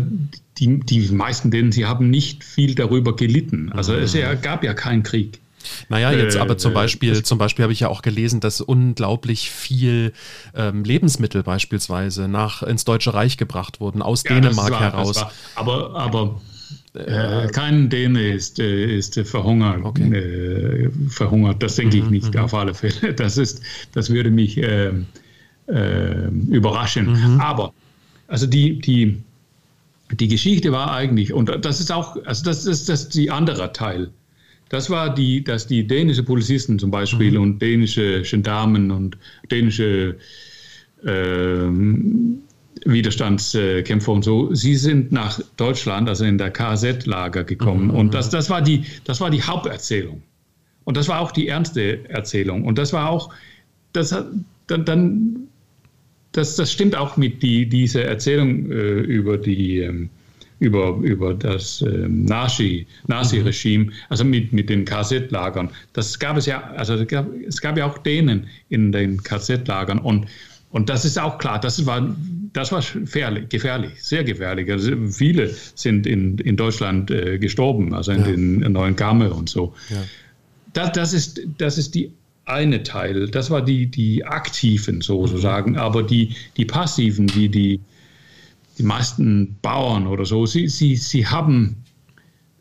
die, 0.59 0.81
die 0.81 1.09
meisten 1.11 1.51
Dänen, 1.51 1.73
sie 1.73 1.87
haben 1.87 2.09
nicht 2.09 2.45
viel 2.45 2.75
darüber 2.75 3.17
gelitten. 3.17 3.73
Also 3.73 3.95
es 3.95 4.15
mhm. 4.15 4.41
gab 4.43 4.63
ja 4.63 4.75
keinen 4.75 5.03
Krieg. 5.03 5.41
Naja, 5.89 6.13
jetzt 6.13 6.37
aber 6.37 6.57
zum 6.57 6.73
äh, 6.73 6.75
Beispiel, 6.75 7.23
zum 7.23 7.39
Beispiel 7.39 7.65
habe 7.65 7.73
ich 7.73 7.81
ja 7.81 7.89
auch 7.89 8.03
gelesen, 8.03 8.41
dass 8.41 8.61
unglaublich 8.61 9.51
viel 9.51 10.13
ähm, 10.55 10.85
Lebensmittel 10.85 11.43
beispielsweise 11.43 12.29
nach 12.29 12.63
ins 12.63 12.85
Deutsche 12.85 13.13
Reich 13.13 13.37
gebracht 13.37 13.81
wurden, 13.81 14.03
aus 14.03 14.23
ja, 14.25 14.35
Dänemark 14.35 14.71
war, 14.71 14.81
heraus. 14.81 15.27
aber 15.55 15.95
aber 15.95 16.41
äh, 16.95 17.47
kein 17.49 17.89
Däne 17.89 18.33
ist, 18.33 18.59
äh, 18.59 18.97
ist 18.97 19.19
verhungert, 19.21 19.85
okay. 19.85 20.13
äh, 20.13 20.91
verhungert. 21.09 21.63
Das 21.63 21.77
denke 21.77 21.99
ich 21.99 22.05
mhm, 22.05 22.11
nicht, 22.11 22.35
mhm. 22.35 22.41
auf 22.41 22.55
alle 22.55 22.75
Fälle. 22.75 23.15
Das, 23.15 23.37
ist, 23.37 23.63
das 23.93 24.11
würde 24.11 24.31
mich 24.31 24.59
äh, 24.59 24.93
äh, 25.69 26.29
überraschen. 26.49 27.13
Mhm. 27.13 27.41
Aber 27.41 27.73
also 28.29 28.47
die, 28.47 28.79
die, 28.79 29.23
die 30.13 30.29
Geschichte 30.29 30.73
war 30.73 30.93
eigentlich, 30.93 31.33
und 31.33 31.49
das 31.65 31.81
ist 31.81 31.93
auch, 31.93 32.17
also 32.25 32.45
das 32.45 32.67
ist 32.67 32.89
das 32.89 33.09
die 33.09 33.31
andere 33.31 33.73
Teil 33.73 34.11
das 34.71 34.89
war 34.89 35.13
die, 35.13 35.43
dass 35.45 35.67
die 35.67 35.87
dänische 35.87 36.23
Polizisten 36.23 36.79
zum 36.79 36.91
Beispiel 36.91 37.33
mhm. 37.33 37.43
und 37.43 37.59
dänische 37.61 38.23
Gendarmen 38.23 38.91
und 38.93 39.19
dänische 39.51 40.17
äh, 41.05 41.67
Widerstandskämpfer 42.85 44.13
und 44.13 44.25
so, 44.25 44.55
sie 44.55 44.77
sind 44.77 45.13
nach 45.13 45.41
Deutschland, 45.57 46.09
also 46.09 46.25
in 46.25 46.39
der 46.39 46.51
KZ-Lager 46.51 47.45
gekommen. 47.45 47.89
Mhm. 47.89 47.95
Und 47.95 48.15
das, 48.15 48.31
das, 48.31 48.51
war 48.51 48.63
die, 48.63 48.85
das 49.05 49.21
war 49.21 49.31
die 49.31 49.43
Haupterzählung. 49.43 50.23
Und 50.85 50.97
das 50.97 51.09
war 51.09 51.21
auch 51.21 51.33
die 51.33 51.49
ernste 51.49 52.09
Erzählung. 52.09 52.65
Und 52.65 52.79
das 52.79 52.93
war 52.93 53.09
auch, 53.09 53.33
das 53.93 54.11
dann, 54.67 54.85
dann 54.85 55.37
das, 56.33 56.57
das 56.57 56.73
stimmt 56.73 56.97
auch 56.97 57.17
mit 57.17 57.43
die, 57.43 57.69
dieser 57.69 58.05
Erzählung 58.05 58.71
äh, 58.71 59.01
über 59.01 59.37
die 59.37 59.81
ähm, 59.81 60.11
über, 60.61 60.99
über 61.03 61.35
das 61.35 61.83
äh, 61.83 62.07
Nazi, 62.07 62.87
Nazi-Regime, 63.07 63.91
also 64.11 64.25
mit, 64.25 64.53
mit 64.53 64.69
den 64.69 64.85
KZ-Lagern. 64.85 65.71
Das 65.95 66.19
gab 66.19 66.37
es 66.37 66.47
ja, 66.47 66.63
also 66.77 66.95
es 66.95 67.09
gab, 67.09 67.27
es 67.47 67.61
gab 67.61 67.79
ja 67.79 67.87
auch 67.87 67.99
denen 67.99 68.47
in 68.69 68.93
den 68.93 69.23
KZ-Lagern 69.23 69.99
und 69.99 70.27
und 70.71 70.89
das 70.89 71.05
ist 71.05 71.19
auch 71.19 71.39
klar, 71.39 71.61
das 71.61 71.85
war, 71.87 72.15
das 72.53 72.73
war 72.73 72.81
gefährlich, 72.81 73.49
gefährlich 73.49 74.03
sehr 74.03 74.25
gefährlich. 74.25 74.71
Also 74.71 74.93
viele 75.09 75.55
sind 75.75 76.07
in, 76.07 76.39
in 76.39 76.57
Deutschland 76.57 77.11
äh, 77.11 77.39
gestorben, 77.39 77.95
also 77.95 78.13
in 78.13 78.21
ja. 78.21 78.27
den 78.27 78.73
neuen 78.73 78.97
Kamme 78.97 79.33
und 79.33 79.49
so. 79.49 79.75
Ja. 79.89 79.97
Das, 80.73 80.93
das, 80.93 81.13
ist, 81.13 81.41
das 81.59 81.79
ist 81.79 81.95
die 81.95 82.13
eine 82.45 82.83
Teil, 82.83 83.29
das 83.29 83.51
war 83.51 83.63
die, 83.63 83.87
die 83.87 84.25
aktiven 84.25 85.01
sozusagen, 85.01 85.73
mhm. 85.73 85.79
aber 85.79 86.03
die, 86.03 86.35
die 86.57 86.65
passiven, 86.65 87.33
wie 87.35 87.49
die, 87.49 87.81
die 88.79 88.83
meisten 88.83 89.57
Bauern 89.63 90.07
oder 90.07 90.25
so, 90.25 90.47
sie, 90.47 90.69
sie, 90.69 90.97
sie 90.97 91.27
haben 91.27 91.85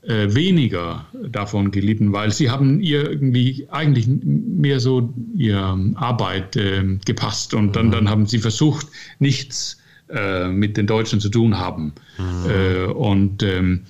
äh, 0.09 0.33
weniger 0.33 1.05
davon 1.29 1.69
gelitten, 1.69 2.11
weil 2.11 2.31
sie 2.31 2.49
haben 2.49 2.81
ihr 2.81 3.07
irgendwie 3.07 3.67
eigentlich 3.69 4.07
mehr 4.07 4.79
so 4.79 5.13
ihre 5.35 5.93
Arbeit 5.95 6.55
äh, 6.55 6.97
gepasst 7.05 7.53
und 7.53 7.75
dann, 7.75 7.87
mhm. 7.87 7.91
dann 7.91 8.09
haben 8.09 8.25
sie 8.25 8.39
versucht, 8.39 8.87
nichts 9.19 9.77
äh, 10.09 10.47
mit 10.47 10.77
den 10.77 10.87
Deutschen 10.87 11.19
zu 11.19 11.29
tun 11.29 11.59
haben. 11.59 11.93
Mhm. 12.17 12.49
Äh, 12.49 12.85
und 12.85 13.43
ähm, 13.43 13.81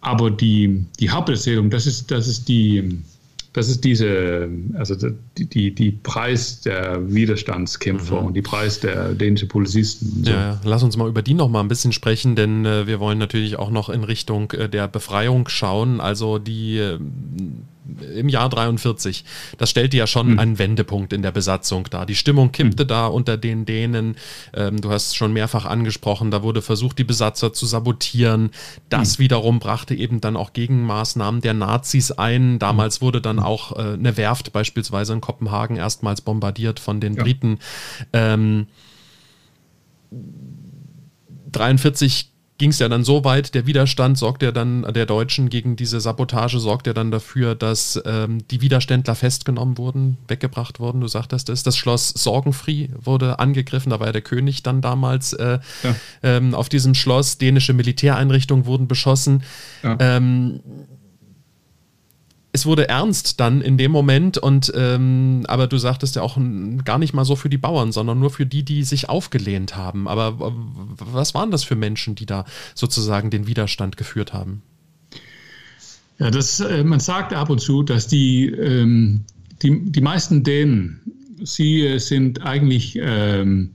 aber 0.00 0.30
die, 0.30 0.86
die 1.00 1.10
Haupterzählung, 1.10 1.70
das 1.70 1.86
ist, 1.86 2.12
das 2.12 2.28
ist 2.28 2.48
die 2.48 3.02
das 3.58 3.68
ist 3.68 3.82
diese, 3.82 4.48
also 4.74 4.94
die, 5.36 5.46
die, 5.46 5.74
die 5.74 5.90
Preis 5.90 6.60
der 6.60 7.12
Widerstandskämpfer 7.12 8.20
mhm. 8.20 8.28
und 8.28 8.34
die 8.34 8.42
Preis 8.42 8.78
der 8.78 9.14
dänischen 9.14 9.48
Polizisten. 9.48 10.22
So. 10.24 10.30
Ja, 10.30 10.60
lass 10.62 10.84
uns 10.84 10.96
mal 10.96 11.08
über 11.08 11.22
die 11.22 11.34
noch 11.34 11.48
mal 11.48 11.60
ein 11.60 11.66
bisschen 11.66 11.92
sprechen, 11.92 12.36
denn 12.36 12.64
äh, 12.64 12.86
wir 12.86 13.00
wollen 13.00 13.18
natürlich 13.18 13.58
auch 13.58 13.70
noch 13.70 13.88
in 13.88 14.04
Richtung 14.04 14.52
äh, 14.52 14.68
der 14.68 14.86
Befreiung 14.86 15.48
schauen. 15.48 16.00
Also 16.00 16.38
die 16.38 16.78
äh, 16.78 17.00
im 18.14 18.28
Jahr 18.28 18.48
43. 18.48 19.24
Das 19.56 19.70
stellte 19.70 19.96
ja 19.96 20.06
schon 20.06 20.32
mhm. 20.32 20.38
einen 20.38 20.58
Wendepunkt 20.58 21.12
in 21.12 21.22
der 21.22 21.32
Besatzung 21.32 21.88
dar. 21.90 22.06
Die 22.06 22.14
Stimmung 22.14 22.52
kippte 22.52 22.84
mhm. 22.84 22.88
da 22.88 23.06
unter 23.06 23.36
den 23.36 23.64
Dänen. 23.64 24.16
Ähm, 24.54 24.80
du 24.80 24.90
hast 24.90 25.08
es 25.08 25.14
schon 25.14 25.32
mehrfach 25.32 25.64
angesprochen, 25.64 26.30
da 26.30 26.42
wurde 26.42 26.62
versucht, 26.62 26.98
die 26.98 27.04
Besatzer 27.04 27.52
zu 27.52 27.66
sabotieren. 27.66 28.50
Das 28.88 29.18
mhm. 29.18 29.22
wiederum 29.22 29.58
brachte 29.58 29.94
eben 29.94 30.20
dann 30.20 30.36
auch 30.36 30.52
Gegenmaßnahmen 30.52 31.40
der 31.40 31.54
Nazis 31.54 32.12
ein. 32.12 32.58
Damals 32.58 32.96
hm. 32.96 33.02
wurde 33.02 33.20
dann 33.20 33.38
auch 33.38 33.76
äh, 33.76 33.94
eine 33.94 34.16
Werft 34.16 34.52
beispielsweise 34.52 35.12
in 35.12 35.20
Kopenhagen 35.20 35.76
erstmals 35.76 36.20
bombardiert 36.20 36.80
von 36.80 37.00
den 37.00 37.14
ja. 37.14 37.22
Briten. 37.22 37.58
Ähm, 38.12 38.66
43 41.52 42.32
ging 42.58 42.70
es 42.70 42.80
ja 42.80 42.88
dann 42.88 43.04
so 43.04 43.24
weit, 43.24 43.54
der 43.54 43.66
Widerstand 43.66 44.18
sorgt 44.18 44.42
ja 44.42 44.50
dann, 44.50 44.82
der 44.92 45.06
Deutschen 45.06 45.48
gegen 45.48 45.76
diese 45.76 46.00
Sabotage 46.00 46.58
sorgt 46.58 46.88
ja 46.88 46.92
dann 46.92 47.12
dafür, 47.12 47.54
dass 47.54 48.00
ähm, 48.04 48.46
die 48.48 48.60
Widerständler 48.60 49.14
festgenommen 49.14 49.78
wurden, 49.78 50.18
weggebracht 50.26 50.80
wurden. 50.80 51.00
Du 51.00 51.06
sagtest 51.06 51.48
es, 51.48 51.62
das 51.62 51.76
Schloss 51.76 52.10
Sorgenfree 52.10 52.88
wurde 53.00 53.38
angegriffen, 53.38 53.90
da 53.90 54.00
war 54.00 54.08
ja 54.08 54.12
der 54.12 54.22
König 54.22 54.64
dann 54.64 54.80
damals 54.80 55.32
äh, 55.34 55.60
ja. 55.84 55.94
ähm, 56.24 56.54
auf 56.54 56.68
diesem 56.68 56.94
Schloss, 56.94 57.38
dänische 57.38 57.72
Militäreinrichtungen 57.72 58.66
wurden 58.66 58.88
beschossen. 58.88 59.44
Ja. 59.84 59.96
Ähm, 60.00 60.60
es 62.52 62.64
wurde 62.64 62.88
ernst 62.88 63.40
dann 63.40 63.60
in 63.60 63.76
dem 63.76 63.92
Moment 63.92 64.38
und 64.38 64.72
ähm, 64.74 65.44
aber 65.48 65.66
du 65.66 65.76
sagtest 65.76 66.16
ja 66.16 66.22
auch 66.22 66.38
gar 66.84 66.98
nicht 66.98 67.12
mal 67.12 67.24
so 67.24 67.36
für 67.36 67.50
die 67.50 67.58
Bauern, 67.58 67.92
sondern 67.92 68.18
nur 68.18 68.30
für 68.30 68.46
die, 68.46 68.62
die 68.62 68.84
sich 68.84 69.08
aufgelehnt 69.08 69.76
haben. 69.76 70.08
Aber 70.08 70.54
was 70.98 71.34
waren 71.34 71.50
das 71.50 71.64
für 71.64 71.76
Menschen, 71.76 72.14
die 72.14 72.26
da 72.26 72.46
sozusagen 72.74 73.30
den 73.30 73.46
Widerstand 73.46 73.96
geführt 73.96 74.32
haben? 74.32 74.62
Ja, 76.18 76.30
das, 76.30 76.60
äh, 76.60 76.82
man 76.84 77.00
sagt 77.00 77.32
ab 77.32 77.50
und 77.50 77.60
zu, 77.60 77.82
dass 77.82 78.08
die, 78.08 78.46
ähm, 78.46 79.24
die, 79.62 79.90
die 79.90 80.00
meisten 80.00 80.42
Dänen, 80.42 81.00
sie 81.42 81.86
äh, 81.86 81.98
sind 81.98 82.42
eigentlich 82.42 82.98
ähm, 83.00 83.70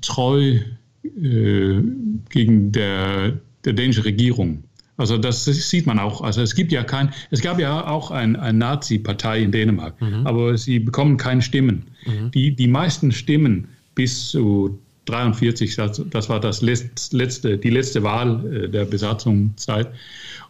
treu 0.00 0.60
äh, 1.02 1.82
gegen 2.28 2.72
der, 2.72 3.38
der 3.64 3.72
dänischen 3.72 4.04
Regierung. 4.04 4.64
Also 5.02 5.18
das 5.18 5.44
sieht 5.44 5.84
man 5.84 5.98
auch. 5.98 6.20
Also 6.20 6.42
es 6.42 6.54
gibt 6.54 6.70
ja 6.70 6.84
kein, 6.84 7.12
es 7.32 7.42
gab 7.42 7.58
ja 7.58 7.88
auch 7.88 8.12
ein, 8.12 8.36
eine 8.36 8.56
Nazi-Partei 8.56 9.42
in 9.42 9.50
Dänemark, 9.50 10.00
mhm. 10.00 10.24
aber 10.24 10.56
sie 10.56 10.78
bekommen 10.78 11.16
keine 11.16 11.42
Stimmen. 11.42 11.86
Mhm. 12.06 12.30
Die, 12.30 12.54
die 12.54 12.68
meisten 12.68 13.10
Stimmen 13.10 13.66
bis 13.96 14.28
zu 14.28 14.78
43, 15.06 15.74
das, 15.74 16.00
das 16.08 16.28
war 16.28 16.38
das 16.38 16.62
letzte, 16.62 17.58
die 17.58 17.70
letzte 17.70 18.04
Wahl 18.04 18.46
äh, 18.46 18.68
der 18.68 18.84
Besatzungszeit. 18.84 19.88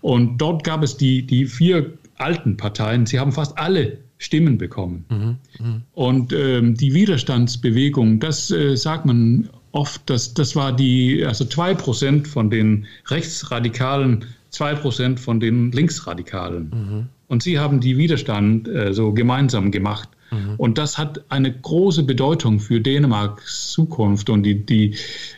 Und 0.02 0.36
dort 0.36 0.64
gab 0.64 0.82
es 0.82 0.98
die, 0.98 1.22
die 1.22 1.46
vier 1.46 1.94
alten 2.16 2.58
Parteien, 2.58 3.06
sie 3.06 3.18
haben 3.18 3.32
fast 3.32 3.56
alle 3.56 3.96
Stimmen 4.18 4.58
bekommen. 4.58 5.06
Mhm. 5.08 5.66
Mhm. 5.66 5.82
Und 5.94 6.34
ähm, 6.34 6.74
die 6.74 6.92
Widerstandsbewegung, 6.92 8.20
das 8.20 8.50
äh, 8.50 8.76
sagt 8.76 9.06
man 9.06 9.48
oft, 9.72 10.10
dass 10.10 10.34
das 10.34 10.54
war 10.54 10.76
die, 10.76 11.24
also 11.24 11.46
zwei 11.46 11.74
Prozent 11.74 12.28
von 12.28 12.50
den 12.50 12.86
rechtsradikalen 13.06 14.26
zwei 14.52 14.74
Prozent 14.74 15.18
von 15.18 15.40
den 15.40 15.72
Linksradikalen. 15.72 16.70
Mhm. 16.70 17.08
Und 17.26 17.42
sie 17.42 17.58
haben 17.58 17.80
die 17.80 17.96
Widerstand 17.96 18.68
äh, 18.68 18.92
so 18.92 19.12
gemeinsam 19.12 19.70
gemacht. 19.70 20.08
Mhm. 20.30 20.54
Und 20.58 20.78
das 20.78 20.98
hat 20.98 21.24
eine 21.30 21.50
große 21.50 22.02
Bedeutung 22.02 22.60
für 22.60 22.80
Dänemarks 22.80 23.70
Zukunft 23.70 24.28
und 24.28 24.42
die, 24.42 24.64
die 24.64 24.94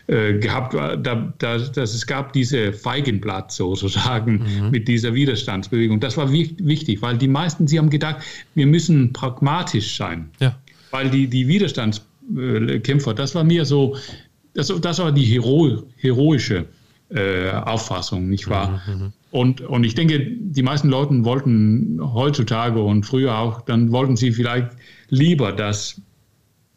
äh, 0.08 0.34
gehabt, 0.34 0.74
da, 0.74 0.96
da, 0.96 1.58
dass 1.58 1.94
es 1.94 2.06
gab 2.06 2.32
diese 2.32 2.72
Feigenblatt 2.72 3.52
sozusagen 3.52 4.44
mhm. 4.44 4.70
mit 4.70 4.88
dieser 4.88 5.14
Widerstandsbewegung. 5.14 6.00
Das 6.00 6.16
war 6.16 6.32
wichtig, 6.32 7.00
weil 7.00 7.16
die 7.16 7.28
meisten, 7.28 7.68
sie 7.68 7.78
haben 7.78 7.90
gedacht, 7.90 8.16
wir 8.54 8.66
müssen 8.66 9.12
pragmatisch 9.12 9.96
sein. 9.96 10.30
Ja. 10.40 10.56
Weil 10.90 11.10
die, 11.10 11.28
die 11.28 11.46
Widerstandskämpfer, 11.46 13.14
das 13.14 13.34
war 13.36 13.44
mir 13.44 13.64
so, 13.64 13.96
das, 14.54 14.72
das 14.80 14.98
war 14.98 15.12
die 15.12 15.24
Hero, 15.24 15.84
heroische 15.98 16.66
äh, 17.10 17.50
Auffassung, 17.50 18.28
nicht 18.28 18.48
wahr? 18.48 18.82
Mhm, 18.86 18.94
mhm. 18.94 19.12
Und, 19.30 19.60
und 19.62 19.84
ich 19.84 19.94
denke, 19.94 20.20
die 20.20 20.62
meisten 20.62 20.88
Leute 20.88 21.24
wollten 21.24 21.98
heutzutage 22.00 22.82
und 22.82 23.04
früher 23.04 23.36
auch, 23.36 23.62
dann 23.62 23.90
wollten 23.90 24.16
sie 24.16 24.32
vielleicht 24.32 24.70
lieber, 25.08 25.52
dass, 25.52 26.00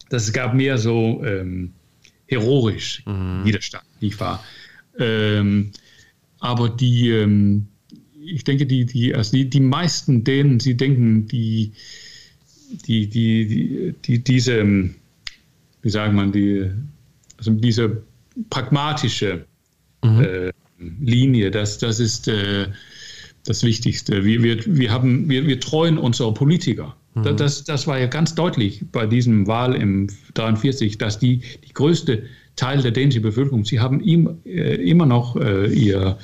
dass 0.10 0.24
es 0.24 0.34
gab 0.34 0.54
mehr 0.54 0.78
so 0.78 1.24
ähm, 1.24 1.74
heroisch 2.28 3.04
mhm. 3.06 3.46
Widerstand, 3.46 3.86
nicht 4.02 4.20
wahr? 4.20 4.44
Ähm, 5.00 5.72
aber 6.40 6.70
die, 6.70 7.10
ähm, 7.10 7.68
ich 8.20 8.44
denke, 8.44 8.66
die, 8.66 8.86
die, 8.86 9.16
also 9.16 9.38
die, 9.38 9.50
die 9.50 9.60
meisten 9.60 10.24
denen, 10.24 10.60
sie 10.60 10.76
denken, 10.76 11.28
die, 11.28 11.72
die, 12.86 13.08
die, 13.08 13.48
die, 13.48 13.96
die 14.04 14.24
diese, 14.24 14.90
wie 15.82 15.90
sagt 15.90 16.14
man, 16.14 16.32
die, 16.32 16.70
also 17.38 17.52
diese 17.52 18.04
pragmatische 18.50 19.46
mhm. 20.04 20.22
äh, 20.22 20.52
Linie. 21.00 21.52
Das, 21.52 21.78
das 21.78 22.00
ist 22.00 22.28
äh, 22.28 22.68
das 23.46 23.64
Wichtigste. 23.64 24.26
Wir, 24.26 24.44
wir, 24.44 24.60
wir, 24.66 24.92
haben, 24.92 25.30
wir, 25.30 25.48
wir 25.48 25.60
treuen 25.60 25.98
unsere 25.98 26.34
Politiker. 26.34 26.96
Mhm. 27.16 27.38
Das, 27.38 27.64
das 27.64 27.88
war 27.88 28.00
ja 28.00 28.08
ganz 28.08 28.36
deutlich 28.36 28.84
bei 28.92 29.06
diesem 29.06 29.48
Wahl 29.48 29.76
im 29.76 30.08
43, 30.34 30.98
dass 30.98 31.20
die, 31.20 31.42
die 31.68 31.74
größte 31.74 32.24
Teil 32.56 32.82
der 32.82 32.92
dänischen 32.92 33.22
Bevölkerung, 33.22 33.66
sie 33.66 33.80
haben 33.80 34.02
ihm 34.02 34.40
äh, 34.46 34.76
immer 34.76 35.06
noch 35.06 35.36
äh, 35.36 35.72
ihre 35.74 36.18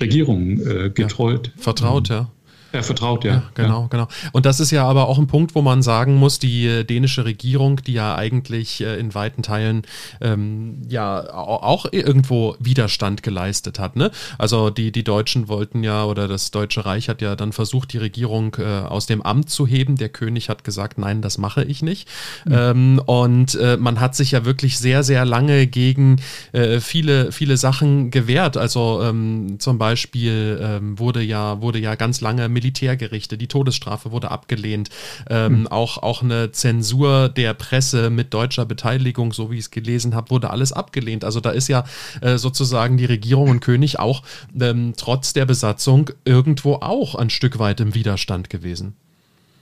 Regierung 0.00 0.60
äh, 0.60 0.90
getreut. 0.90 1.52
Ja, 1.56 1.62
vertraut, 1.62 2.08
ja. 2.08 2.30
Er 2.72 2.82
vertraut, 2.82 3.24
ja. 3.24 3.32
ja. 3.32 3.42
Genau, 3.54 3.82
ja. 3.82 3.86
genau. 3.88 4.08
Und 4.32 4.46
das 4.46 4.60
ist 4.60 4.70
ja 4.70 4.86
aber 4.86 5.08
auch 5.08 5.18
ein 5.18 5.26
Punkt, 5.26 5.54
wo 5.54 5.62
man 5.62 5.82
sagen 5.82 6.16
muss, 6.16 6.38
die 6.38 6.66
äh, 6.66 6.84
dänische 6.84 7.24
Regierung, 7.24 7.76
die 7.82 7.94
ja 7.94 8.14
eigentlich 8.14 8.80
äh, 8.80 8.98
in 8.98 9.14
weiten 9.14 9.42
Teilen 9.42 9.82
ähm, 10.20 10.82
ja 10.88 11.32
auch 11.32 11.86
irgendwo 11.90 12.56
Widerstand 12.60 13.22
geleistet 13.22 13.78
hat. 13.78 13.96
Ne? 13.96 14.10
Also 14.38 14.70
die, 14.70 14.92
die 14.92 15.04
Deutschen 15.04 15.48
wollten 15.48 15.82
ja, 15.82 16.04
oder 16.04 16.28
das 16.28 16.50
Deutsche 16.50 16.86
Reich 16.86 17.08
hat 17.08 17.22
ja 17.22 17.34
dann 17.34 17.52
versucht, 17.52 17.92
die 17.92 17.98
Regierung 17.98 18.56
äh, 18.58 18.64
aus 18.64 19.06
dem 19.06 19.22
Amt 19.22 19.50
zu 19.50 19.66
heben. 19.66 19.96
Der 19.96 20.08
König 20.08 20.48
hat 20.48 20.62
gesagt, 20.62 20.98
nein, 20.98 21.22
das 21.22 21.38
mache 21.38 21.64
ich 21.64 21.82
nicht. 21.82 22.08
Mhm. 22.44 22.52
Ähm, 22.52 23.02
und 23.06 23.54
äh, 23.56 23.76
man 23.78 23.98
hat 24.00 24.14
sich 24.14 24.30
ja 24.30 24.44
wirklich 24.44 24.78
sehr, 24.78 25.02
sehr 25.02 25.24
lange 25.24 25.66
gegen 25.66 26.20
äh, 26.52 26.78
viele, 26.80 27.32
viele 27.32 27.56
Sachen 27.56 28.10
gewehrt. 28.10 28.56
Also 28.56 29.02
ähm, 29.02 29.56
zum 29.58 29.78
Beispiel 29.78 30.60
ähm, 30.62 30.98
wurde 30.98 31.22
ja, 31.22 31.60
wurde 31.60 31.78
ja 31.80 31.96
ganz 31.96 32.20
lange 32.20 32.48
mit 32.48 32.59
Militärgerichte, 32.60 33.38
die 33.38 33.46
Todesstrafe 33.46 34.12
wurde 34.12 34.30
abgelehnt, 34.30 34.90
ähm, 35.30 35.60
mhm. 35.60 35.66
auch, 35.68 35.98
auch 35.98 36.22
eine 36.22 36.52
Zensur 36.52 37.30
der 37.30 37.54
Presse 37.54 38.10
mit 38.10 38.34
deutscher 38.34 38.66
Beteiligung, 38.66 39.32
so 39.32 39.50
wie 39.50 39.54
ich 39.54 39.60
es 39.60 39.70
gelesen 39.70 40.14
habe, 40.14 40.30
wurde 40.30 40.50
alles 40.50 40.72
abgelehnt. 40.72 41.24
Also 41.24 41.40
da 41.40 41.50
ist 41.50 41.68
ja 41.68 41.84
äh, 42.20 42.36
sozusagen 42.36 42.98
die 42.98 43.06
Regierung 43.06 43.48
und 43.48 43.60
König 43.60 43.98
auch 43.98 44.22
ähm, 44.60 44.92
trotz 44.96 45.32
der 45.32 45.46
Besatzung 45.46 46.10
irgendwo 46.26 46.74
auch 46.74 47.14
ein 47.14 47.30
Stück 47.30 47.58
weit 47.58 47.80
im 47.80 47.94
Widerstand 47.94 48.50
gewesen. 48.50 48.94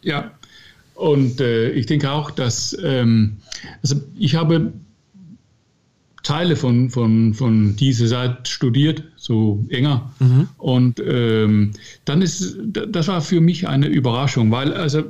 Ja, 0.02 0.32
und 0.94 1.40
äh, 1.40 1.70
ich 1.70 1.86
denke 1.86 2.10
auch, 2.10 2.32
dass, 2.32 2.76
ähm, 2.82 3.36
also 3.82 4.00
ich 4.18 4.34
habe 4.34 4.72
Teile 6.22 6.56
von, 6.56 6.90
von, 6.90 7.34
von 7.34 7.76
dieser 7.76 8.06
Zeit 8.08 8.48
studiert, 8.48 9.04
so 9.16 9.64
enger. 9.68 10.12
Mhm. 10.18 10.48
Und 10.58 11.02
ähm, 11.04 11.72
dann 12.04 12.22
ist, 12.22 12.58
das 12.64 13.08
war 13.08 13.20
für 13.20 13.40
mich 13.40 13.68
eine 13.68 13.86
Überraschung, 13.86 14.50
weil 14.50 14.72
also 14.72 15.04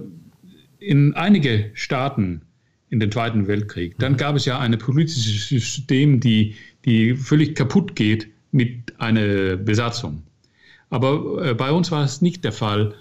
in 0.78 1.14
einige 1.14 1.70
Staaten 1.74 2.42
in 2.90 3.00
den 3.00 3.12
Zweiten 3.12 3.46
Weltkrieg, 3.46 3.98
dann 3.98 4.12
mhm. 4.12 4.16
gab 4.16 4.36
es 4.36 4.44
ja 4.44 4.58
ein 4.58 4.76
politisches 4.78 5.48
System, 5.48 6.20
die, 6.20 6.54
die 6.84 7.14
völlig 7.14 7.54
kaputt 7.54 7.96
geht 7.96 8.28
mit 8.52 8.94
einer 8.98 9.56
Besatzung. 9.56 10.22
Aber 10.90 11.44
äh, 11.44 11.54
bei 11.54 11.70
uns 11.70 11.90
war 11.90 12.04
es 12.04 12.22
nicht 12.22 12.44
der 12.44 12.52
Fall. 12.52 12.94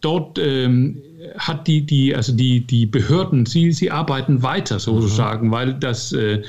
Dort 0.00 0.38
ähm, 0.38 1.02
hat 1.38 1.66
die, 1.66 1.82
die, 1.82 2.14
also 2.14 2.32
die, 2.32 2.60
die 2.60 2.86
Behörden, 2.86 3.46
sie, 3.46 3.72
sie 3.72 3.90
arbeiten 3.90 4.42
weiter 4.42 4.78
sozusagen, 4.78 5.48
mhm. 5.48 5.52
weil 5.52 5.74
das 5.74 6.12
äh, 6.12 6.42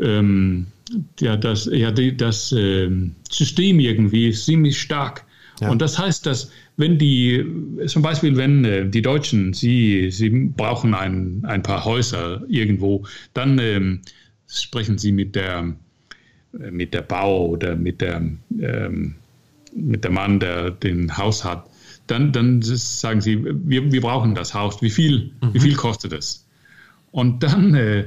ähm, 0.00 0.66
ja, 1.20 1.36
das, 1.36 1.66
ja, 1.72 1.90
die, 1.90 2.16
das 2.16 2.52
äh, 2.52 2.90
System 3.30 3.80
irgendwie 3.80 4.28
ist 4.28 4.44
ziemlich 4.44 4.80
stark. 4.80 5.24
Ja. 5.60 5.70
Und 5.70 5.80
das 5.80 5.98
heißt, 5.98 6.26
dass 6.26 6.50
wenn 6.76 6.98
die, 6.98 7.44
zum 7.86 8.02
Beispiel 8.02 8.36
wenn 8.36 8.64
äh, 8.64 8.88
die 8.88 9.02
Deutschen, 9.02 9.52
sie, 9.52 10.10
sie 10.10 10.30
brauchen 10.30 10.94
ein, 10.94 11.42
ein 11.44 11.62
paar 11.62 11.84
Häuser 11.84 12.42
irgendwo, 12.48 13.06
dann 13.32 13.58
ähm, 13.58 14.00
sprechen 14.48 14.98
sie 14.98 15.12
mit 15.12 15.36
der, 15.36 15.74
äh, 16.60 16.70
mit 16.70 16.92
der 16.92 17.02
Bau 17.02 17.46
oder 17.46 17.76
mit 17.76 18.00
der, 18.00 18.22
ähm, 18.60 19.14
mit 19.74 20.04
der 20.04 20.10
Mann, 20.10 20.40
der 20.40 20.70
den 20.70 21.16
Haus 21.16 21.44
hat. 21.44 21.68
Dann, 22.06 22.32
dann 22.32 22.60
sagen 22.60 23.20
sie, 23.20 23.42
wir, 23.44 23.90
wir 23.90 24.00
brauchen 24.00 24.34
das 24.34 24.52
Haus. 24.52 24.82
Wie 24.82 24.90
viel, 24.90 25.30
mhm. 25.40 25.54
wie 25.54 25.60
viel 25.60 25.74
kostet 25.74 26.12
es? 26.12 26.46
Und 27.12 27.42
dann 27.42 27.74
äh, 27.74 28.04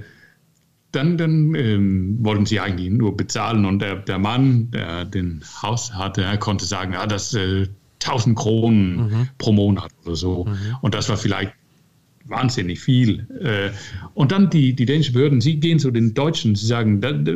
dann, 0.97 1.17
dann 1.17 1.55
ähm, 1.55 2.17
wollten 2.21 2.45
sie 2.45 2.59
eigentlich 2.59 2.89
nur 2.89 3.15
bezahlen 3.15 3.65
und 3.65 3.79
der, 3.79 3.97
der 3.97 4.17
Mann, 4.17 4.71
der 4.71 5.05
den 5.05 5.41
Haus 5.61 5.93
hatte, 5.93 6.25
konnte 6.39 6.65
sagen, 6.65 6.93
ja, 6.93 7.05
das 7.05 7.33
äh, 7.33 7.67
1000 8.03 8.35
Kronen 8.35 8.95
mhm. 8.95 9.29
pro 9.37 9.51
Monat 9.51 9.91
oder 10.05 10.15
so. 10.15 10.45
Mhm. 10.45 10.55
Und 10.81 10.95
das 10.95 11.07
war 11.09 11.17
vielleicht 11.17 11.53
wahnsinnig 12.25 12.79
viel. 12.79 13.27
Äh, 13.41 13.69
und 14.15 14.31
dann 14.31 14.49
die, 14.49 14.73
die 14.73 14.85
dänischen 14.85 15.13
Behörden, 15.13 15.39
sie 15.39 15.59
gehen 15.59 15.79
zu 15.79 15.91
den 15.91 16.13
Deutschen, 16.13 16.55
sie 16.55 16.65
sagen, 16.65 16.99
da, 16.99 17.11
da, 17.11 17.33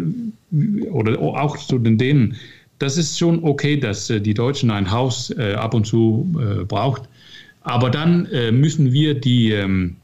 oder 0.91 1.19
auch 1.19 1.57
zu 1.57 1.77
den 1.77 1.97
Dänen, 1.97 2.35
das 2.79 2.97
ist 2.97 3.17
schon 3.17 3.43
okay, 3.43 3.77
dass 3.77 4.09
äh, 4.09 4.19
die 4.19 4.33
Deutschen 4.33 4.71
ein 4.71 4.89
Haus 4.89 5.29
äh, 5.37 5.53
ab 5.53 5.75
und 5.75 5.85
zu 5.85 6.33
äh, 6.35 6.63
braucht. 6.63 7.03
Aber 7.61 7.91
dann 7.91 8.25
äh, 8.25 8.51
müssen 8.51 8.91
wir 8.91 9.13
die, 9.13 9.51
ähm, 9.51 9.97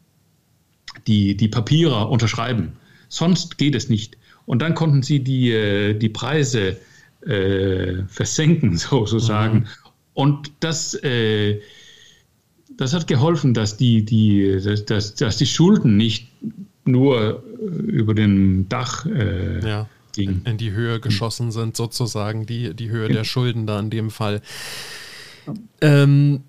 die, 1.07 1.35
die 1.35 1.47
Papiere 1.47 2.07
unterschreiben. 2.07 2.73
Sonst 3.09 3.57
geht 3.57 3.75
es 3.75 3.89
nicht. 3.89 4.17
Und 4.45 4.61
dann 4.61 4.75
konnten 4.75 5.03
sie 5.03 5.19
die, 5.19 5.51
äh, 5.51 5.93
die 5.93 6.09
Preise 6.09 6.77
äh, 7.25 8.03
versenken, 8.07 8.77
sozusagen. 8.77 9.59
Mhm. 9.59 9.67
Und 10.13 10.51
das, 10.61 10.93
äh, 11.03 11.61
das 12.75 12.93
hat 12.93 13.07
geholfen, 13.07 13.53
dass 13.53 13.77
die, 13.77 14.03
die, 14.03 14.59
dass, 14.85 15.15
dass 15.15 15.37
die 15.37 15.45
Schulden 15.45 15.97
nicht 15.97 16.29
nur 16.85 17.43
äh, 17.59 17.65
über 17.65 18.13
den 18.13 18.69
Dach 18.69 19.05
äh, 19.05 19.59
ja, 19.67 19.87
in, 20.15 20.41
in, 20.45 20.57
die 20.57 20.71
Höhe 20.71 20.99
geschossen 20.99 21.51
sind, 21.51 21.75
sozusagen, 21.75 22.45
die, 22.45 22.73
die 22.73 22.89
Höhe 22.89 23.07
ja. 23.07 23.13
der 23.13 23.23
Schulden 23.23 23.67
da 23.67 23.79
in 23.79 23.89
dem 23.89 24.09
Fall. 24.09 24.41
Ähm, 25.81 26.43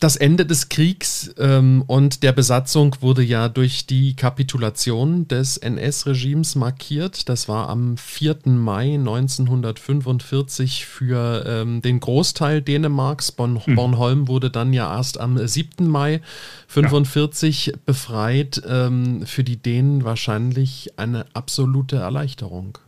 das 0.00 0.14
Ende 0.16 0.46
des 0.46 0.68
Kriegs 0.68 1.34
ähm, 1.38 1.82
und 1.86 2.22
der 2.22 2.32
Besatzung 2.32 2.94
wurde 3.00 3.22
ja 3.22 3.48
durch 3.48 3.86
die 3.86 4.14
Kapitulation 4.14 5.26
des 5.26 5.56
NS-Regimes 5.56 6.54
markiert. 6.54 7.28
Das 7.28 7.48
war 7.48 7.68
am 7.68 7.96
4. 7.96 8.38
Mai 8.46 8.94
1945 8.94 10.86
für 10.86 11.44
ähm, 11.46 11.82
den 11.82 11.98
Großteil 11.98 12.62
Dänemarks. 12.62 13.32
Bon 13.32 13.64
hm. 13.64 13.74
Bornholm 13.74 14.28
wurde 14.28 14.50
dann 14.50 14.72
ja 14.72 14.94
erst 14.96 15.18
am 15.18 15.44
7. 15.44 15.88
Mai 15.88 16.20
1945 16.68 17.66
ja. 17.66 17.72
befreit. 17.84 18.62
Ähm, 18.68 19.26
für 19.26 19.42
die 19.42 19.56
Dänen 19.56 20.04
wahrscheinlich 20.04 20.92
eine 20.96 21.26
absolute 21.34 21.96
Erleichterung. 21.96 22.78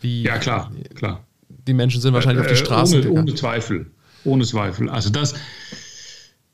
Wie, 0.00 0.22
ja, 0.22 0.38
klar, 0.38 0.72
klar. 0.94 1.24
Die 1.66 1.74
Menschen 1.74 2.00
sind 2.00 2.14
wahrscheinlich 2.14 2.46
äh, 2.46 2.50
auf 2.50 2.52
die 2.52 2.64
Straße 2.64 2.94
ohne, 2.96 3.02
gegangen. 3.02 3.28
Ohne 3.28 3.34
Zweifel. 3.34 3.90
Ohne 4.24 4.44
Zweifel. 4.44 4.88
Also 4.88 5.10
das 5.10 5.34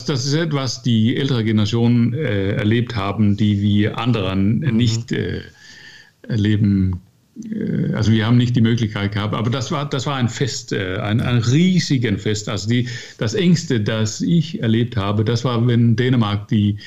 das 0.07 0.25
ist 0.25 0.35
etwas, 0.35 0.83
die 0.83 1.17
ältere 1.17 1.43
Generation 1.45 2.15
äh, 2.15 2.53
erlebt 2.53 2.95
haben, 2.95 3.37
die 3.37 3.61
wir 3.61 3.99
anderen 3.99 4.61
mhm. 4.61 4.77
nicht 4.77 5.11
äh, 5.13 5.41
erleben. 6.23 7.01
Äh, 7.45 7.93
also 7.95 8.13
wir 8.13 8.25
haben 8.27 8.37
nicht 8.37 8.55
die 8.55 8.61
Möglichkeit 8.61 9.11
gehabt, 9.13 9.35
aber 9.35 9.51
das 9.51 9.73
war, 9.73 9.89
das 9.89 10.07
war 10.07 10.17
ein 10.17 10.29
Fest, 10.29 10.73
äh, 10.73 10.99
ein, 10.99 11.21
ein 11.21 11.39
riesigen 11.39 12.19
Fest. 12.19 12.49
Also 12.49 12.69
die, 12.69 12.89
das 13.19 13.35
Engste, 13.35 13.81
das 13.81 14.21
ich 14.21 14.63
erlebt 14.63 14.97
habe, 14.97 15.25
das 15.25 15.45
war, 15.45 15.67
wenn 15.67 15.97
Dänemark 15.97 16.47
die, 16.49 16.79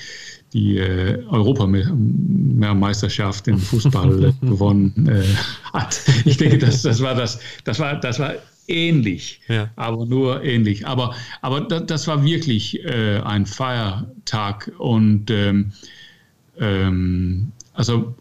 die 0.54 0.78
äh, 0.78 1.22
Europameisterschaft 1.28 3.50
im 3.50 3.60
Fußball 3.60 4.34
gewonnen 4.42 5.08
äh, 5.08 5.24
hat. 5.74 6.00
Ich 6.26 6.38
denke, 6.38 6.58
das, 6.58 6.82
das, 6.82 7.02
war 7.02 7.16
das, 7.16 7.40
das, 7.66 7.80
war, 7.80 8.00
das 8.00 8.20
war 8.20 8.36
ähnlich, 8.72 9.42
ja. 9.48 9.70
aber 9.76 10.06
nur 10.06 10.44
ähnlich. 10.44 10.88
Aber, 10.88 11.16
aber 11.42 11.62
das, 11.62 11.86
das 11.86 12.08
war 12.08 12.24
wirklich 12.24 12.84
äh, 12.84 13.20
ein 13.20 13.46
Feiertag 13.46 14.72
und 14.78 15.30
ähm, 15.30 15.72
ähm, 16.60 17.52
also 17.74 18.16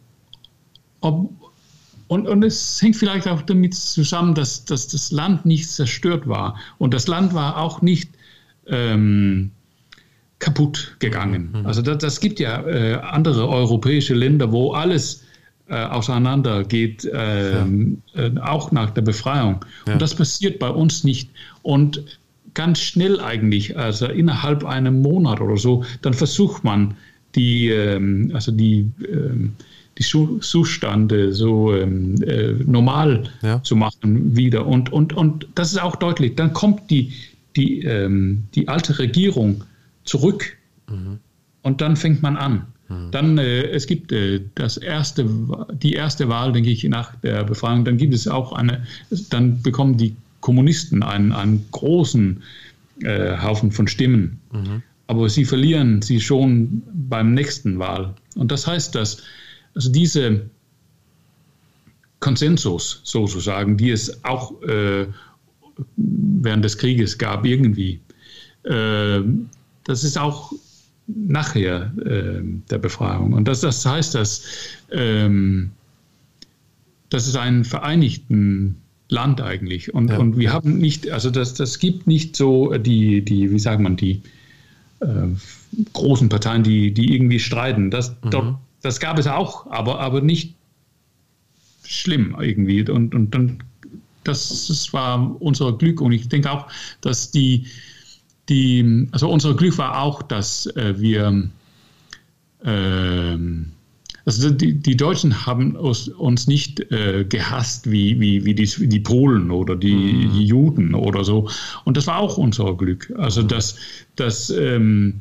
ob, 1.01 1.31
und, 2.09 2.27
und 2.27 2.43
es 2.43 2.83
hängt 2.83 2.97
vielleicht 2.97 3.29
auch 3.29 3.43
damit 3.43 3.75
zusammen, 3.75 4.35
dass, 4.35 4.65
dass 4.65 4.89
das 4.89 5.13
Land 5.13 5.47
nicht 5.47 5.71
zerstört 5.71 6.27
war 6.27 6.59
und 6.79 6.93
das 6.93 7.07
Land 7.07 7.35
war 7.35 7.57
auch 7.57 7.83
nicht 7.83 8.11
ähm, 8.67 9.53
kaputt 10.41 10.97
gegangen. 10.99 11.51
Mhm. 11.53 11.67
Also 11.67 11.83
das, 11.83 11.99
das 11.99 12.21
gibt 12.21 12.41
ja 12.41 12.67
äh, 12.67 12.95
andere 12.95 13.49
europäische 13.49 14.15
Länder, 14.15 14.51
wo 14.51 14.73
alles 14.73 15.25
äh, 15.71 15.85
auseinander 15.85 16.65
geht, 16.65 17.05
äh, 17.05 17.53
ja. 17.53 17.67
äh, 18.17 18.39
auch 18.41 18.73
nach 18.73 18.91
der 18.91 19.03
Befreiung. 19.03 19.65
Ja. 19.87 19.93
Und 19.93 20.03
das 20.03 20.15
passiert 20.15 20.59
bei 20.59 20.69
uns 20.69 21.05
nicht. 21.05 21.31
Und 21.63 22.03
ganz 22.55 22.81
schnell 22.81 23.21
eigentlich, 23.21 23.79
also 23.79 24.07
innerhalb 24.07 24.65
einem 24.65 25.01
Monat 25.01 25.41
oder 25.41 25.57
so, 25.57 25.85
dann 26.03 26.13
versucht 26.13 26.65
man 26.65 26.95
die, 27.37 27.69
ähm, 27.69 28.33
also 28.35 28.51
die, 28.51 28.91
ähm, 29.09 29.53
die 29.97 30.03
Zustände 30.03 31.33
so 31.33 31.75
ähm, 31.75 32.21
äh, 32.23 32.53
normal 32.67 33.25
ja. 33.43 33.63
zu 33.63 33.77
machen 33.77 34.37
wieder. 34.37 34.67
Und, 34.67 34.93
und, 34.93 35.13
und 35.13 35.47
das 35.55 35.73
ist 35.73 35.81
auch 35.81 35.97
deutlich. 35.97 36.35
Dann 36.35 36.53
kommt 36.53 36.91
die, 36.91 37.13
die, 37.55 37.83
ähm, 37.83 38.45
die 38.55 38.67
alte 38.67 38.99
Regierung 38.99 39.63
zurück 40.05 40.57
mhm. 40.89 41.19
und 41.63 41.81
dann 41.81 41.97
fängt 41.97 42.23
man 42.23 42.37
an. 42.37 42.67
Mhm. 42.91 43.11
Dann, 43.13 43.39
äh, 43.39 43.63
es 43.69 43.87
gibt 43.87 44.13
äh, 44.13 44.41
das 44.57 44.77
erste, 44.77 45.27
die 45.73 45.93
erste 45.95 46.29
Wahl, 46.29 46.53
denke 46.53 46.71
ich, 46.71 46.85
nach 46.85 47.15
der 47.17 47.45
Befragung. 47.45 47.85
Dann 47.85 47.97
gibt 47.97 48.13
es 48.13 48.29
auch 48.29 48.53
eine, 48.53 48.85
dann 49.31 49.63
bekommen 49.63 49.97
die 49.97 50.17
Kommunisten 50.41 51.03
einen, 51.03 51.33
einen 51.33 51.65
großen 51.71 52.43
äh, 53.03 53.39
Haufen 53.39 53.71
von 53.71 53.87
Stimmen. 53.87 54.41
Mhm. 54.53 54.83
Aber 55.07 55.29
sie 55.29 55.45
verlieren 55.45 56.03
sie 56.03 56.21
schon 56.21 56.83
beim 56.93 57.35
nächsten 57.35 57.79
Wahl. 57.79 58.15
Und 58.37 58.53
das 58.53 58.67
heißt, 58.67 58.95
dass 58.95 59.23
also 59.75 59.91
diese 59.91 60.43
Konsensus 62.19 63.01
sozusagen, 63.05 63.77
die 63.77 63.91
es 63.91 64.25
auch 64.25 64.61
äh, 64.63 65.07
während 65.97 66.65
des 66.65 66.77
Krieges 66.77 67.17
gab, 67.19 67.45
irgendwie, 67.45 68.01
äh, 68.65 69.21
das 69.85 70.05
ist 70.05 70.19
auch 70.19 70.53
nachher 71.15 71.93
äh, 72.05 72.43
der 72.71 72.79
Befragung. 72.79 73.33
Und 73.33 73.49
das, 73.49 73.61
das 73.61 73.85
heißt, 73.85 74.15
dass, 74.15 74.43
ähm, 74.93 75.71
dass 77.09 77.27
es 77.27 77.37
einen 77.37 77.65
vereinigten 77.65 78.77
Land 79.09 79.41
eigentlich. 79.41 79.93
Und, 79.93 80.11
ja. 80.11 80.19
und 80.19 80.39
wir 80.39 80.53
haben 80.53 80.79
nicht, 80.79 81.11
also 81.11 81.31
das, 81.31 81.55
das 81.55 81.79
gibt 81.79 82.07
nicht 82.07 82.37
so 82.37 82.73
die, 82.75 83.25
die 83.25 83.51
wie 83.51 83.59
sagt 83.59 83.81
man, 83.81 83.97
die 83.97 84.23
äh, 85.01 85.07
großen 85.93 86.29
Parteien, 86.29 86.63
die, 86.63 86.93
die 86.93 87.15
irgendwie 87.15 87.41
streiten. 87.41 87.91
Das, 87.91 88.11
mhm. 88.23 88.31
dort, 88.31 88.55
das 88.83 89.01
gab 89.01 89.19
es 89.19 89.27
auch, 89.27 89.71
aber, 89.71 90.01
aber 90.01 90.21
nicht 90.21 90.55
schlimm 91.85 92.37
irgendwie. 92.41 92.89
Und, 92.89 93.15
und 93.15 93.35
dann, 93.35 93.63
das, 94.25 94.67
das 94.69 94.93
war 94.93 95.41
unser 95.41 95.73
Glück. 95.73 96.01
Und 96.01 96.13
ich 96.13 96.29
denke 96.29 96.51
auch, 96.51 96.67
dass 97.01 97.31
die, 97.31 97.67
die, 98.51 99.07
also 99.13 99.31
unser 99.31 99.55
Glück 99.55 99.79
war 99.79 100.03
auch, 100.03 100.23
dass 100.23 100.67
äh, 100.67 100.95
wir, 100.99 101.49
äh, 102.65 103.39
also 104.27 104.51
die, 104.51 104.75
die, 104.75 104.97
Deutschen 104.97 105.47
haben 105.47 105.77
uns 105.77 106.47
nicht 106.47 106.81
äh, 106.91 107.25
gehasst 107.25 107.91
wie, 107.91 108.21
wie, 108.21 108.45
wie 108.45 108.55
die, 108.55 108.89
die, 108.89 109.01
Polen 109.01 109.51
oder 109.51 109.77
die, 109.77 109.95
mhm. 109.95 110.41
Juden 110.41 110.95
oder 110.95 111.25
so. 111.25 111.49
Und 111.85 111.97
das 111.97 112.07
war 112.07 112.19
auch 112.19 112.37
unser 112.37 112.77
Glück. 112.77 113.13
Also 113.17 113.43
dass, 113.43 113.77
dass 114.17 114.51
ähm, 114.51 115.21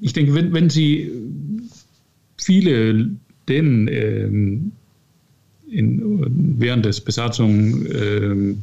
ich 0.00 0.12
denke, 0.12 0.32
wenn, 0.34 0.52
wenn 0.52 0.70
sie 0.70 1.10
viele 2.38 3.10
denen 3.48 3.88
ähm, 3.88 4.72
in, 5.68 6.56
während 6.58 6.84
des 6.84 7.00
Besatzung, 7.00 7.86
äh, 7.86 8.54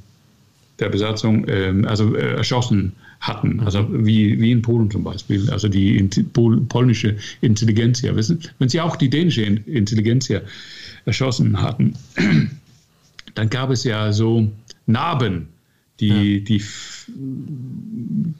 der 0.79 0.89
Besatzung 0.89 1.47
äh, 1.47 1.73
also 1.85 2.15
äh, 2.15 2.35
erschossen 2.35 2.93
hatten, 3.19 3.55
mhm. 3.55 3.59
also 3.61 3.87
wie, 3.89 4.39
wie 4.39 4.51
in 4.51 4.61
Polen 4.61 4.91
zum 4.91 5.03
Beispiel, 5.03 5.49
also 5.49 5.67
die 5.67 6.01
Pol 6.33 6.61
polnische 6.61 7.17
Intelligenzia, 7.41 8.15
wissen, 8.15 8.39
wenn 8.59 8.69
sie 8.69 8.81
auch 8.81 8.95
die 8.95 9.09
dänische 9.09 9.43
Intelligenzia 9.43 10.41
erschossen 11.05 11.61
hatten, 11.61 11.95
dann 13.35 13.49
gab 13.49 13.71
es 13.71 13.83
ja 13.83 14.13
so 14.13 14.47
Narben, 14.85 15.47
die, 15.99 16.37
ja. 16.37 16.45
die 16.45 16.59
viel, 16.59 18.33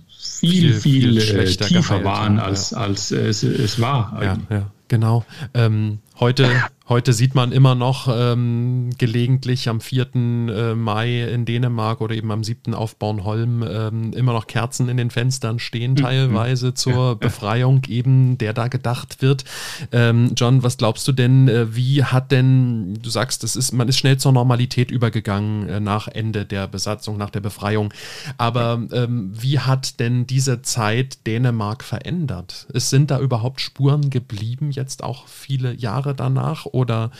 viel, 0.73 0.73
viel, 0.73 1.21
viel 1.21 1.39
äh, 1.39 1.45
tiefer 1.45 2.03
waren, 2.03 2.39
als, 2.39 2.71
ja. 2.71 2.77
als 2.77 3.11
es, 3.11 3.43
es 3.43 3.79
war. 3.79 4.19
Ja, 4.21 4.37
ja, 4.49 4.71
genau. 4.87 5.25
Ähm, 5.53 5.99
heute 6.19 6.49
Heute 6.89 7.11
sieht 7.11 7.35
man 7.35 7.51
immer 7.51 7.75
noch 7.75 8.07
ähm, 8.09 8.91
gelegentlich 8.97 9.67
am 9.67 9.81
4. 9.81 10.15
Äh, 10.15 10.73
Mai 10.73 11.23
in 11.23 11.43
Dänemark 11.43 11.99
oder 11.99 12.15
eben 12.15 12.31
am 12.31 12.45
7. 12.45 12.73
auf 12.73 12.95
Bornholm 12.95 13.61
ähm, 13.61 14.13
immer 14.13 14.31
noch 14.31 14.47
Kerzen 14.47 14.87
in 14.87 14.95
den 14.95 15.11
Fenstern 15.11 15.59
stehen, 15.59 15.91
mhm. 15.91 15.97
teilweise 15.97 16.73
zur 16.73 17.09
ja, 17.09 17.13
Befreiung 17.15 17.81
eben, 17.89 18.37
der 18.37 18.53
da 18.53 18.69
gedacht 18.69 19.21
wird. 19.21 19.43
Ähm, 19.91 20.31
John, 20.37 20.63
was 20.63 20.77
glaubst 20.77 21.05
du 21.09 21.11
denn, 21.11 21.49
äh, 21.49 21.75
wie 21.75 22.05
hat 22.05 22.31
denn, 22.31 22.97
du 23.01 23.09
sagst, 23.09 23.43
es 23.43 23.57
ist, 23.57 23.73
man 23.73 23.89
ist 23.89 23.97
schnell 23.97 24.15
zur 24.15 24.31
Normalität 24.31 24.89
übergegangen 24.89 25.67
äh, 25.67 25.79
nach 25.81 26.07
Ende 26.07 26.45
der 26.45 26.69
Besatzung, 26.69 27.17
nach 27.17 27.31
der 27.31 27.41
Befreiung. 27.41 27.93
Aber 28.37 28.81
ähm, 28.93 29.33
wie 29.33 29.59
hat 29.59 29.99
denn 29.99 30.25
diese 30.25 30.61
Zeit 30.61 31.27
Dänemark 31.27 31.83
verändert? 31.83 32.65
Es 32.73 32.89
sind 32.89 33.11
da 33.11 33.19
überhaupt 33.19 33.59
Spuren 33.59 34.09
geblieben, 34.09 34.71
jetzt 34.71 35.03
auch 35.03 35.27
viele 35.27 35.73
Jahre 35.73 36.15
danach? 36.15 36.65
Oder 36.77 37.11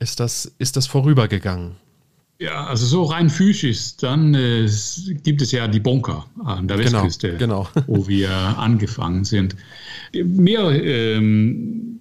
ist 0.00 0.20
das, 0.20 0.52
ist 0.58 0.76
das 0.76 0.86
vorübergegangen? 0.86 1.76
Ja, 2.40 2.66
also 2.66 2.84
so 2.84 3.04
rein 3.04 3.30
physisch, 3.30 3.96
dann 3.96 4.34
äh, 4.34 4.68
gibt 5.22 5.40
es 5.40 5.52
ja 5.52 5.68
die 5.68 5.78
Bunker 5.78 6.26
an 6.44 6.66
der 6.66 6.78
genau, 6.78 7.04
Westküste, 7.04 7.36
genau, 7.36 7.68
wo 7.86 8.08
wir 8.08 8.30
angefangen 8.30 9.24
sind. 9.24 9.54
Mehr 10.12 10.70
ähm, 10.70 12.00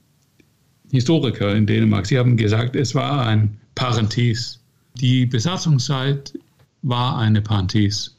Historiker 0.92 1.56
in 1.56 1.68
Dänemark, 1.68 2.08
sie 2.08 2.18
haben 2.18 2.36
gesagt, 2.36 2.76
es 2.76 2.96
war 2.96 3.26
ein 3.28 3.58
Parenthese. 3.76 4.58
Die 4.96 5.26
Besatzungszeit 5.28 6.34
war 6.82 7.20
eine 7.20 7.42
Parenthese. 7.42 8.12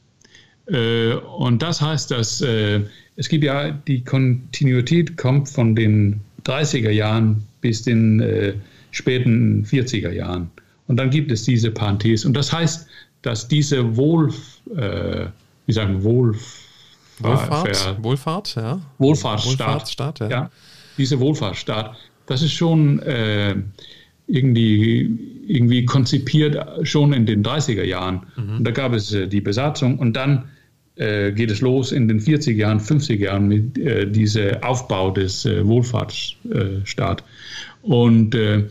Äh, 0.67 1.15
und 1.15 1.63
das 1.63 1.81
heißt, 1.81 2.13
dass 2.13 2.41
äh, 2.41 2.81
es 3.17 3.29
gibt 3.29 3.45
ja 3.45 3.71
die 3.71 4.03
Kontinuität 4.03 5.17
kommt 5.17 5.49
von 5.49 5.75
den 5.75 6.21
30er 6.45 6.91
Jahren 6.91 7.43
bis 7.65 7.81
den 7.81 8.21
äh, 8.21 8.53
späten 8.91 9.65
40er 9.65 10.11
Jahren. 10.11 10.51
Und 10.87 10.99
dann 10.99 11.09
gibt 11.09 11.33
es 11.33 11.45
diese 11.45 11.71
Parenthese. 11.71 12.29
Und 12.29 12.35
das 12.35 12.53
heißt, 12.53 12.87
dass 13.23 13.49
diese 13.49 13.97
Wohl, 13.97 14.35
äh, 14.77 15.27
wie 15.65 15.73
sagen, 15.73 16.03
Wohlf 16.03 16.61
Wohlfahrt, 17.21 18.03
Wohlfahrt, 18.03 18.55
ja. 18.57 18.81
Wohlfahrtsstaat. 18.99 19.59
Wohlfahrtsstaat, 19.61 20.21
ja. 20.21 20.29
ja. 20.29 20.51
Diese 20.99 21.19
Wohlfahrtsstaat, 21.21 21.97
das 22.27 22.43
ist 22.43 22.53
schon 22.53 22.99
äh, 22.99 23.55
irgendwie, 24.27 25.19
irgendwie 25.47 25.87
konzipiert 25.87 26.87
schon 26.87 27.15
in 27.15 27.25
den 27.25 27.43
30er 27.43 27.85
Jahren. 27.85 28.27
Mhm. 28.37 28.59
Und 28.59 28.65
da 28.65 28.73
gab 28.73 28.93
es 28.93 29.11
äh, 29.15 29.27
die 29.27 29.41
Besatzung 29.41 29.99
und 29.99 30.13
dann 30.15 30.51
äh, 30.97 31.33
geht 31.33 31.51
es 31.51 31.61
los 31.61 31.91
in 31.91 32.07
den 32.07 32.21
40er 32.21 32.53
Jahren, 32.53 32.79
50er 32.79 33.19
Jahren 33.19 33.49
mit 33.49 33.77
äh, 33.79 34.09
diesem 34.09 34.63
Aufbau 34.63 35.11
des 35.11 35.45
äh, 35.45 35.67
Wohlfahrtsstaats. 35.67 37.25
Und 37.83 38.35
äh, 38.37 38.65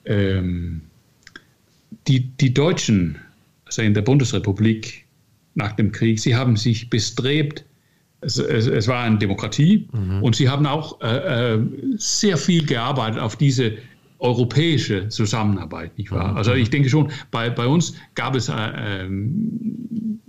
ähm, 0.06 0.82
die, 2.08 2.22
die 2.38 2.53
Deutschen, 2.53 3.18
also 3.66 3.82
in 3.82 3.93
der 3.93 4.01
Bundesrepublik 4.01 5.06
nach 5.56 5.74
dem 5.74 5.91
Krieg, 5.91 6.20
sie 6.20 6.36
haben 6.36 6.58
sich 6.58 6.89
bestrebt, 6.89 7.64
es, 8.22 8.38
es, 8.38 8.68
es 8.68 8.88
war 8.88 9.03
eine 9.03 9.18
Demokratie 9.18 9.88
mhm. 9.91 10.24
und 10.24 10.36
sie 10.36 10.49
haben 10.49 10.66
auch 10.66 10.99
äh, 11.01 11.53
äh, 11.56 11.60
sehr 11.97 12.38
viel 12.38 12.66
gearbeitet 12.66 13.20
auf 13.20 13.36
diese 13.36 13.74
europäische 14.20 15.10
Zusammenarbeit, 15.10 15.97
nicht 15.97 16.12
wahr? 16.12 16.32
Mhm. 16.32 16.38
Also 16.38 16.53
ich 16.53 16.70
denke 16.70 16.89
schon, 16.89 17.12
bei, 17.32 17.49
bei 17.49 17.68
uns 17.68 17.95
gab 18.16 18.36
es 18.36 18.49
äh, 18.49 18.53
ähm, 18.53 20.20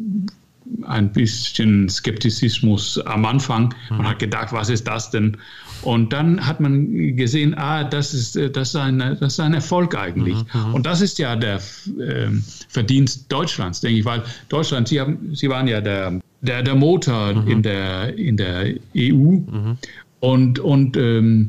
ein 0.89 1.13
bisschen 1.13 1.89
Skeptizismus 1.89 2.99
am 2.99 3.25
Anfang. 3.25 3.75
Man 3.91 4.01
mhm. 4.01 4.09
hat 4.09 4.19
gedacht, 4.19 4.53
was 4.53 4.69
ist 4.69 4.87
das 4.87 5.11
denn? 5.11 5.37
Und 5.83 6.13
dann 6.13 6.47
hat 6.47 6.61
man 6.61 7.17
gesehen, 7.17 7.55
ah, 7.57 7.85
das 7.85 8.15
ist, 8.15 8.37
das 8.57 8.69
ist, 8.69 8.77
ein, 8.77 8.99
das 8.99 9.35
ist 9.35 9.41
ein 9.41 9.55
Erfolg 9.55 9.97
eigentlich. 9.97 10.37
Mhm. 10.55 10.69
mhm. 10.69 10.75
Und 10.75 10.87
das 10.87 11.01
ist 11.01 11.19
ja 11.19 11.37
der 11.37 11.57
äh, 11.57 12.29
Verdienst 12.69 13.31
Deutschlands, 13.31 13.81
denke 13.81 14.01
ich, 14.01 14.05
weil 14.05 14.23
Deutschland, 14.49 14.89
Sie, 14.89 15.01
haben, 15.01 15.35
Sie 15.35 15.49
waren 15.49 15.69
ja 15.69 15.81
der, 15.81 16.21
der, 16.41 16.63
der 16.63 16.75
Motor 16.75 17.35
mhm. 17.35 17.49
in, 17.49 17.63
der, 17.63 18.19
in 18.19 18.37
der 18.37 18.75
EU. 18.97 19.13
Mhm. 19.13 19.79
Und, 20.21 20.59
und, 20.59 20.97
ähm, 20.97 21.47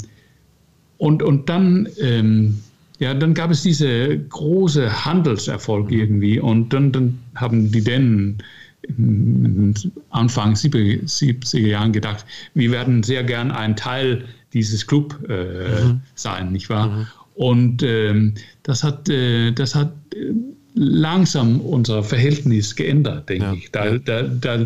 und, 0.97 1.23
und 1.23 1.49
dann 1.49 1.87
ähm, 2.01 2.61
ja, 2.99 3.13
dann 3.13 3.33
gab 3.33 3.51
es 3.51 3.61
diese 3.61 4.17
große 4.17 5.05
Handelserfolg 5.05 5.91
irgendwie 5.91 6.39
und 6.39 6.73
dann, 6.73 6.91
dann 6.91 7.19
haben 7.35 7.71
die 7.71 7.83
Dänen 7.83 8.39
Anfang 10.09 10.53
70er 10.53 11.59
Jahren 11.59 11.91
gedacht, 11.91 12.25
wir 12.53 12.71
werden 12.71 13.03
sehr 13.03 13.23
gern 13.23 13.51
ein 13.51 13.75
Teil 13.75 14.25
dieses 14.53 14.87
Club 14.87 15.19
äh, 15.29 15.83
mhm. 15.83 16.01
sein, 16.15 16.51
nicht 16.51 16.69
wahr? 16.69 16.87
Mhm. 16.87 17.07
Und 17.35 17.83
ähm, 17.83 18.33
das 18.63 18.83
hat, 18.83 19.09
äh, 19.09 19.51
das 19.51 19.75
hat 19.75 19.93
äh, 20.15 20.33
langsam 20.73 21.61
unser 21.61 22.03
Verhältnis 22.03 22.75
geändert, 22.75 23.29
denke 23.29 23.45
ja. 23.45 23.53
ich. 23.53 23.71
Da, 23.71 23.97
da, 23.97 24.23
da, 24.23 24.65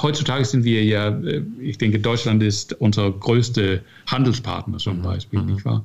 heutzutage 0.00 0.44
sind 0.44 0.64
wir 0.64 0.84
ja, 0.84 1.08
äh, 1.08 1.42
ich 1.60 1.78
denke, 1.78 1.98
Deutschland 1.98 2.42
ist 2.42 2.72
unser 2.74 3.10
größter 3.10 3.80
Handelspartner 4.06 4.78
zum 4.78 4.98
mhm. 4.98 5.02
Beispiel, 5.02 5.42
mhm. 5.42 5.54
nicht 5.54 5.64
wahr? 5.64 5.84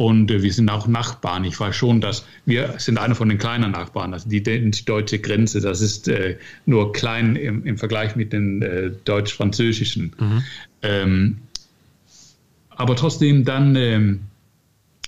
Und 0.00 0.30
äh, 0.30 0.42
wir 0.42 0.50
sind 0.50 0.70
auch 0.70 0.86
Nachbarn. 0.86 1.44
Ich 1.44 1.60
weiß 1.60 1.76
schon, 1.76 2.00
dass 2.00 2.24
wir 2.46 2.76
sind 2.78 2.96
einer 2.96 3.14
von 3.14 3.28
den 3.28 3.36
kleinen 3.36 3.72
Nachbarn. 3.72 4.14
Also 4.14 4.30
die, 4.30 4.42
die 4.42 4.84
deutsche 4.86 5.18
Grenze, 5.18 5.60
das 5.60 5.82
ist 5.82 6.08
äh, 6.08 6.38
nur 6.64 6.94
klein 6.94 7.36
im, 7.36 7.66
im, 7.66 7.76
Vergleich 7.76 8.16
mit 8.16 8.32
den 8.32 8.62
äh, 8.62 8.92
deutsch-französischen. 9.04 10.16
Mhm. 10.18 10.42
Ähm, 10.80 11.38
aber 12.70 12.96
trotzdem 12.96 13.44
dann, 13.44 13.76
ähm, 13.76 14.20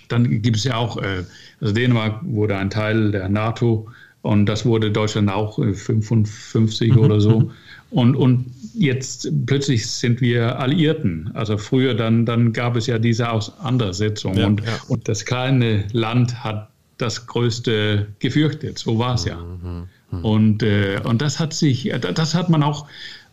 dann 0.08 0.42
gibt 0.42 0.58
es 0.58 0.64
ja 0.64 0.76
auch, 0.76 0.98
äh, 0.98 1.24
also 1.62 1.72
Dänemark 1.72 2.20
wurde 2.24 2.58
ein 2.58 2.68
Teil 2.68 3.12
der 3.12 3.30
NATO 3.30 3.88
und 4.20 4.44
das 4.44 4.66
wurde 4.66 4.90
Deutschland 4.90 5.30
auch 5.30 5.56
55 5.56 6.90
äh, 6.90 6.92
mhm. 6.92 6.98
oder 6.98 7.18
so. 7.18 7.50
Und, 7.92 8.16
und 8.16 8.46
jetzt 8.74 9.30
plötzlich 9.46 9.86
sind 9.86 10.20
wir 10.22 10.58
Alliierten. 10.58 11.30
Also 11.34 11.58
früher 11.58 11.94
dann, 11.94 12.24
dann 12.24 12.52
gab 12.52 12.74
es 12.74 12.86
ja 12.86 12.98
diese 12.98 13.30
Auseinandersetzung 13.30 14.34
ja, 14.34 14.46
und, 14.46 14.60
ja. 14.64 14.80
und 14.88 15.08
das 15.08 15.24
kleine 15.26 15.84
Land 15.92 16.42
hat 16.42 16.70
das 16.96 17.26
Größte 17.26 18.06
gefürchtet. 18.18 18.78
So 18.78 18.98
war 18.98 19.14
es 19.14 19.26
ja. 19.26 19.36
Mhm, 19.36 19.88
mhm. 20.10 20.24
Und, 20.24 20.62
äh, 20.62 21.00
und 21.04 21.20
das 21.20 21.38
hat 21.38 21.52
sich, 21.52 21.92
das 22.14 22.34
hat 22.34 22.48
man 22.48 22.62
auch, 22.62 22.86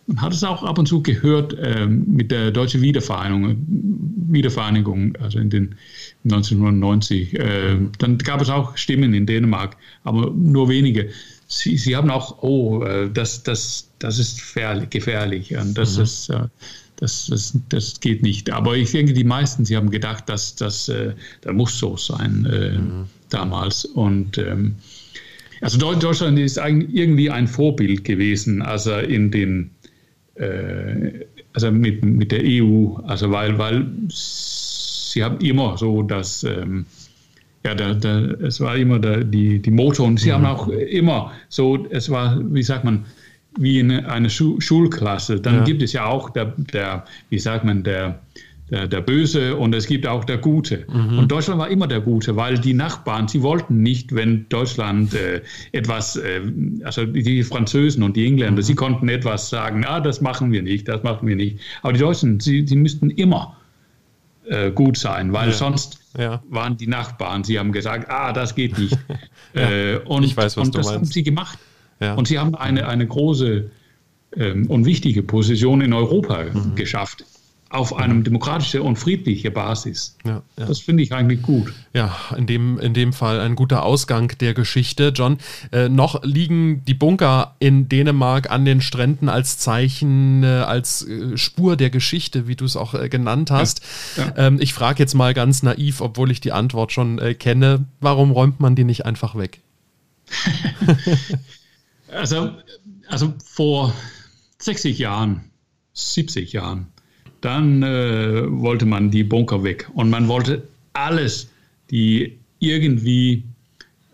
man 0.07 0.22
hat 0.22 0.34
es 0.34 0.43
auch 0.43 0.64
ab 0.64 0.78
und 0.78 0.88
zu 0.88 1.01
gehört 1.03 1.53
äh, 1.53 1.86
mit 1.86 2.32
der 2.32 2.51
deutschen 2.51 2.82
Wiedervereinigung, 2.82 3.66
Wiedervereinigung, 4.28 5.16
also 5.22 5.39
in 5.39 5.49
den 5.49 5.76
1990. 6.26 7.39
Äh, 7.39 7.78
dann 7.97 8.18
gab 8.18 8.41
es 8.41 8.49
auch 8.49 8.76
Stimmen 8.76 9.14
in 9.14 9.26
Dänemark, 9.26 9.78
aber 10.03 10.32
nur 10.32 10.68
wenige 10.68 11.10
Sie, 11.50 11.78
Sie 11.78 11.95
haben 11.95 12.10
auch, 12.12 12.41
oh, 12.43 12.84
äh, 12.84 13.10
das, 13.12 13.43
das, 13.43 13.89
das 14.00 14.20
ist 14.20 14.54
gefährlich 14.89 15.56
und 15.58 15.78
das 15.78 15.97
mhm. 15.97 16.04
ist. 16.04 16.30
Äh, 16.30 16.47
das, 17.00 17.28
das, 17.28 17.58
das 17.70 18.00
geht 18.02 18.24
nicht. 18.24 18.50
Aber 18.52 18.76
ich 18.76 18.91
denke, 18.91 19.14
die 19.14 19.24
meisten, 19.24 19.64
sie 19.64 19.78
haben 19.78 19.89
gedacht, 19.89 20.28
dass 20.28 20.56
das, 20.56 20.89
äh, 20.89 21.14
muss 21.50 21.80
so 21.80 21.95
sein 21.95 22.45
äh, 22.45 22.78
mhm. 22.78 23.06
damals. 23.30 23.86
Und 23.86 24.38
ähm, 24.38 24.76
also 25.62 25.78
Deutschland 25.78 26.38
ist 26.39 26.60
eigentlich 26.60 26.93
irgendwie 26.93 27.30
ein 27.30 27.47
Vorbild 27.47 28.04
gewesen, 28.04 28.62
also 28.62 28.97
in 28.97 29.32
den, 29.32 29.72
äh, 30.36 31.26
also 31.54 31.72
mit, 31.72 32.04
mit 32.04 32.34
der 32.34 32.41
EU, 32.43 32.95
also 33.08 33.32
weil, 33.32 33.58
weil 33.58 33.88
sie 34.10 35.24
haben 35.24 35.39
immer 35.39 35.78
so 35.78 36.04
das 36.04 36.43
ähm, 36.43 36.86
ja, 37.66 37.76
da, 37.76 37.93
da, 37.93 38.20
es 38.20 38.62
war 38.62 38.76
immer 38.78 38.99
der, 38.99 39.24
die, 39.24 39.60
die 39.60 39.72
Motor 39.72 40.07
und 40.07 40.20
sie 40.20 40.30
mhm. 40.30 40.34
haben 40.34 40.45
auch 40.45 40.68
immer 40.70 41.32
so, 41.49 41.86
es 41.89 42.10
war, 42.10 42.39
wie 42.53 42.64
sagt 42.64 42.86
man, 42.86 43.05
wie 43.57 43.80
in 43.80 43.91
eine 43.91 44.30
Schu 44.30 44.60
Schulklasse. 44.62 45.39
Dann 45.39 45.55
ja. 45.55 45.64
gibt 45.64 45.82
es 45.82 45.93
ja 45.93 46.05
auch 46.05 46.30
der, 46.30 46.53
der, 46.57 47.05
wie 47.30 47.39
sagt 47.39 47.66
man, 47.66 47.84
der, 47.84 48.22
der, 48.70 48.88
der 48.88 49.01
Böse 49.01 49.55
und 49.55 49.74
es 49.76 49.88
gibt 49.88 50.07
auch 50.07 50.24
der 50.24 50.38
Gute. 50.38 50.86
Mhm. 50.88 51.20
Und 51.20 51.32
Deutschland 51.32 51.60
war 51.60 51.70
immer 51.70 51.88
der 51.88 52.01
Gute, 52.01 52.36
weil 52.36 52.57
die 52.60 52.74
Nachbarn, 52.74 53.28
sie 53.28 53.41
wollten 53.41 53.82
nicht, 53.82 54.16
wenn 54.16 54.47
Deutschland 54.49 55.14
äh, 55.14 55.41
etwas, 55.72 56.16
äh, 56.16 56.41
also 56.84 57.05
die 57.05 57.43
Französen 57.43 58.03
und 58.03 58.16
die 58.16 58.26
Engländer, 58.26 58.62
mhm. 58.62 58.66
sie 58.66 58.76
konnten 58.76 59.10
etwas 59.10 59.49
sagen, 59.49 59.84
ah, 59.86 59.99
das 59.99 60.22
machen 60.22 60.51
wir 60.51 60.62
nicht, 60.62 60.88
das 60.88 61.03
machen 61.03 61.28
wir 61.28 61.36
nicht. 61.36 61.60
Aber 61.82 61.93
die 61.93 61.99
Deutschen, 61.99 62.39
sie, 62.39 62.66
sie 62.66 62.76
müssten 62.76 63.10
immer 63.10 63.57
äh, 64.50 64.72
gut 64.72 64.97
sein, 64.97 65.34
weil 65.34 65.50
ja. 65.50 65.54
sonst 65.54 66.00
ja. 66.18 66.41
waren 66.50 66.78
die 66.78 66.88
Nachbarn, 66.88 67.43
sie 67.43 67.60
haben 67.60 67.72
gesagt, 67.72 68.10
ah, 68.10 68.34
das 68.34 68.56
geht 68.56 68.78
nicht. 68.78 68.97
ja. 69.54 69.70
äh, 69.70 69.97
und, 70.06 70.24
ich 70.24 70.36
weiß, 70.36 70.58
was 70.58 70.68
und 70.68 70.76
du 70.76 70.80
das 70.80 70.88
meinst. 70.88 70.97
haben 70.97 71.06
sie 71.06 71.24
gemacht. 71.24 71.58
Und 72.16 72.30
sie 72.30 72.39
haben 72.39 72.56
eine, 72.56 72.88
eine 72.88 73.06
große 73.06 73.70
ähm, 74.38 74.70
und 74.70 74.86
wichtige 74.86 75.22
Position 75.22 75.82
in 75.82 75.91
Europa 75.91 76.43
mhm. 76.43 76.76
geschafft 76.76 77.26
auf 77.70 77.95
einem 77.95 78.24
demokratischen 78.24 78.82
und 78.82 78.97
friedlichen 78.97 79.53
Basis. 79.53 80.17
Ja, 80.26 80.41
ja. 80.57 80.65
Das 80.65 80.80
finde 80.80 81.03
ich 81.03 81.13
eigentlich 81.13 81.43
gut. 81.43 81.72
Ja, 81.93 82.15
in 82.36 82.47
dem, 82.47 82.80
in 82.80 82.95
dem 82.95 83.13
Fall 83.13 83.39
ein 83.39 83.55
guter 83.55 83.84
Ausgang 83.84 84.34
der 84.39 84.55
Geschichte. 84.55 85.11
John, 85.15 85.38
äh, 85.72 85.88
noch 85.88 86.24
liegen 86.24 86.84
die 86.86 86.95
Bunker 86.95 87.55
in 87.59 87.88
Dänemark 87.88 88.49
an 88.49 88.65
den 88.65 88.82
Stränden 88.82 89.30
als 89.30 89.59
Zeichen, 89.59 90.43
äh, 90.43 90.47
als 90.47 91.07
äh, 91.07 91.38
Spur 91.38 91.76
der 91.76 91.91
Geschichte, 91.91 92.47
wie 92.47 92.55
du 92.55 92.65
es 92.65 92.76
auch 92.76 92.95
äh, 92.95 93.07
genannt 93.07 93.51
hast. 93.51 93.82
Ja, 94.17 94.34
ähm, 94.36 94.59
ich 94.59 94.74
frage 94.74 94.97
jetzt 94.97 95.13
mal 95.13 95.36
ganz 95.36 95.61
naiv, 95.61 96.01
obwohl 96.01 96.32
ich 96.32 96.41
die 96.41 96.51
Antwort 96.51 96.91
schon 96.91 97.20
äh, 97.20 97.36
kenne, 97.36 97.86
warum 97.99 98.32
räumt 98.32 98.59
man 98.59 98.76
die 98.76 98.84
nicht 98.84 99.05
einfach 99.05 99.36
weg? 99.36 99.61
also, 102.11 102.51
also 103.07 103.34
vor 103.45 103.93
60 104.57 104.97
Jahren, 104.97 105.51
70 105.93 106.53
Jahren, 106.53 106.88
dann 107.42 107.84
äh, 107.84 108.44
wollte 108.50 108.86
man 108.86 109.12
die 109.12 109.24
Bunker 109.24 109.64
weg. 109.64 109.90
Und 109.94 110.10
man 110.10 110.28
wollte 110.28 110.68
alles, 110.94 111.50
die 111.90 112.38
irgendwie 112.60 113.44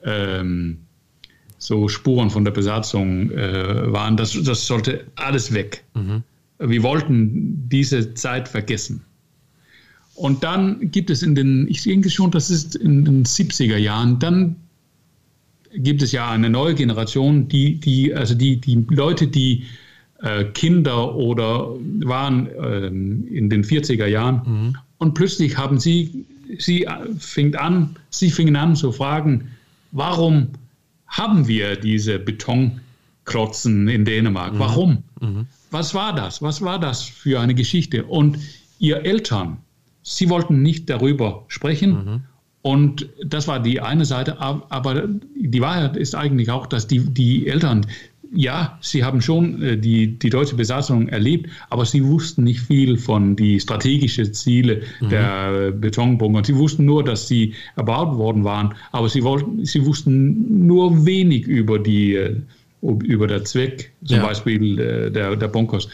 ähm, 0.03 0.77
so 1.57 1.87
Spuren 1.87 2.29
von 2.29 2.45
der 2.45 2.51
Besatzung 2.51 3.31
äh, 3.31 3.91
waren, 3.91 4.17
das, 4.17 4.41
das 4.43 4.67
sollte 4.67 5.05
alles 5.15 5.53
weg. 5.53 5.83
Mhm. 5.95 6.23
Wir 6.59 6.83
wollten 6.83 7.67
diese 7.69 8.13
Zeit 8.13 8.47
vergessen. 8.47 9.03
Und 10.15 10.43
dann 10.43 10.91
gibt 10.91 11.09
es 11.09 11.21
in 11.23 11.35
den, 11.35 11.67
ich 11.67 11.83
denke 11.83 12.09
schon, 12.09 12.31
das 12.31 12.49
ist 12.49 12.75
in 12.75 13.03
den 13.03 13.25
70er 13.25 13.75
Jahren, 13.75 14.19
dann 14.19 14.55
gibt 15.73 16.01
es 16.01 16.13
ja 16.13 16.29
eine 16.31 16.49
neue 16.49 16.73
Generation, 16.73 17.49
die, 17.49 17.75
die, 17.75 18.13
also 18.13 18.33
die, 18.33 18.61
die 18.61 18.85
Leute, 18.89 19.27
die 19.27 19.65
Kinder 20.53 21.15
oder 21.15 21.69
waren 22.03 22.49
ähm, 22.61 23.27
in 23.27 23.49
den 23.49 23.63
40er 23.63 24.07
Jahren. 24.07 24.41
Mhm. 24.45 24.77
Und 24.97 25.13
plötzlich 25.13 25.57
haben 25.57 25.79
sie, 25.79 26.25
sie 26.57 26.87
fing 27.19 27.55
an, 27.55 27.95
sie 28.09 28.31
fingen 28.31 28.55
an 28.55 28.75
zu 28.75 28.91
fragen, 28.91 29.51
warum 29.91 30.49
haben 31.07 31.47
wir 31.47 31.75
diese 31.75 32.19
Betonklotzen 32.19 33.87
in 33.87 34.05
Dänemark? 34.05 34.53
Mhm. 34.53 34.59
Warum? 34.59 35.03
Mhm. 35.21 35.47
Was 35.71 35.93
war 35.93 36.15
das? 36.15 36.41
Was 36.41 36.61
war 36.61 36.79
das 36.79 37.03
für 37.03 37.39
eine 37.39 37.53
Geschichte? 37.53 38.05
Und 38.05 38.39
ihr 38.79 39.05
Eltern, 39.05 39.57
sie 40.03 40.29
wollten 40.29 40.61
nicht 40.61 40.89
darüber 40.89 41.45
sprechen. 41.47 41.91
Mhm. 41.91 42.23
Und 42.61 43.09
das 43.23 43.47
war 43.47 43.59
die 43.59 43.79
eine 43.79 44.05
Seite, 44.05 44.41
aber 44.41 45.07
die 45.35 45.61
Wahrheit 45.61 45.95
ist 45.95 46.15
eigentlich 46.15 46.49
auch, 46.49 46.65
dass 46.65 46.87
die, 46.87 46.99
die 46.99 47.47
Eltern, 47.47 47.85
ja, 48.33 48.77
sie 48.81 49.03
haben 49.03 49.21
schon 49.21 49.61
äh, 49.61 49.77
die, 49.77 50.17
die 50.17 50.29
deutsche 50.29 50.55
Besatzung 50.55 51.07
erlebt, 51.09 51.49
aber 51.69 51.85
sie 51.85 52.05
wussten 52.05 52.43
nicht 52.43 52.61
viel 52.61 52.97
von 52.97 53.35
den 53.35 53.59
strategischen 53.59 54.33
Zielen 54.33 54.81
mhm. 54.99 55.09
der 55.09 55.71
Betonbunker. 55.71 56.43
Sie 56.43 56.55
wussten 56.55 56.85
nur, 56.85 57.03
dass 57.03 57.27
sie 57.27 57.53
erbaut 57.75 58.17
worden 58.17 58.43
waren, 58.43 58.73
aber 58.91 59.09
sie, 59.09 59.23
wollten, 59.23 59.65
sie 59.65 59.85
wussten 59.85 60.65
nur 60.65 61.05
wenig 61.05 61.47
über, 61.47 61.79
die, 61.79 62.15
äh, 62.15 62.35
über 62.81 63.27
den 63.27 63.45
Zweck, 63.45 63.91
zum 64.03 64.17
ja. 64.17 64.25
Beispiel 64.25 64.79
äh, 64.79 65.11
der, 65.11 65.35
der 65.35 65.47
Bunkers. 65.47 65.87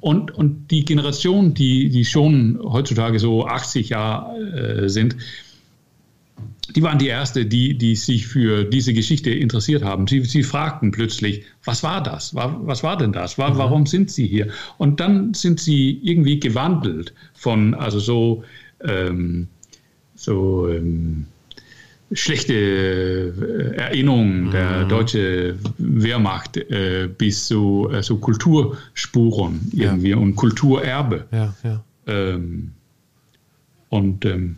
Und, 0.00 0.32
und 0.32 0.70
die 0.70 0.84
Generation, 0.84 1.54
die, 1.54 1.88
die 1.88 2.04
schon 2.04 2.58
heutzutage 2.62 3.20
so 3.20 3.46
80 3.46 3.90
Jahre 3.90 4.88
sind, 4.88 5.16
die 6.70 6.82
waren 6.82 6.98
die 6.98 7.08
Erste, 7.08 7.44
die, 7.44 7.76
die 7.76 7.96
sich 7.96 8.26
für 8.26 8.64
diese 8.64 8.92
Geschichte 8.92 9.30
interessiert 9.30 9.82
haben. 9.82 10.06
Sie, 10.06 10.22
sie 10.24 10.42
fragten 10.42 10.92
plötzlich, 10.92 11.44
was 11.64 11.82
war 11.82 12.02
das? 12.02 12.34
Was 12.34 12.82
war 12.82 12.96
denn 12.96 13.12
das? 13.12 13.36
Mhm. 13.36 13.42
Warum 13.42 13.86
sind 13.86 14.10
Sie 14.10 14.26
hier? 14.26 14.48
Und 14.78 15.00
dann 15.00 15.34
sind 15.34 15.60
sie 15.60 15.98
irgendwie 16.02 16.38
gewandelt 16.38 17.12
von, 17.34 17.74
also 17.74 17.98
so, 17.98 18.44
ähm, 18.84 19.48
so 20.14 20.68
ähm, 20.68 21.26
schlechte 22.12 22.54
äh, 22.54 23.76
Erinnerungen 23.76 24.50
der 24.50 24.84
mhm. 24.84 24.88
deutschen 24.88 25.58
Wehrmacht 25.78 26.56
äh, 26.56 27.08
bis 27.08 27.46
zu 27.46 27.88
äh, 27.92 28.02
so 28.02 28.18
Kulturspuren 28.18 29.72
irgendwie 29.72 30.10
ja. 30.10 30.16
und 30.16 30.36
Kulturerbe. 30.36 31.26
Ja, 31.32 31.54
ja. 31.64 31.84
Ähm, 32.06 32.72
und 33.88 34.24
ähm, 34.24 34.56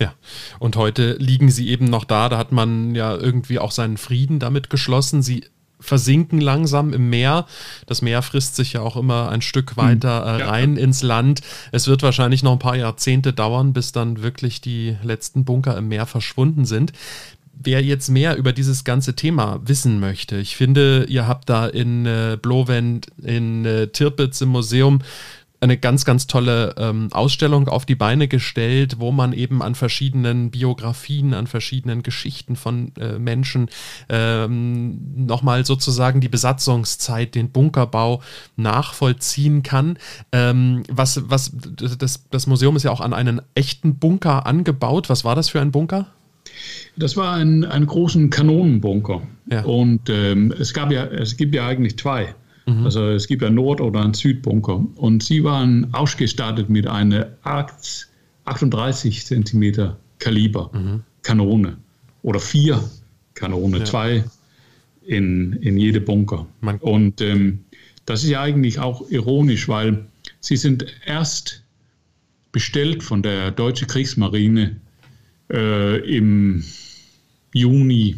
ja, 0.00 0.14
und 0.58 0.76
heute 0.76 1.14
liegen 1.14 1.50
sie 1.50 1.68
eben 1.68 1.86
noch 1.86 2.04
da. 2.04 2.28
Da 2.28 2.38
hat 2.38 2.52
man 2.52 2.94
ja 2.94 3.16
irgendwie 3.16 3.58
auch 3.58 3.72
seinen 3.72 3.96
Frieden 3.96 4.38
damit 4.38 4.70
geschlossen. 4.70 5.22
Sie 5.22 5.44
versinken 5.80 6.40
langsam 6.40 6.92
im 6.92 7.08
Meer. 7.10 7.46
Das 7.86 8.02
Meer 8.02 8.22
frisst 8.22 8.56
sich 8.56 8.72
ja 8.74 8.80
auch 8.80 8.96
immer 8.96 9.28
ein 9.30 9.42
Stück 9.42 9.76
weiter 9.76 10.20
äh, 10.22 10.44
rein 10.44 10.76
ja. 10.76 10.82
ins 10.82 11.02
Land. 11.02 11.40
Es 11.72 11.86
wird 11.86 12.02
wahrscheinlich 12.02 12.42
noch 12.42 12.52
ein 12.52 12.58
paar 12.58 12.76
Jahrzehnte 12.76 13.32
dauern, 13.32 13.72
bis 13.72 13.92
dann 13.92 14.22
wirklich 14.22 14.60
die 14.60 14.96
letzten 15.02 15.44
Bunker 15.44 15.76
im 15.76 15.88
Meer 15.88 16.06
verschwunden 16.06 16.64
sind. 16.64 16.92
Wer 17.60 17.82
jetzt 17.82 18.08
mehr 18.08 18.36
über 18.36 18.52
dieses 18.52 18.84
ganze 18.84 19.16
Thema 19.16 19.60
wissen 19.64 19.98
möchte, 19.98 20.36
ich 20.36 20.56
finde, 20.56 21.06
ihr 21.08 21.26
habt 21.26 21.48
da 21.48 21.66
in 21.66 22.06
äh, 22.06 22.38
Blowend, 22.40 23.08
in 23.20 23.64
äh, 23.64 23.88
Tirpitz 23.88 24.40
im 24.40 24.50
Museum 24.50 25.00
eine 25.60 25.76
ganz, 25.76 26.04
ganz 26.04 26.26
tolle 26.26 26.74
ähm, 26.78 27.08
Ausstellung 27.12 27.68
auf 27.68 27.84
die 27.84 27.96
Beine 27.96 28.28
gestellt, 28.28 28.96
wo 28.98 29.10
man 29.10 29.32
eben 29.32 29.62
an 29.62 29.74
verschiedenen 29.74 30.50
Biografien, 30.50 31.34
an 31.34 31.46
verschiedenen 31.46 32.02
Geschichten 32.02 32.54
von 32.54 32.92
äh, 32.96 33.18
Menschen 33.18 33.68
ähm, 34.08 35.26
nochmal 35.26 35.64
sozusagen 35.64 36.20
die 36.20 36.28
Besatzungszeit, 36.28 37.34
den 37.34 37.50
Bunkerbau 37.50 38.22
nachvollziehen 38.56 39.62
kann. 39.62 39.98
Ähm, 40.32 40.84
was, 40.90 41.28
was, 41.28 41.52
das, 41.98 42.28
das 42.30 42.46
Museum 42.46 42.76
ist 42.76 42.84
ja 42.84 42.92
auch 42.92 43.00
an 43.00 43.12
einen 43.12 43.40
echten 43.54 43.96
Bunker 43.96 44.46
angebaut. 44.46 45.10
Was 45.10 45.24
war 45.24 45.34
das 45.34 45.48
für 45.48 45.60
ein 45.60 45.72
Bunker? 45.72 46.06
Das 46.96 47.16
war 47.16 47.34
ein, 47.34 47.64
ein 47.64 47.86
großen 47.86 48.30
Kanonenbunker. 48.30 49.22
Ja. 49.50 49.64
Und 49.64 50.08
ähm, 50.08 50.52
es, 50.58 50.72
gab 50.72 50.90
ja, 50.92 51.04
es 51.04 51.36
gibt 51.36 51.54
ja 51.54 51.66
eigentlich 51.66 51.98
zwei. 51.98 52.34
Mhm. 52.68 52.84
Also 52.84 53.08
es 53.08 53.26
gibt 53.26 53.42
einen 53.42 53.54
Nord- 53.54 53.80
oder 53.80 54.02
einen 54.02 54.14
Südbunker. 54.14 54.84
Und 54.96 55.22
sie 55.22 55.42
waren 55.42 55.92
ausgestattet 55.94 56.68
mit 56.68 56.86
einer 56.86 57.28
38 57.42 59.24
cm 59.24 59.94
Kaliber 60.18 60.70
mhm. 60.72 61.02
Kanone 61.22 61.78
oder 62.22 62.40
vier 62.40 62.82
Kanone, 63.34 63.78
ja. 63.78 63.84
zwei 63.84 64.24
in, 65.06 65.54
in 65.54 65.78
jede 65.78 66.00
Bunker. 66.00 66.46
Man 66.60 66.78
und 66.78 67.20
ähm, 67.20 67.60
das 68.04 68.24
ist 68.24 68.30
ja 68.30 68.42
eigentlich 68.42 68.78
auch 68.78 69.08
ironisch, 69.10 69.68
weil 69.68 70.06
sie 70.40 70.56
sind 70.56 70.86
erst 71.06 71.62
bestellt 72.52 73.02
von 73.02 73.22
der 73.22 73.50
deutschen 73.50 73.86
Kriegsmarine 73.86 74.76
äh, 75.50 76.16
im 76.16 76.64
Juni 77.52 78.16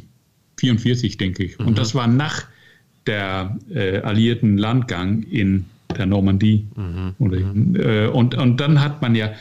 44, 0.58 1.16
denke 1.16 1.44
ich. 1.44 1.58
Mhm. 1.58 1.68
Und 1.68 1.78
das 1.78 1.94
war 1.94 2.06
nach 2.06 2.46
der 3.10 3.58
äh, 3.74 3.98
alliierten 3.98 4.56
Landgang 4.56 5.22
in 5.24 5.66
der 5.96 6.06
Normandie. 6.06 6.66
Mhm. 6.76 7.14
Oder, 7.18 7.38
mhm. 7.40 7.76
äh, 7.76 8.06
und, 8.06 8.36
und 8.36 8.60
dann 8.60 8.80
hat 8.80 9.02
man 9.02 9.14
ja, 9.14 9.32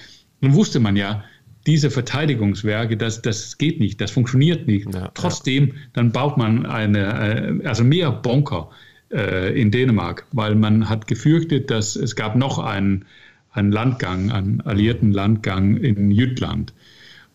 dann 0.41 0.53
wusste 0.55 0.79
man 0.79 0.95
ja, 0.95 1.23
diese 1.67 1.91
Verteidigungswerke, 1.91 2.97
das, 2.97 3.21
das 3.21 3.57
geht 3.57 3.79
nicht, 3.79 4.01
das 4.01 4.11
funktioniert 4.11 4.65
nicht. 4.65 4.93
Ja, 4.93 5.11
Trotzdem, 5.13 5.67
ja. 5.67 5.73
dann 5.93 6.11
baut 6.11 6.37
man 6.37 6.65
eine, 6.65 7.59
äh, 7.61 7.67
also 7.67 7.83
mehr 7.83 8.11
Bunker 8.11 8.69
äh, 9.11 9.59
in 9.59 9.69
Dänemark, 9.69 10.25
weil 10.31 10.55
man 10.55 10.89
hat 10.89 11.05
gefürchtet, 11.05 11.69
dass 11.69 11.95
es 11.95 12.15
gab 12.15 12.35
noch 12.35 12.57
einen, 12.57 13.05
einen 13.51 13.71
Landgang, 13.71 14.31
einen 14.31 14.61
alliierten 14.61 15.11
Landgang 15.11 15.77
in 15.77 16.09
Jütland. 16.09 16.73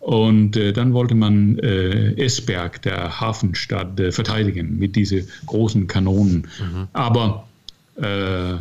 Und 0.04 0.54
äh, 0.58 0.74
dann 0.74 0.92
wollte 0.92 1.14
man 1.14 1.58
äh, 1.60 2.12
Esberg, 2.22 2.82
der 2.82 3.22
Hafenstadt, 3.22 3.98
äh, 3.98 4.12
verteidigen 4.12 4.78
mit 4.78 4.96
diesen 4.96 5.26
großen 5.46 5.86
Kanonen. 5.86 6.46
Mhm. 6.60 6.88
Aber 6.92 7.48
äh, 7.96 8.52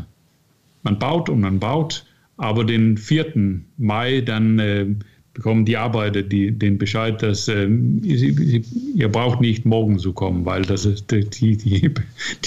man 0.84 1.00
baut 1.00 1.28
und 1.28 1.42
man 1.42 1.60
baut. 1.60 2.06
Aber 2.38 2.64
den 2.64 2.98
4. 2.98 3.60
Mai 3.78 4.22
dann 4.22 4.58
äh, 4.58 4.86
bekommen 5.34 5.66
die 5.66 5.76
Arbeiter 5.76 6.22
die, 6.22 6.52
den 6.52 6.78
Bescheid, 6.78 7.22
dass 7.22 7.50
äh, 7.50 7.68
ihr, 7.68 9.12
braucht 9.12 9.42
nicht 9.42 9.66
morgen 9.66 10.00
zu 10.00 10.14
kommen, 10.14 10.46
weil 10.46 10.62
das 10.62 10.86
ist 10.86 11.12
die, 11.12 11.58
die, 11.58 11.94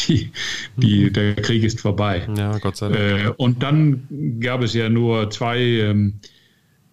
die, 0.09 0.31
die 0.79 1.05
mhm. 1.05 1.13
der 1.13 1.35
Krieg 1.35 1.65
ist 1.65 1.83
vorbei. 1.83 2.27
Ja, 2.35 2.57
Gott 2.57 2.79
sei 2.79 2.89
Dank. 2.89 3.35
und 3.37 3.63
dann 3.63 4.39
gab 4.41 4.63
es 4.63 4.73
ja 4.73 4.89
nur 4.89 5.29
zwei 5.29 5.59
ähm, 5.59 6.15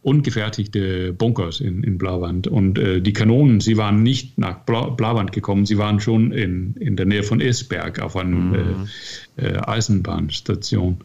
ungefertigte 0.04 1.14
Bunkers 1.14 1.62
in, 1.62 1.84
in 1.84 1.98
Blauwand. 1.98 2.48
Und 2.48 2.78
äh, 2.78 3.02
die 3.02 3.14
Kanonen, 3.14 3.62
sie 3.62 3.78
waren 3.78 4.04
nicht 4.04 4.38
nach 4.38 4.60
Blau, 4.66 4.92
Blauwand 4.92 5.32
gekommen, 5.32 5.66
sie 5.66 5.78
waren 5.78 6.00
schon 6.00 6.32
in, 6.32 6.76
in 6.76 6.96
der 6.96 7.06
Nähe 7.06 7.24
von 7.24 7.40
Esberg 7.40 8.00
auf 8.00 8.16
einer 8.16 8.36
mhm. 8.36 8.88
äh, 9.38 9.46
äh, 9.46 9.58
Eisenbahnstation. 9.66 10.98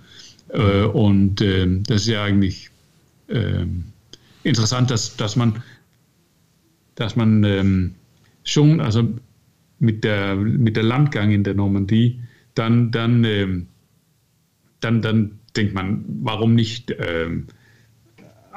Äh, 0.48 0.82
und 0.82 1.40
ähm, 1.40 1.84
das 1.84 2.02
ist 2.02 2.08
ja 2.08 2.24
eigentlich 2.24 2.70
ähm, 3.28 3.84
interessant, 4.42 4.90
dass, 4.90 5.16
dass 5.16 5.36
man, 5.36 5.62
dass 6.96 7.14
man 7.14 7.44
ähm, 7.44 7.94
schon, 8.42 8.80
also 8.80 9.08
mit 9.78 10.02
der, 10.02 10.34
mit 10.34 10.76
der 10.76 10.82
Landgang 10.82 11.30
in 11.30 11.44
der 11.44 11.54
Normandie, 11.54 12.20
dann, 12.54 12.90
dann, 12.90 13.22
ähm, 13.22 13.68
dann, 14.80 15.02
dann 15.02 15.38
denkt 15.56 15.74
man, 15.74 16.04
warum 16.22 16.56
nicht 16.56 16.92
ähm, 16.98 17.46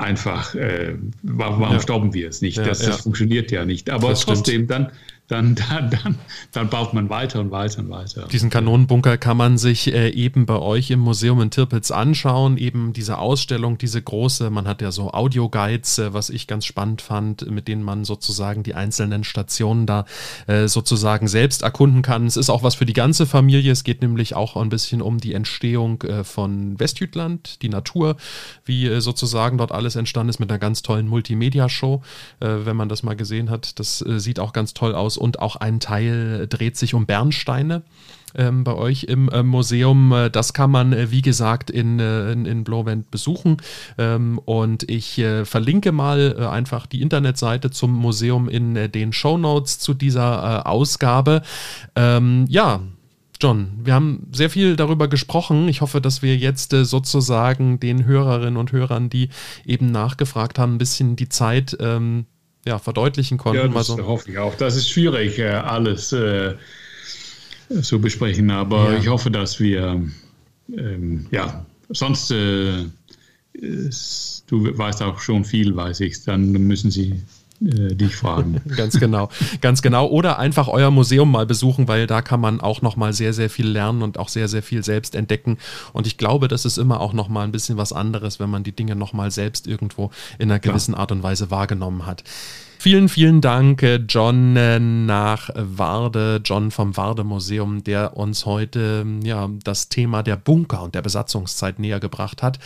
einfach, 0.01 0.55
äh, 0.55 0.95
warum, 1.23 1.63
ja. 1.63 1.79
stoppen 1.79 2.13
wir 2.13 2.29
es 2.29 2.41
nicht? 2.41 2.57
Ja, 2.57 2.63
das, 2.63 2.79
das 2.79 3.01
funktioniert 3.01 3.51
ja 3.51 3.65
nicht. 3.65 3.89
Aber 3.89 4.09
das 4.09 4.21
trotzdem, 4.21 4.67
dann, 4.67 4.91
dann, 5.31 5.55
dann, 5.69 5.89
dann, 5.89 6.17
dann 6.51 6.69
baut 6.69 6.93
man 6.93 7.09
weiter 7.09 7.39
und 7.39 7.51
weiter 7.51 7.79
und 7.79 7.89
weiter. 7.89 8.27
Diesen 8.27 8.49
Kanonenbunker 8.49 9.17
kann 9.17 9.37
man 9.37 9.57
sich 9.57 9.93
äh, 9.93 10.09
eben 10.09 10.45
bei 10.45 10.59
euch 10.59 10.91
im 10.91 10.99
Museum 10.99 11.41
in 11.41 11.51
Tirpitz 11.51 11.91
anschauen. 11.91 12.57
Eben 12.57 12.93
diese 12.93 13.17
Ausstellung, 13.17 13.77
diese 13.77 14.01
große, 14.01 14.49
man 14.49 14.67
hat 14.67 14.81
ja 14.81 14.91
so 14.91 15.11
Audioguides, 15.11 15.99
äh, 15.99 16.13
was 16.13 16.29
ich 16.29 16.47
ganz 16.47 16.65
spannend 16.65 17.01
fand, 17.01 17.49
mit 17.49 17.67
denen 17.67 17.83
man 17.83 18.03
sozusagen 18.03 18.63
die 18.63 18.75
einzelnen 18.75 19.23
Stationen 19.23 19.85
da 19.85 20.05
äh, 20.47 20.67
sozusagen 20.67 21.27
selbst 21.27 21.61
erkunden 21.61 22.01
kann. 22.01 22.25
Es 22.25 22.35
ist 22.35 22.49
auch 22.49 22.63
was 22.63 22.75
für 22.75 22.85
die 22.85 22.93
ganze 22.93 23.25
Familie. 23.25 23.71
Es 23.71 23.83
geht 23.83 24.01
nämlich 24.01 24.35
auch 24.35 24.57
ein 24.57 24.69
bisschen 24.69 25.01
um 25.01 25.19
die 25.19 25.33
Entstehung 25.33 26.01
äh, 26.03 26.23
von 26.23 26.77
Westjütland, 26.79 27.61
die 27.61 27.69
Natur, 27.69 28.17
wie 28.65 28.87
äh, 28.87 28.99
sozusagen 28.99 29.57
dort 29.57 29.71
alles 29.71 29.95
entstanden 29.95 30.29
ist 30.29 30.39
mit 30.39 30.51
einer 30.51 30.59
ganz 30.59 30.81
tollen 30.81 31.07
Multimedia-Show. 31.07 32.01
Äh, 32.41 32.47
wenn 32.65 32.75
man 32.75 32.89
das 32.89 33.03
mal 33.03 33.15
gesehen 33.15 33.49
hat, 33.49 33.79
das 33.79 33.99
sieht 33.99 34.39
auch 34.39 34.51
ganz 34.51 34.73
toll 34.73 34.93
aus 34.95 35.20
und 35.21 35.39
auch 35.39 35.55
ein 35.55 35.79
Teil 35.79 36.47
dreht 36.47 36.77
sich 36.77 36.93
um 36.93 37.05
Bernsteine. 37.05 37.83
Ähm, 38.33 38.63
bei 38.63 38.73
euch 38.73 39.03
im 39.03 39.27
äh, 39.27 39.43
Museum. 39.43 40.13
Äh, 40.13 40.29
das 40.29 40.53
kann 40.53 40.71
man, 40.71 40.93
äh, 40.93 41.11
wie 41.11 41.21
gesagt, 41.21 41.69
in, 41.69 41.99
äh, 41.99 42.31
in, 42.31 42.45
in 42.45 42.63
Blowend 42.63 43.11
besuchen. 43.11 43.57
Ähm, 43.97 44.39
und 44.45 44.89
ich 44.89 45.19
äh, 45.19 45.43
verlinke 45.43 45.91
mal 45.91 46.47
einfach 46.47 46.85
die 46.85 47.01
Internetseite 47.01 47.71
zum 47.71 47.91
Museum 47.91 48.47
in 48.47 48.91
den 48.91 49.11
Show 49.11 49.37
Notes 49.37 49.79
zu 49.79 49.93
dieser 49.93 50.65
Ausgabe. 50.65 51.41
Ähm, 51.95 52.45
ja. 52.47 52.81
John, 53.41 53.71
wir 53.83 53.95
haben 53.95 54.27
sehr 54.31 54.49
viel 54.49 54.75
darüber 54.75 55.07
gesprochen. 55.07 55.67
Ich 55.67 55.81
hoffe, 55.81 55.99
dass 55.99 56.21
wir 56.21 56.37
jetzt 56.37 56.71
sozusagen 56.71 57.79
den 57.79 58.05
Hörerinnen 58.05 58.57
und 58.57 58.71
Hörern, 58.71 59.09
die 59.09 59.29
eben 59.65 59.87
nachgefragt 59.91 60.59
haben, 60.59 60.75
ein 60.75 60.77
bisschen 60.77 61.15
die 61.15 61.27
Zeit 61.27 61.75
ähm, 61.79 62.27
ja, 62.65 62.79
verdeutlichen 62.79 63.37
konnten. 63.37 63.61
Ja, 63.61 63.67
das 63.67 63.87
so. 63.87 64.05
hoffe 64.05 64.31
ich 64.31 64.37
auch. 64.37 64.55
Das 64.55 64.75
ist 64.75 64.89
schwierig, 64.89 65.39
äh, 65.39 65.49
alles 65.49 66.13
äh, 66.13 66.55
zu 67.81 67.99
besprechen, 67.99 68.51
aber 68.51 68.93
ja. 68.93 68.99
ich 68.99 69.07
hoffe, 69.07 69.31
dass 69.31 69.59
wir, 69.59 70.01
ähm, 70.75 71.25
ja, 71.31 71.65
sonst, 71.89 72.31
äh, 72.31 72.85
du 73.53 74.77
weißt 74.77 75.01
auch 75.01 75.19
schon 75.19 75.43
viel, 75.45 75.75
weiß 75.75 76.01
ich, 76.01 76.23
dann 76.23 76.51
müssen 76.51 76.91
sie 76.91 77.21
äh, 77.61 77.95
dich 77.95 78.15
fragen. 78.15 78.61
ganz 78.75 78.99
genau, 78.99 79.29
ganz 79.61 79.81
genau. 79.81 80.07
Oder 80.07 80.39
einfach 80.39 80.67
euer 80.67 80.91
Museum 80.91 81.31
mal 81.31 81.45
besuchen, 81.45 81.87
weil 81.87 82.07
da 82.07 82.21
kann 82.21 82.41
man 82.41 82.61
auch 82.61 82.81
noch 82.81 82.95
mal 82.95 83.13
sehr, 83.13 83.33
sehr 83.33 83.49
viel 83.49 83.67
lernen 83.67 84.01
und 84.01 84.17
auch 84.17 84.29
sehr, 84.29 84.47
sehr 84.47 84.63
viel 84.63 84.83
selbst 84.83 85.15
entdecken. 85.15 85.57
Und 85.93 86.07
ich 86.07 86.17
glaube, 86.17 86.47
das 86.47 86.65
ist 86.65 86.77
immer 86.77 86.99
auch 86.99 87.13
noch 87.13 87.29
mal 87.29 87.43
ein 87.43 87.51
bisschen 87.51 87.77
was 87.77 87.93
anderes, 87.93 88.39
wenn 88.39 88.49
man 88.49 88.63
die 88.63 88.75
Dinge 88.75 88.95
noch 88.95 89.13
mal 89.13 89.31
selbst 89.31 89.67
irgendwo 89.67 90.11
in 90.39 90.49
einer 90.49 90.59
gewissen 90.59 90.95
Art 90.95 91.11
und 91.11 91.23
Weise 91.23 91.51
wahrgenommen 91.51 92.05
hat. 92.05 92.23
Vielen, 92.79 93.09
vielen 93.09 93.41
Dank, 93.41 93.83
äh, 93.83 93.97
John 93.97 94.55
äh, 94.55 94.79
nach 94.79 95.51
Warde, 95.53 96.41
John 96.43 96.71
vom 96.71 96.97
Warde 96.97 97.23
Museum, 97.23 97.83
der 97.83 98.17
uns 98.17 98.47
heute 98.47 99.05
ja, 99.23 99.51
das 99.63 99.89
Thema 99.89 100.23
der 100.23 100.35
Bunker 100.35 100.81
und 100.81 100.95
der 100.95 101.03
Besatzungszeit 101.03 101.77
näher 101.77 101.99
gebracht 101.99 102.41
hat. 102.41 102.57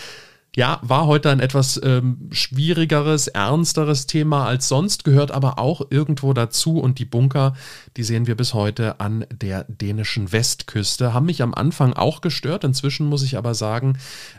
Ja, 0.56 0.80
war 0.84 1.06
heute 1.06 1.32
ein 1.32 1.42
etwas 1.42 1.82
ähm, 1.84 2.30
schwierigeres, 2.32 3.28
ernsteres 3.28 4.08
Thema 4.08 4.46
als 4.46 4.70
sonst, 4.70 5.04
gehört 5.04 5.32
aber 5.32 5.60
auch 5.60 5.82
irgendwo 5.90 6.32
dazu. 6.32 6.80
Und 6.80 6.98
die 6.98 7.04
Bunker, 7.04 7.56
die 7.98 8.04
sehen 8.04 8.26
wir 8.26 8.36
bis 8.36 8.54
heute 8.54 9.02
an 9.02 9.26
der 9.30 9.66
dänischen 9.66 10.32
Westküste, 10.32 11.14
haben 11.14 11.26
mich 11.26 11.42
am 11.42 11.54
Anfang 11.54 11.92
auch 11.92 12.22
gestört. 12.22 12.64
Inzwischen 12.64 13.08
muss 13.08 13.22
ich 13.22 13.38
aber 13.38 13.54
sagen, 13.54 13.98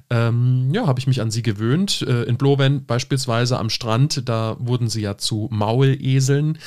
ähm, 0.09 0.71
ja, 0.73 0.87
habe 0.87 0.99
ich 0.99 1.07
mich 1.07 1.21
an 1.21 1.31
sie 1.31 1.43
gewöhnt. 1.43 2.01
Äh, 2.01 2.23
in 2.23 2.39
Blowen 2.39 2.87
beispielsweise 2.87 3.59
am 3.59 3.69
Strand, 3.69 4.27
da 4.27 4.57
wurden 4.59 4.89
sie 4.89 5.03
ja 5.03 5.19
zu 5.19 5.49
Mauleseln 5.53 6.59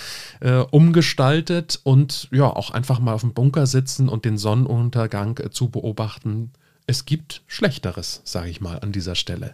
äh, 0.42 0.58
umgestaltet 0.58 1.80
und 1.84 2.28
ja, 2.32 2.46
auch 2.46 2.70
einfach 2.70 3.00
mal 3.00 3.14
auf 3.14 3.22
dem 3.22 3.34
Bunker 3.34 3.66
sitzen 3.66 4.10
und 4.10 4.26
den 4.26 4.38
Sonnenuntergang 4.38 5.40
äh, 5.40 5.50
zu 5.50 5.70
beobachten 5.70 6.52
es 6.90 7.06
gibt 7.06 7.44
Schlechteres, 7.46 8.22
sage 8.26 8.50
ich 8.50 8.62
mal 8.62 8.80
an 8.80 8.92
dieser 8.92 9.14
Stelle. 9.16 9.54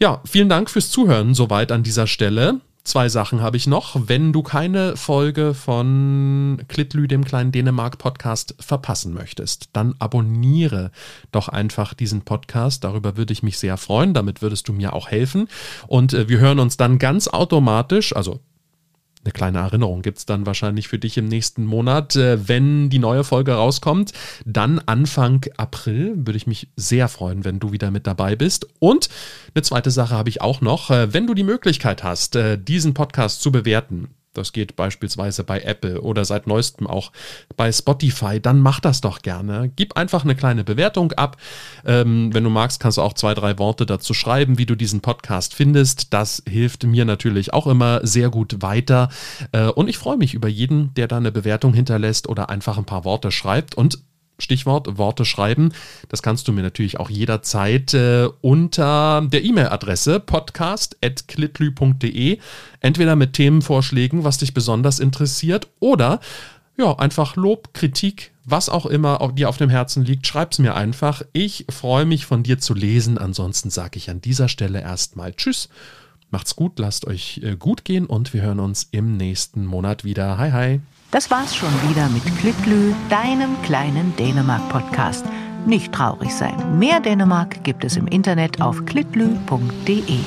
Ja, 0.00 0.20
vielen 0.24 0.48
Dank 0.48 0.70
fürs 0.70 0.90
Zuhören 0.90 1.34
soweit 1.34 1.72
an 1.72 1.82
dieser 1.82 2.06
Stelle. 2.06 2.60
Zwei 2.84 3.08
Sachen 3.08 3.42
habe 3.42 3.56
ich 3.56 3.66
noch. 3.66 3.96
Wenn 4.08 4.32
du 4.32 4.42
keine 4.42 4.96
Folge 4.96 5.54
von 5.54 6.62
Klitlü, 6.68 7.06
dem 7.06 7.24
kleinen 7.24 7.52
Dänemark-Podcast, 7.52 8.56
verpassen 8.58 9.14
möchtest, 9.14 9.70
dann 9.72 9.94
abonniere 10.00 10.90
doch 11.30 11.48
einfach 11.48 11.94
diesen 11.94 12.22
Podcast. 12.22 12.82
Darüber 12.82 13.16
würde 13.16 13.32
ich 13.32 13.42
mich 13.42 13.58
sehr 13.58 13.76
freuen. 13.76 14.14
Damit 14.14 14.42
würdest 14.42 14.66
du 14.66 14.72
mir 14.72 14.94
auch 14.94 15.08
helfen. 15.08 15.48
Und 15.86 16.12
äh, 16.12 16.28
wir 16.28 16.38
hören 16.38 16.58
uns 16.58 16.76
dann 16.76 16.98
ganz 16.98 17.28
automatisch, 17.28 18.14
also 18.16 18.40
eine 19.24 19.32
kleine 19.32 19.58
Erinnerung 19.58 20.02
gibt 20.02 20.18
es 20.18 20.26
dann 20.26 20.46
wahrscheinlich 20.46 20.88
für 20.88 20.98
dich 20.98 21.16
im 21.16 21.28
nächsten 21.28 21.64
Monat, 21.64 22.16
äh, 22.16 22.48
wenn 22.48 22.90
die 22.90 22.98
neue 22.98 23.24
Folge 23.24 23.52
rauskommt. 23.52 24.12
Dann 24.44 24.80
Anfang 24.80 25.44
April 25.56 26.14
würde 26.16 26.36
ich 26.36 26.46
mich 26.46 26.68
sehr 26.76 27.08
freuen, 27.08 27.44
wenn 27.44 27.60
du 27.60 27.72
wieder 27.72 27.90
mit 27.90 28.06
dabei 28.06 28.34
bist. 28.34 28.66
Und 28.80 29.08
eine 29.54 29.62
zweite 29.62 29.90
Sache 29.90 30.14
habe 30.14 30.28
ich 30.28 30.40
auch 30.40 30.60
noch. 30.60 30.90
Äh, 30.90 31.14
wenn 31.14 31.26
du 31.26 31.34
die 31.34 31.44
Möglichkeit 31.44 32.02
hast, 32.02 32.34
äh, 32.36 32.58
diesen 32.58 32.94
Podcast 32.94 33.42
zu 33.42 33.52
bewerten, 33.52 34.08
das 34.34 34.52
geht 34.52 34.76
beispielsweise 34.76 35.44
bei 35.44 35.60
Apple 35.60 36.00
oder 36.00 36.24
seit 36.24 36.46
neuestem 36.46 36.86
auch 36.86 37.12
bei 37.56 37.70
Spotify. 37.70 38.40
Dann 38.40 38.60
mach 38.60 38.80
das 38.80 39.00
doch 39.00 39.20
gerne. 39.20 39.70
Gib 39.76 39.96
einfach 39.96 40.24
eine 40.24 40.34
kleine 40.34 40.64
Bewertung 40.64 41.12
ab. 41.12 41.36
Ähm, 41.84 42.32
wenn 42.32 42.44
du 42.44 42.50
magst, 42.50 42.80
kannst 42.80 42.98
du 42.98 43.02
auch 43.02 43.12
zwei, 43.12 43.34
drei 43.34 43.58
Worte 43.58 43.86
dazu 43.86 44.14
schreiben, 44.14 44.58
wie 44.58 44.66
du 44.66 44.74
diesen 44.74 45.00
Podcast 45.00 45.54
findest. 45.54 46.12
Das 46.14 46.42
hilft 46.48 46.84
mir 46.84 47.04
natürlich 47.04 47.52
auch 47.52 47.66
immer 47.66 48.00
sehr 48.06 48.30
gut 48.30 48.62
weiter. 48.62 49.10
Äh, 49.52 49.66
und 49.66 49.88
ich 49.88 49.98
freue 49.98 50.16
mich 50.16 50.34
über 50.34 50.48
jeden, 50.48 50.94
der 50.94 51.08
da 51.08 51.18
eine 51.18 51.32
Bewertung 51.32 51.74
hinterlässt 51.74 52.28
oder 52.28 52.48
einfach 52.48 52.78
ein 52.78 52.86
paar 52.86 53.04
Worte 53.04 53.30
schreibt. 53.30 53.74
Und 53.74 53.98
Stichwort 54.38 54.98
Worte 54.98 55.24
schreiben. 55.24 55.72
Das 56.08 56.22
kannst 56.22 56.46
du 56.48 56.52
mir 56.52 56.62
natürlich 56.62 57.00
auch 57.00 57.10
jederzeit 57.10 57.94
äh, 57.94 58.28
unter 58.40 59.26
der 59.32 59.44
E-Mail-Adresse 59.44 60.20
podcast.klitlü.de 60.20 62.38
entweder 62.80 63.16
mit 63.16 63.32
Themenvorschlägen, 63.34 64.24
was 64.24 64.38
dich 64.38 64.54
besonders 64.54 64.98
interessiert, 64.98 65.68
oder 65.80 66.20
ja, 66.76 66.98
einfach 66.98 67.36
Lob, 67.36 67.74
Kritik, 67.74 68.32
was 68.44 68.68
auch 68.68 68.86
immer 68.86 69.32
dir 69.34 69.48
auf 69.48 69.58
dem 69.58 69.70
Herzen 69.70 70.04
liegt, 70.04 70.26
schreib's 70.26 70.58
mir 70.58 70.74
einfach. 70.74 71.22
Ich 71.32 71.66
freue 71.68 72.06
mich 72.06 72.26
von 72.26 72.42
dir 72.42 72.58
zu 72.58 72.74
lesen. 72.74 73.18
Ansonsten 73.18 73.70
sage 73.70 73.98
ich 73.98 74.10
an 74.10 74.20
dieser 74.20 74.48
Stelle 74.48 74.80
erstmal 74.80 75.34
Tschüss. 75.34 75.68
Macht's 76.30 76.56
gut, 76.56 76.78
lasst 76.78 77.06
euch 77.06 77.40
äh, 77.42 77.56
gut 77.56 77.84
gehen 77.84 78.06
und 78.06 78.32
wir 78.32 78.40
hören 78.40 78.60
uns 78.60 78.88
im 78.90 79.18
nächsten 79.18 79.66
Monat 79.66 80.02
wieder. 80.02 80.38
Hi, 80.38 80.50
hi. 80.50 80.80
Das 81.12 81.30
war's 81.30 81.54
schon 81.54 81.68
wieder 81.90 82.08
mit 82.08 82.24
Klitlü, 82.38 82.94
deinem 83.10 83.60
kleinen 83.64 84.16
Dänemark-Podcast. 84.16 85.26
Nicht 85.66 85.92
traurig 85.92 86.32
sein. 86.34 86.78
Mehr 86.78 87.00
Dänemark 87.00 87.62
gibt 87.64 87.84
es 87.84 87.98
im 87.98 88.06
Internet 88.06 88.62
auf 88.62 88.86
klitlü.de. 88.86 90.20